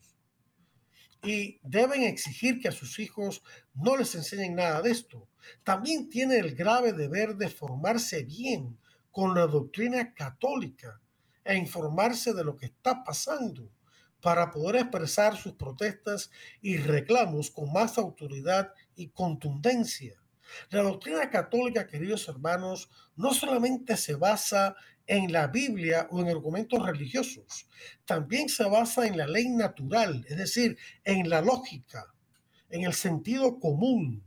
Y 1.23 1.59
deben 1.63 2.03
exigir 2.03 2.59
que 2.59 2.67
a 2.67 2.71
sus 2.71 2.99
hijos 2.99 3.41
no 3.73 3.97
les 3.97 4.13
enseñen 4.15 4.55
nada 4.55 4.81
de 4.81 4.91
esto. 4.91 5.27
También 5.63 6.09
tiene 6.09 6.37
el 6.37 6.55
grave 6.55 6.93
deber 6.93 7.35
de 7.35 7.49
formarse 7.49 8.23
bien 8.23 8.77
con 9.17 9.33
la 9.33 9.47
doctrina 9.47 10.13
católica 10.13 11.01
e 11.43 11.57
informarse 11.57 12.33
de 12.33 12.43
lo 12.43 12.55
que 12.55 12.67
está 12.67 13.03
pasando 13.03 13.71
para 14.21 14.51
poder 14.51 14.75
expresar 14.75 15.35
sus 15.35 15.53
protestas 15.53 16.29
y 16.61 16.77
reclamos 16.77 17.49
con 17.49 17.73
más 17.73 17.97
autoridad 17.97 18.71
y 18.95 19.07
contundencia. 19.07 20.21
La 20.69 20.83
doctrina 20.83 21.31
católica, 21.31 21.87
queridos 21.87 22.29
hermanos, 22.29 22.91
no 23.15 23.33
solamente 23.33 23.97
se 23.97 24.13
basa 24.13 24.75
en 25.07 25.31
la 25.31 25.47
Biblia 25.47 26.07
o 26.11 26.21
en 26.21 26.27
argumentos 26.27 26.85
religiosos, 26.85 27.67
también 28.05 28.49
se 28.49 28.65
basa 28.65 29.07
en 29.07 29.17
la 29.17 29.25
ley 29.25 29.49
natural, 29.49 30.27
es 30.29 30.37
decir, 30.37 30.77
en 31.03 31.27
la 31.27 31.41
lógica, 31.41 32.13
en 32.69 32.83
el 32.83 32.93
sentido 32.93 33.59
común, 33.59 34.26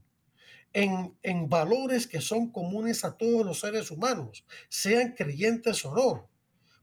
en, 0.73 1.17
en 1.23 1.49
valores 1.49 2.07
que 2.07 2.21
son 2.21 2.51
comunes 2.51 3.05
a 3.05 3.17
todos 3.17 3.45
los 3.45 3.61
seres 3.61 3.91
humanos, 3.91 4.45
sean 4.69 5.13
creyentes 5.13 5.85
o 5.85 5.95
no. 5.95 6.31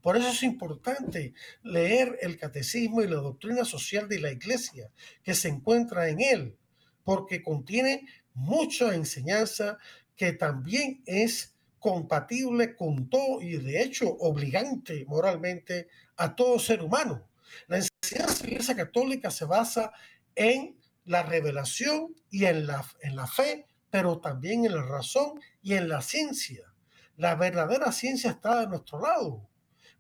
Por 0.01 0.15
eso 0.15 0.29
es 0.29 0.43
importante 0.43 1.33
leer 1.63 2.17
el 2.21 2.37
catecismo 2.37 3.01
y 3.01 3.07
la 3.07 3.17
doctrina 3.17 3.65
social 3.65 4.07
de 4.07 4.19
la 4.19 4.31
iglesia 4.31 4.89
que 5.23 5.33
se 5.33 5.49
encuentra 5.49 6.07
en 6.09 6.21
él, 6.21 6.57
porque 7.03 7.43
contiene 7.43 8.05
mucha 8.33 8.93
enseñanza 8.95 9.77
que 10.15 10.33
también 10.33 11.01
es 11.05 11.55
compatible 11.79 12.75
con 12.75 13.09
todo 13.09 13.41
y 13.41 13.57
de 13.57 13.81
hecho 13.81 14.09
obligante 14.19 15.05
moralmente 15.07 15.87
a 16.15 16.35
todo 16.35 16.59
ser 16.59 16.81
humano. 16.81 17.27
La 17.67 17.77
enseñanza 17.77 18.35
de 18.35 18.43
la 18.43 18.49
Iglesia 18.51 18.75
Católica 18.75 19.31
se 19.31 19.45
basa 19.45 19.91
en 20.35 20.77
la 21.05 21.23
revelación 21.23 22.15
y 22.29 22.45
en 22.45 22.67
la, 22.67 22.85
en 23.01 23.15
la 23.15 23.27
fe, 23.27 23.67
pero 23.97 24.19
también 24.19 24.63
en 24.63 24.75
la 24.75 24.83
razón 24.83 25.41
y 25.63 25.73
en 25.73 25.89
la 25.89 26.03
ciencia. 26.03 26.71
La 27.15 27.33
verdadera 27.33 27.91
ciencia 27.91 28.29
está 28.29 28.59
de 28.59 28.67
nuestro 28.67 29.01
lado. 29.01 29.49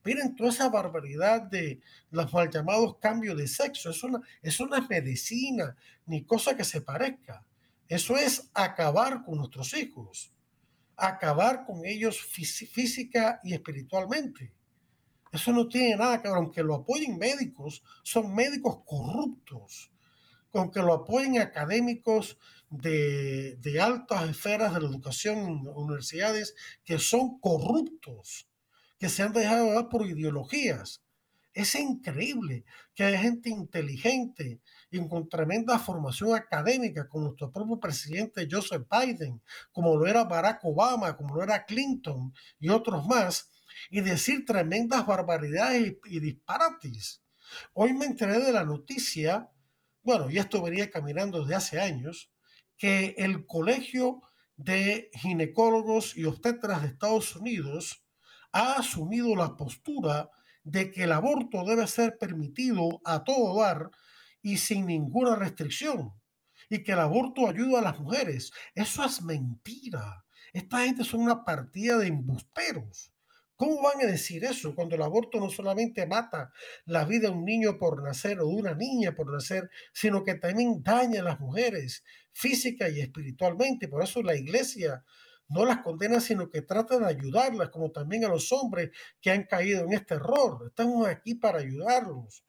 Miren 0.03 0.35
toda 0.35 0.51
esa 0.51 0.69
barbaridad 0.69 1.41
de 1.41 1.81
los 2.11 2.31
mal 2.31 2.51
llamados 2.51 2.97
cambios 2.99 3.35
de 3.35 3.47
sexo. 3.47 3.89
Eso 3.89 4.67
no 4.67 4.75
es 4.75 4.87
medicina 4.87 5.75
ni 6.05 6.23
cosa 6.25 6.55
que 6.55 6.63
se 6.63 6.81
parezca. 6.81 7.43
Eso 7.87 8.15
es 8.17 8.51
acabar 8.53 9.23
con 9.25 9.39
nuestros 9.39 9.73
hijos, 9.73 10.31
acabar 10.95 11.65
con 11.65 11.83
ellos 11.83 12.21
física 12.21 13.39
y 13.43 13.55
espiritualmente. 13.55 14.53
Eso 15.31 15.51
no 15.53 15.67
tiene 15.67 15.95
nada 15.95 16.21
que 16.21 16.27
ver, 16.27 16.37
aunque 16.37 16.61
lo 16.61 16.75
apoyen 16.75 17.17
médicos, 17.17 17.81
son 18.03 18.31
médicos 18.35 18.77
corruptos, 18.85 19.91
aunque 20.53 20.81
lo 20.81 20.93
apoyen 20.93 21.39
académicos 21.39 22.37
de, 22.69 23.79
altas 23.81 24.29
esferas 24.29 24.73
de 24.73 24.81
la 24.81 24.87
educación 24.87 25.37
en 25.39 25.67
universidades 25.67 26.55
que 26.83 26.99
son 26.99 27.39
corruptos, 27.39 28.49
que 28.99 29.09
se 29.09 29.23
han 29.23 29.33
dejado 29.33 29.73
dar 29.73 29.89
por 29.89 30.05
ideologías. 30.05 31.01
Es 31.53 31.73
increíble 31.75 32.65
que 32.93 33.03
haya 33.03 33.19
gente 33.19 33.49
inteligente 33.49 34.61
y 34.91 35.07
con 35.07 35.27
tremenda 35.27 35.79
formación 35.79 36.35
académica, 36.35 37.07
como 37.07 37.25
nuestro 37.25 37.51
propio 37.51 37.79
presidente 37.79 38.47
Joseph 38.49 38.87
Biden, 38.89 39.41
como 39.71 39.95
lo 39.95 40.05
era 40.05 40.23
Barack 40.23 40.63
Obama, 40.63 41.17
como 41.17 41.35
lo 41.35 41.43
era 41.43 41.65
Clinton 41.65 42.33
y 42.59 42.69
otros 42.69 43.07
más, 43.07 43.49
y 43.89 44.01
decir 44.01 44.45
tremendas 44.45 45.05
barbaridades 45.05 45.95
y, 46.05 46.19
disparates. 46.19 47.21
Hoy 47.73 47.93
me 47.93 48.05
enteré 48.05 48.39
de 48.39 48.51
la 48.51 48.63
noticia, 48.63 49.49
bueno, 50.07 50.29
y 50.29 50.37
esto 50.37 50.61
venía 50.61 50.89
caminando 50.89 51.41
desde 51.41 51.55
hace 51.55 51.81
años, 51.81 52.31
que 52.77 53.13
el 53.17 53.45
Colegio 53.45 54.21
de 54.55 55.09
Ginecólogos 55.11 56.15
y 56.15 56.23
Obstetras 56.23 56.81
de 56.81 56.87
Estados 56.87 57.35
Unidos 57.35 58.05
ha 58.53 58.75
asumido 58.75 59.35
la 59.35 59.57
postura 59.57 60.29
de 60.63 60.91
que 60.91 61.03
el 61.03 61.11
aborto 61.11 61.65
debe 61.65 61.85
ser 61.87 62.17
permitido 62.17 63.01
a 63.03 63.25
todo 63.25 63.59
dar 63.61 63.91
y 64.41 64.55
sin 64.55 64.85
ninguna 64.85 65.35
restricción. 65.35 66.13
Y 66.69 66.83
que 66.85 66.93
el 66.93 66.99
aborto 66.99 67.45
ayuda 67.45 67.79
a 67.79 67.81
las 67.83 67.99
mujeres. 67.99 68.53
Eso 68.75 69.03
es 69.03 69.21
mentira. 69.21 70.23
Esta 70.53 70.85
gente 70.85 71.03
son 71.03 71.19
una 71.19 71.43
partida 71.43 71.97
de 71.97 72.07
embusteros. 72.07 73.11
¿Cómo 73.57 73.81
van 73.81 74.01
a 74.01 74.05
decir 74.05 74.45
eso 74.45 74.75
cuando 74.75 74.95
el 74.95 75.01
aborto 75.01 75.39
no 75.39 75.49
solamente 75.49 76.05
mata 76.05 76.53
la 76.85 77.05
vida 77.05 77.29
de 77.29 77.35
un 77.35 77.43
niño 77.43 77.79
por 77.79 78.03
nacer 78.03 78.39
o 78.39 78.47
de 78.47 78.55
una 78.55 78.75
niña 78.75 79.15
por 79.15 79.33
nacer, 79.33 79.69
sino 79.91 80.23
que 80.23 80.35
también 80.35 80.83
daña 80.83 81.21
a 81.21 81.23
las 81.23 81.39
mujeres 81.39 82.03
física 82.31 82.87
y 82.87 83.01
espiritualmente? 83.01 83.87
Por 83.87 84.03
eso 84.03 84.21
la 84.21 84.35
iglesia 84.35 85.03
no 85.49 85.65
las 85.65 85.79
condena, 85.79 86.19
sino 86.19 86.51
que 86.51 86.61
trata 86.61 86.99
de 86.99 87.07
ayudarlas, 87.07 87.69
como 87.69 87.91
también 87.91 88.25
a 88.25 88.29
los 88.29 88.51
hombres 88.51 88.91
que 89.19 89.31
han 89.31 89.45
caído 89.45 89.85
en 89.85 89.93
este 89.93 90.15
error. 90.15 90.65
Estamos 90.67 91.07
aquí 91.07 91.33
para 91.35 91.59
ayudarlos. 91.59 92.43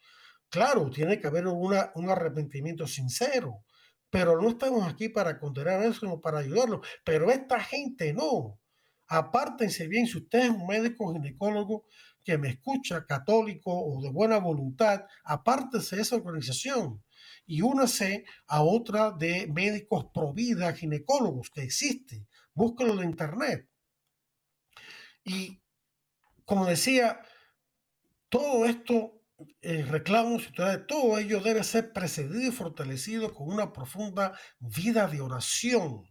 Claro, 0.51 0.91
tiene 0.91 1.19
que 1.19 1.27
haber 1.27 1.47
un 1.47 2.11
arrepentimiento 2.11 2.87
sincero, 2.87 3.65
pero 4.11 4.41
no 4.41 4.49
estamos 4.51 4.87
aquí 4.87 5.09
para 5.09 5.39
condenar 5.39 5.83
eso, 5.83 6.01
sino 6.01 6.21
para 6.21 6.41
ayudarlo. 6.41 6.83
Pero 7.05 7.31
esta 7.31 7.61
gente 7.61 8.13
no. 8.13 8.59
Apártense 9.09 9.89
bien, 9.89 10.07
si 10.07 10.19
usted 10.19 10.41
es 10.41 10.51
un 10.51 10.67
médico 10.67 11.13
ginecólogo 11.13 11.87
que 12.23 12.37
me 12.37 12.51
escucha, 12.51 13.07
católico 13.07 13.73
o 13.73 14.03
de 14.03 14.11
buena 14.11 14.39
voluntad, 14.39 15.07
apártese 15.25 15.97
de 15.97 16.03
esa 16.03 16.17
organización 16.17 17.03
y 17.47 17.63
únase 17.63 18.27
a 18.47 18.63
otra 18.63 19.11
de 19.11 19.47
médicos 19.47 20.07
pro 20.13 20.35
vida 20.35 20.73
ginecólogos 20.75 21.49
que 21.51 21.63
existe. 21.63 22.27
Búsquelo 22.53 23.01
en 23.01 23.09
internet. 23.09 23.69
Y 25.25 25.63
como 26.45 26.67
decía, 26.67 27.21
todo 28.29 28.67
esto 28.67 29.23
reclamos 29.63 30.49
y 30.49 30.53
todo 30.87 31.19
ello 31.19 31.41
debe 31.41 31.65
ser 31.65 31.93
precedido 31.93 32.49
y 32.49 32.51
fortalecido 32.51 33.33
con 33.33 33.49
una 33.49 33.73
profunda 33.73 34.39
vida 34.59 35.07
de 35.09 35.21
oración. 35.23 36.05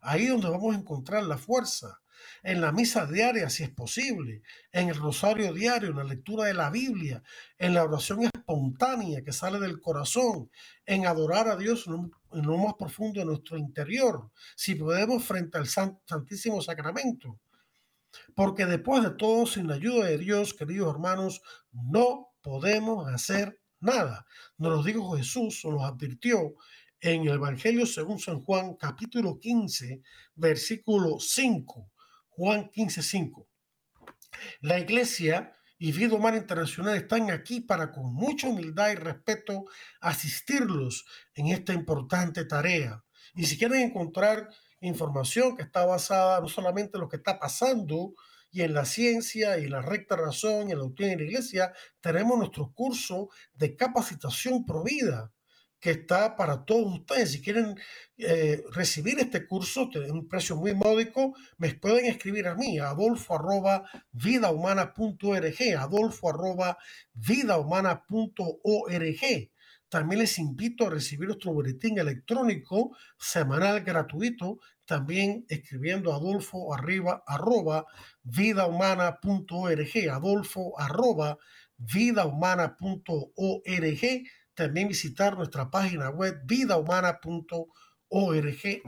Ahí 0.00 0.26
donde 0.26 0.48
vamos 0.48 0.74
a 0.74 0.78
encontrar 0.78 1.24
la 1.24 1.36
fuerza. 1.36 2.00
En 2.42 2.60
la 2.60 2.72
misa 2.72 3.06
diaria, 3.06 3.50
si 3.50 3.64
es 3.64 3.70
posible, 3.70 4.42
en 4.72 4.88
el 4.88 4.96
rosario 4.96 5.52
diario, 5.52 5.90
en 5.90 5.96
la 5.96 6.04
lectura 6.04 6.44
de 6.44 6.54
la 6.54 6.70
Biblia, 6.70 7.22
en 7.58 7.74
la 7.74 7.84
oración 7.84 8.24
espontánea 8.24 9.22
que 9.22 9.32
sale 9.32 9.58
del 9.58 9.80
corazón, 9.80 10.50
en 10.86 11.06
adorar 11.06 11.48
a 11.48 11.56
Dios 11.56 11.86
en 11.86 12.46
lo 12.46 12.58
más 12.58 12.74
profundo 12.74 13.20
de 13.20 13.26
nuestro 13.26 13.56
interior, 13.56 14.30
si 14.56 14.74
podemos 14.74 15.24
frente 15.24 15.58
al 15.58 15.66
Santísimo 15.66 16.62
Sacramento. 16.62 17.38
Porque 18.34 18.66
después 18.66 19.02
de 19.02 19.10
todo, 19.10 19.46
sin 19.46 19.68
la 19.68 19.74
ayuda 19.74 20.06
de 20.06 20.18
Dios, 20.18 20.54
queridos 20.54 20.94
hermanos, 20.94 21.42
no 21.72 22.28
podemos 22.42 23.06
hacer 23.08 23.60
nada. 23.80 24.26
Nos 24.56 24.72
lo 24.72 24.82
dijo 24.82 25.16
Jesús, 25.16 25.60
nos 25.64 25.74
lo 25.74 25.84
advirtió 25.84 26.54
en 27.00 27.22
el 27.22 27.34
Evangelio 27.34 27.86
según 27.86 28.18
San 28.18 28.40
Juan, 28.42 28.74
capítulo 28.74 29.38
15, 29.38 30.02
versículo 30.34 31.18
5. 31.20 31.90
Juan 32.38 32.70
15, 32.70 33.02
5. 33.02 33.48
La 34.60 34.78
iglesia 34.78 35.52
y 35.76 35.90
Vida 35.90 36.14
Humana 36.14 36.36
Internacional 36.36 36.94
están 36.94 37.32
aquí 37.32 37.60
para 37.60 37.90
con 37.90 38.14
mucha 38.14 38.46
humildad 38.46 38.92
y 38.92 38.94
respeto 38.94 39.64
asistirlos 40.00 41.04
en 41.34 41.48
esta 41.48 41.72
importante 41.72 42.44
tarea. 42.44 43.04
Y 43.34 43.46
si 43.46 43.58
quieren 43.58 43.80
encontrar 43.80 44.50
información 44.80 45.56
que 45.56 45.64
está 45.64 45.84
basada 45.84 46.40
no 46.40 46.46
solamente 46.46 46.92
en 46.96 47.00
lo 47.00 47.08
que 47.08 47.16
está 47.16 47.40
pasando 47.40 48.14
y 48.52 48.62
en 48.62 48.72
la 48.72 48.84
ciencia 48.84 49.58
y 49.58 49.66
la 49.66 49.82
recta 49.82 50.14
razón 50.14 50.68
y 50.68 50.72
en 50.72 50.78
la 50.78 50.84
doctrina 50.84 51.10
de 51.10 51.16
la 51.16 51.24
iglesia, 51.24 51.72
tenemos 52.00 52.38
nuestro 52.38 52.72
curso 52.72 53.30
de 53.54 53.74
capacitación 53.74 54.64
provida 54.64 55.32
que 55.80 55.90
está 55.90 56.36
para 56.36 56.64
todos 56.64 57.00
ustedes. 57.00 57.32
Si 57.32 57.42
quieren 57.42 57.78
eh, 58.16 58.62
recibir 58.72 59.18
este 59.18 59.46
curso, 59.46 59.88
tiene 59.90 60.10
un 60.10 60.28
precio 60.28 60.56
muy 60.56 60.74
módico, 60.74 61.34
me 61.56 61.74
pueden 61.74 62.06
escribir 62.06 62.48
a 62.48 62.54
mí, 62.54 62.78
adolfo 62.78 63.36
arroba 63.36 63.88
vidahumana.org, 64.12 65.76
adolfo 65.78 66.30
arroba 66.30 66.78
vidahumana.org. 67.14 69.50
También 69.88 70.20
les 70.20 70.38
invito 70.38 70.86
a 70.86 70.90
recibir 70.90 71.28
nuestro 71.28 71.52
boletín 71.52 71.98
electrónico 71.98 72.94
semanal 73.18 73.80
gratuito, 73.80 74.58
también 74.84 75.46
escribiendo 75.48 76.12
adolfo 76.12 76.74
arriba 76.74 77.22
arroba 77.26 77.86
vidahumana.org, 78.22 80.10
adolfo 80.10 80.78
arroba 80.78 81.38
vidahumana.org. 81.78 84.28
También 84.58 84.88
visitar 84.88 85.36
nuestra 85.36 85.70
página 85.70 86.10
web 86.10 86.40
vidahumana.org 86.44 87.70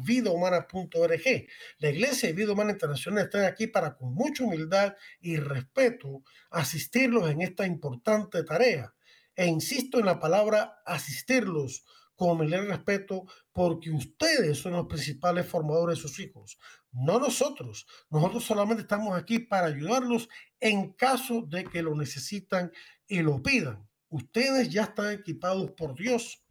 vidahumana.org. 0.04 1.46
La 1.78 1.90
Iglesia 1.90 2.28
y 2.28 2.32
Vida 2.32 2.54
Humana 2.54 2.72
Internacional 2.72 3.26
están 3.26 3.44
aquí 3.44 3.68
para 3.68 3.94
con 3.94 4.12
mucha 4.12 4.42
humildad 4.42 4.96
y 5.20 5.36
respeto 5.36 6.24
asistirlos 6.50 7.30
en 7.30 7.42
esta 7.42 7.68
importante 7.68 8.42
tarea. 8.42 8.92
E 9.36 9.46
insisto 9.46 10.00
en 10.00 10.06
la 10.06 10.18
palabra 10.18 10.82
asistirlos 10.84 11.84
con 12.16 12.30
humildad 12.30 12.64
y 12.64 12.66
respeto 12.66 13.26
porque 13.52 13.92
ustedes 13.92 14.58
son 14.58 14.72
los 14.72 14.88
principales 14.88 15.46
formadores 15.46 15.98
de 15.98 16.02
sus 16.02 16.18
hijos, 16.18 16.58
no 16.90 17.20
nosotros. 17.20 17.86
Nosotros 18.10 18.42
solamente 18.42 18.82
estamos 18.82 19.16
aquí 19.16 19.38
para 19.38 19.68
ayudarlos 19.68 20.28
en 20.58 20.94
caso 20.94 21.42
de 21.42 21.62
que 21.62 21.80
lo 21.80 21.94
necesitan 21.94 22.72
y 23.06 23.20
lo 23.20 23.40
pidan. 23.40 23.88
Ustedes 24.10 24.68
ya 24.68 24.82
están 24.82 25.12
equipados 25.12 25.70
por 25.72 25.94
Dios 25.94 26.44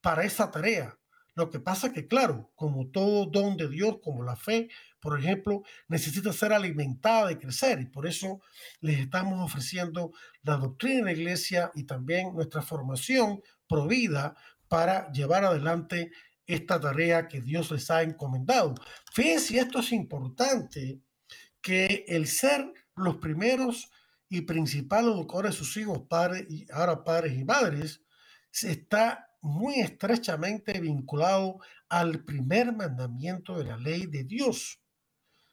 para 0.00 0.24
esa 0.24 0.50
tarea. 0.50 0.96
Lo 1.34 1.50
que 1.50 1.60
pasa 1.60 1.92
que, 1.92 2.06
claro, 2.06 2.50
como 2.54 2.88
todo 2.90 3.26
don 3.26 3.56
de 3.56 3.68
Dios, 3.68 3.98
como 4.02 4.22
la 4.22 4.36
fe, 4.36 4.68
por 5.00 5.18
ejemplo, 5.18 5.64
necesita 5.88 6.32
ser 6.32 6.52
alimentada 6.52 7.30
y 7.30 7.36
crecer. 7.36 7.80
Y 7.80 7.86
por 7.86 8.06
eso 8.06 8.40
les 8.80 9.00
estamos 9.00 9.44
ofreciendo 9.44 10.12
la 10.42 10.56
doctrina 10.56 10.96
de 10.96 11.02
la 11.04 11.12
iglesia 11.12 11.72
y 11.74 11.84
también 11.84 12.34
nuestra 12.34 12.62
formación 12.62 13.42
provida 13.68 14.34
para 14.68 15.12
llevar 15.12 15.44
adelante 15.44 16.10
esta 16.46 16.80
tarea 16.80 17.28
que 17.28 17.40
Dios 17.40 17.70
les 17.70 17.90
ha 17.90 18.02
encomendado. 18.02 18.74
Fíjense, 19.12 19.58
esto 19.58 19.80
es 19.80 19.92
importante, 19.92 21.00
que 21.60 22.04
el 22.08 22.28
ser 22.28 22.72
los 22.94 23.16
primeros 23.16 23.90
y 24.28 24.42
principales 24.42 25.14
educadores 25.14 25.52
de 25.52 25.58
sus 25.58 25.76
hijos, 25.76 26.02
padres 26.08 26.46
ahora 26.72 27.04
padres 27.04 27.38
y 27.38 27.44
madres, 27.44 28.02
está 28.62 29.30
muy 29.40 29.80
estrechamente 29.80 30.80
vinculado 30.80 31.60
al 31.88 32.24
primer 32.24 32.74
mandamiento 32.74 33.56
de 33.58 33.64
la 33.64 33.76
ley 33.76 34.06
de 34.06 34.24
Dios. 34.24 34.80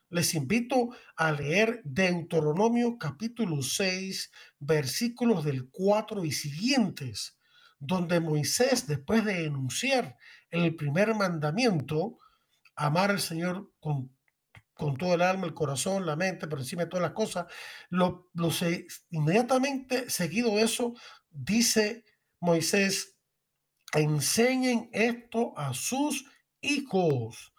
Les 0.09 0.34
invito 0.36 0.89
a 1.15 1.32
leer 1.32 1.82
Deuteronomio 1.84 2.97
capítulo 2.97 3.61
6, 3.61 4.32
versículos 4.59 5.43
del 5.43 5.69
4 5.69 6.24
y 6.26 6.32
siguientes, 6.32 7.38
donde 7.80 8.19
Moisés, 8.19 8.88
después 8.88 9.26
de 9.26 9.45
enunciar 9.45 10.17
el 10.49 10.76
primer 10.76 11.15
mandamiento, 11.15 12.17
amar 12.76 13.11
al 13.11 13.19
Señor 13.19 13.71
con, 13.80 14.15
con 14.74 14.97
todo 14.97 15.13
el 15.13 15.21
alma, 15.21 15.45
el 15.45 15.53
corazón, 15.53 16.05
la 16.05 16.15
mente, 16.15 16.47
por 16.47 16.59
encima 16.59 16.84
de 16.84 16.89
todas 16.89 17.03
las 17.03 17.13
cosas, 17.13 17.45
lo, 17.89 18.30
lo 18.34 18.49
inmediatamente 19.11 20.09
seguido 20.09 20.55
de 20.55 20.63
eso, 20.63 20.93
dice 21.30 22.03
Moisés, 22.39 23.17
enseñen 23.93 24.89
esto 24.91 25.57
a 25.57 25.74
sus 25.74 26.26
hijos. 26.61 27.53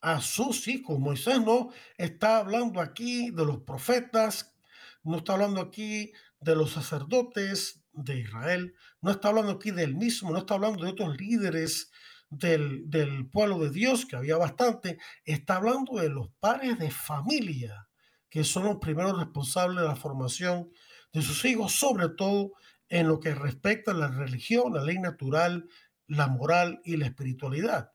A 0.00 0.20
sus 0.20 0.68
hijos. 0.68 0.98
Moisés 0.98 1.40
no 1.40 1.70
está 1.96 2.38
hablando 2.38 2.80
aquí 2.80 3.30
de 3.30 3.44
los 3.44 3.62
profetas, 3.62 4.54
no 5.02 5.18
está 5.18 5.34
hablando 5.34 5.60
aquí 5.60 6.12
de 6.40 6.54
los 6.54 6.72
sacerdotes 6.72 7.82
de 7.92 8.20
Israel, 8.20 8.74
no 9.00 9.10
está 9.10 9.28
hablando 9.28 9.52
aquí 9.52 9.70
del 9.70 9.94
mismo, 9.94 10.30
no 10.30 10.38
está 10.38 10.54
hablando 10.54 10.84
de 10.84 10.90
otros 10.90 11.16
líderes 11.16 11.90
del, 12.30 12.88
del 12.90 13.28
pueblo 13.28 13.58
de 13.58 13.70
Dios, 13.70 14.06
que 14.06 14.16
había 14.16 14.36
bastante, 14.36 14.98
está 15.24 15.56
hablando 15.56 16.00
de 16.00 16.08
los 16.08 16.28
padres 16.40 16.78
de 16.78 16.90
familia, 16.90 17.88
que 18.28 18.44
son 18.44 18.64
los 18.64 18.76
primeros 18.76 19.18
responsables 19.18 19.80
de 19.80 19.88
la 19.88 19.96
formación 19.96 20.70
de 21.12 21.22
sus 21.22 21.44
hijos, 21.44 21.72
sobre 21.72 22.08
todo 22.10 22.52
en 22.88 23.08
lo 23.08 23.20
que 23.20 23.34
respecta 23.34 23.92
a 23.92 23.94
la 23.94 24.08
religión, 24.08 24.74
la 24.74 24.84
ley 24.84 24.98
natural, 24.98 25.68
la 26.06 26.28
moral 26.28 26.80
y 26.84 26.96
la 26.96 27.06
espiritualidad. 27.06 27.92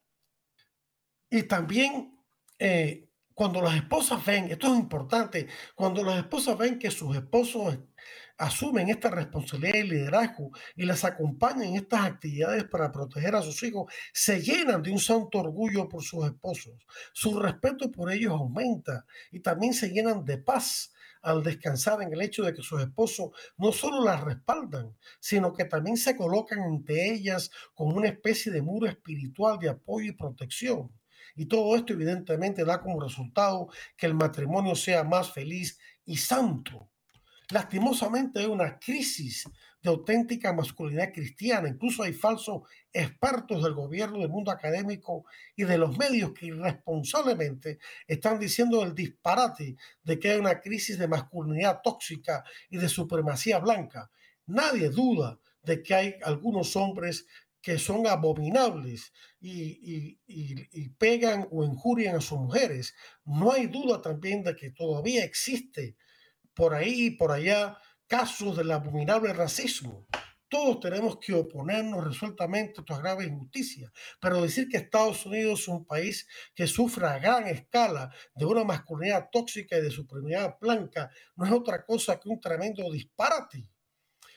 Y 1.30 1.44
también 1.44 2.20
eh, 2.60 3.10
cuando 3.34 3.62
las 3.62 3.76
esposas 3.76 4.24
ven, 4.26 4.52
esto 4.52 4.74
es 4.74 4.80
importante, 4.80 5.48
cuando 5.76 6.04
las 6.04 6.18
esposas 6.18 6.58
ven 6.58 6.78
que 6.78 6.92
sus 6.92 7.16
esposos 7.16 7.80
asumen 8.42 8.90
esta 8.90 9.10
responsabilidad 9.10 9.78
y 9.78 9.88
liderazgo 9.88 10.52
y 10.76 10.86
las 10.86 11.06
acompañan 11.06 11.64
en 11.64 11.76
estas 11.76 12.06
actividades 12.06 12.64
para 12.64 12.92
proteger 12.92 13.36
a 13.36 13.44
sus 13.44 13.62
hijos, 13.62 13.92
se 14.14 14.42
llenan 14.42 14.82
de 14.82 14.92
un 14.92 15.00
santo 15.00 15.40
orgullo 15.40 15.88
por 15.88 16.04
sus 16.04 16.26
esposos. 16.26 16.74
Su 17.14 17.40
respeto 17.40 17.92
por 17.92 18.12
ellos 18.12 18.34
aumenta 18.34 19.06
y 19.32 19.42
también 19.42 19.74
se 19.74 19.90
llenan 19.90 20.26
de 20.26 20.40
paz 20.40 20.92
al 21.22 21.44
descansar 21.44 22.02
en 22.02 22.12
el 22.12 22.22
hecho 22.22 22.44
de 22.44 22.54
que 22.54 22.64
sus 22.64 22.82
esposos 22.82 23.30
no 23.58 23.72
solo 23.72 24.04
las 24.04 24.22
respaldan, 24.22 24.98
sino 25.20 25.54
que 25.54 25.66
también 25.66 25.96
se 25.96 26.16
colocan 26.16 26.62
ante 26.62 27.14
ellas 27.14 27.52
como 27.76 27.96
una 27.96 28.08
especie 28.08 28.52
de 28.52 28.64
muro 28.64 28.88
espiritual 28.88 29.60
de 29.60 29.70
apoyo 29.70 30.10
y 30.10 30.16
protección. 30.16 30.92
Y 31.36 31.46
todo 31.46 31.76
esto 31.76 31.94
evidentemente 31.94 32.66
da 32.66 32.82
como 32.82 33.00
resultado 33.00 33.70
que 33.96 34.08
el 34.08 34.16
matrimonio 34.16 34.76
sea 34.76 35.04
más 35.04 35.32
feliz 35.32 35.78
y 36.06 36.18
santo. 36.18 36.91
Lastimosamente 37.52 38.40
hay 38.40 38.46
una 38.46 38.80
crisis 38.80 39.46
de 39.82 39.90
auténtica 39.90 40.54
masculinidad 40.54 41.12
cristiana. 41.12 41.68
Incluso 41.68 42.04
hay 42.04 42.14
falsos 42.14 42.62
expertos 42.94 43.64
del 43.64 43.74
gobierno, 43.74 44.20
del 44.20 44.30
mundo 44.30 44.52
académico 44.52 45.26
y 45.56 45.64
de 45.64 45.78
los 45.78 45.98
medios 45.98 46.32
que 46.34 46.48
irresponsablemente 46.48 47.80
están 48.08 48.40
diciendo 48.40 48.84
el 48.84 48.96
disparate 48.96 49.76
de 50.04 50.20
que 50.20 50.32
hay 50.32 50.40
una 50.40 50.62
crisis 50.62 50.98
de 50.98 51.08
masculinidad 51.08 51.82
tóxica 51.84 52.44
y 52.70 52.78
de 52.78 52.88
supremacía 52.88 53.60
blanca. 53.60 54.10
Nadie 54.46 54.90
duda 54.90 55.40
de 55.64 55.84
que 55.84 55.94
hay 55.94 56.16
algunos 56.24 56.76
hombres 56.76 57.26
que 57.62 57.78
son 57.78 58.08
abominables 58.08 59.14
y, 59.40 60.18
y, 60.26 60.90
pegan 60.98 61.48
o 61.52 61.64
injurian 61.64 62.16
a 62.16 62.22
sus 62.22 62.40
mujeres. 62.40 62.96
No 63.24 63.52
hay 63.52 63.68
duda 63.68 64.02
también 64.02 64.44
de 64.44 64.56
que 64.56 64.72
todavía 64.72 65.24
existe 65.24 65.96
por 66.54 66.74
ahí 66.74 67.08
y 67.08 67.12
por 67.12 67.32
allá 67.32 67.78
casos 68.08 68.58
del 68.58 68.72
abominable 68.72 69.34
racismo. 69.34 70.08
Todos 70.50 70.82
tenemos 70.82 71.18
que 71.18 71.34
oponernos 71.34 72.04
resueltamente 72.04 72.74
a 72.78 72.82
estas 72.82 73.00
graves 73.00 73.28
injusticias, 73.28 73.90
pero 74.20 74.42
decir 74.42 74.68
que 74.68 74.76
Estados 74.76 75.26
Unidos 75.26 75.62
es 75.62 75.68
un 75.70 75.86
país 75.86 76.28
que 76.54 76.68
sufre 76.68 77.08
a 77.08 77.20
gran 77.20 77.48
escala 77.48 78.14
de 78.36 78.46
una 78.46 78.66
masculinidad 78.66 79.30
tóxica 79.32 79.78
y 79.78 79.82
de 79.82 79.92
supremidad 79.92 80.58
blanca 80.60 81.10
no 81.38 81.46
es 81.46 81.52
otra 81.54 81.86
cosa 81.86 82.20
que 82.20 82.28
un 82.28 82.42
tremendo 82.42 82.92
disparate. 82.92 83.70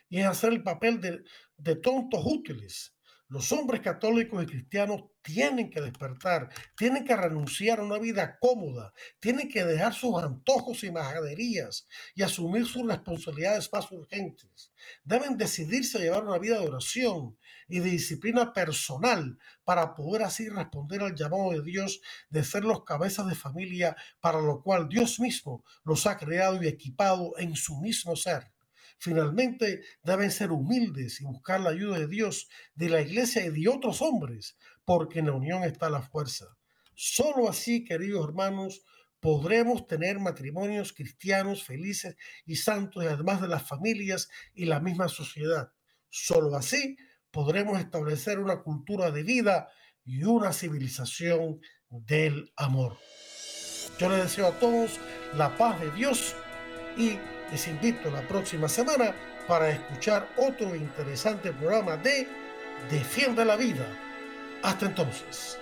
Y 0.08 0.20
es 0.20 0.26
hacer 0.26 0.52
el 0.52 0.62
papel 0.62 1.00
de, 1.00 1.24
de 1.56 1.76
tontos 1.76 2.22
útiles 2.24 2.93
los 3.29 3.51
hombres 3.53 3.81
católicos 3.81 4.43
y 4.43 4.47
cristianos 4.47 5.05
tienen 5.22 5.70
que 5.70 5.81
despertar, 5.81 6.51
tienen 6.77 7.05
que 7.05 7.16
renunciar 7.16 7.81
a 7.81 7.85
una 7.85 7.99
vida 7.99 8.39
cómoda, 8.39 8.93
tienen 9.18 9.49
que 9.49 9.64
dejar 9.64 9.95
sus 9.95 10.22
antojos 10.22 10.85
y 10.85 10.93
majaderías 10.93 11.89
y 12.14 12.22
asumir 12.22 12.66
sus 12.66 12.87
responsabilidades 12.87 13.70
más 13.72 13.91
urgentes. 13.91 14.72
Deben 15.03 15.39
decidirse 15.39 15.99
a 15.99 16.01
llevar 16.03 16.25
una 16.25 16.39
vida 16.39 16.61
de 16.61 16.66
oración 16.66 17.39
y 17.66 17.81
de 17.81 17.91
disciplina 17.91 18.53
personal 18.53 19.39
para 19.64 19.95
poder 19.95 20.22
así 20.22 20.49
responder 20.49 21.01
al 21.03 21.14
llamado 21.14 21.53
de 21.53 21.62
Dios 21.62 22.03
de 22.29 22.45
ser 22.45 22.64
los 22.64 22.85
cabezas 22.85 23.27
de 23.27 23.35
familia 23.35 23.97
para 24.20 24.41
lo 24.41 24.62
cual 24.62 24.89
Dios 24.89 25.18
mismo 25.18 25.64
los 25.85 26.07
ha 26.07 26.18
creado 26.18 26.62
y 26.62 26.68
equipado 26.68 27.33
en 27.39 27.57
su 27.57 27.81
mismo 27.81 28.14
ser. 28.16 28.53
Finalmente, 28.99 29.82
deben 30.03 30.30
ser 30.30 30.51
humildes 30.51 31.20
y 31.20 31.24
buscar 31.24 31.61
la 31.61 31.70
ayuda 31.70 31.99
de 31.99 32.09
Dios, 32.09 32.49
de 32.74 32.88
la 32.88 33.01
iglesia 33.03 33.45
y 33.45 33.51
de 33.51 33.68
otros 33.68 34.01
hombres, 34.03 34.57
porque 34.84 35.18
en 35.18 35.26
la 35.26 35.32
unión 35.32 35.64
está 35.64 35.90
la 35.90 36.03
fuerza. 36.03 36.47
Solo 36.95 37.49
así, 37.49 37.84
queridos 37.84 38.26
hermanos, 38.26 38.82
podremos 39.20 39.86
tener 39.86 40.18
matrimonios 40.20 40.92
cristianos 40.92 41.64
felices 41.64 42.16
y 42.45 42.57
santos, 42.57 43.05
además 43.05 43.40
de 43.40 43.49
las 43.49 43.66
familias 43.66 44.28
y 44.55 44.66
la 44.66 44.80
misma 44.80 45.09
sociedad. 45.09 45.72
Solo 46.09 46.55
así 46.55 46.97
podremos 47.30 47.80
establecer 47.80 48.38
una 48.38 48.62
cultura 48.62 49.11
de 49.11 49.22
vida 49.22 49.68
y 50.05 50.22
una 50.24 50.53
civilización 50.53 51.61
del 51.88 52.53
amor. 52.57 52.99
Yo 53.99 54.09
les 54.09 54.24
deseo 54.24 54.49
a 54.49 54.59
todos 54.59 55.01
la 55.36 55.57
paz 55.57 55.80
de 55.80 55.90
Dios 55.92 56.34
y 56.97 57.18
les 57.51 57.68
invito 57.68 58.11
la 58.11 58.22
próxima 58.22 58.68
semana 58.68 59.14
para 59.47 59.70
escuchar 59.70 60.28
otro 60.36 60.74
interesante 60.74 61.53
programa 61.53 61.97
de 61.97 62.28
Defiende 62.90 63.45
la 63.45 63.57
Vida. 63.57 63.86
Hasta 64.62 64.86
entonces. 64.86 65.59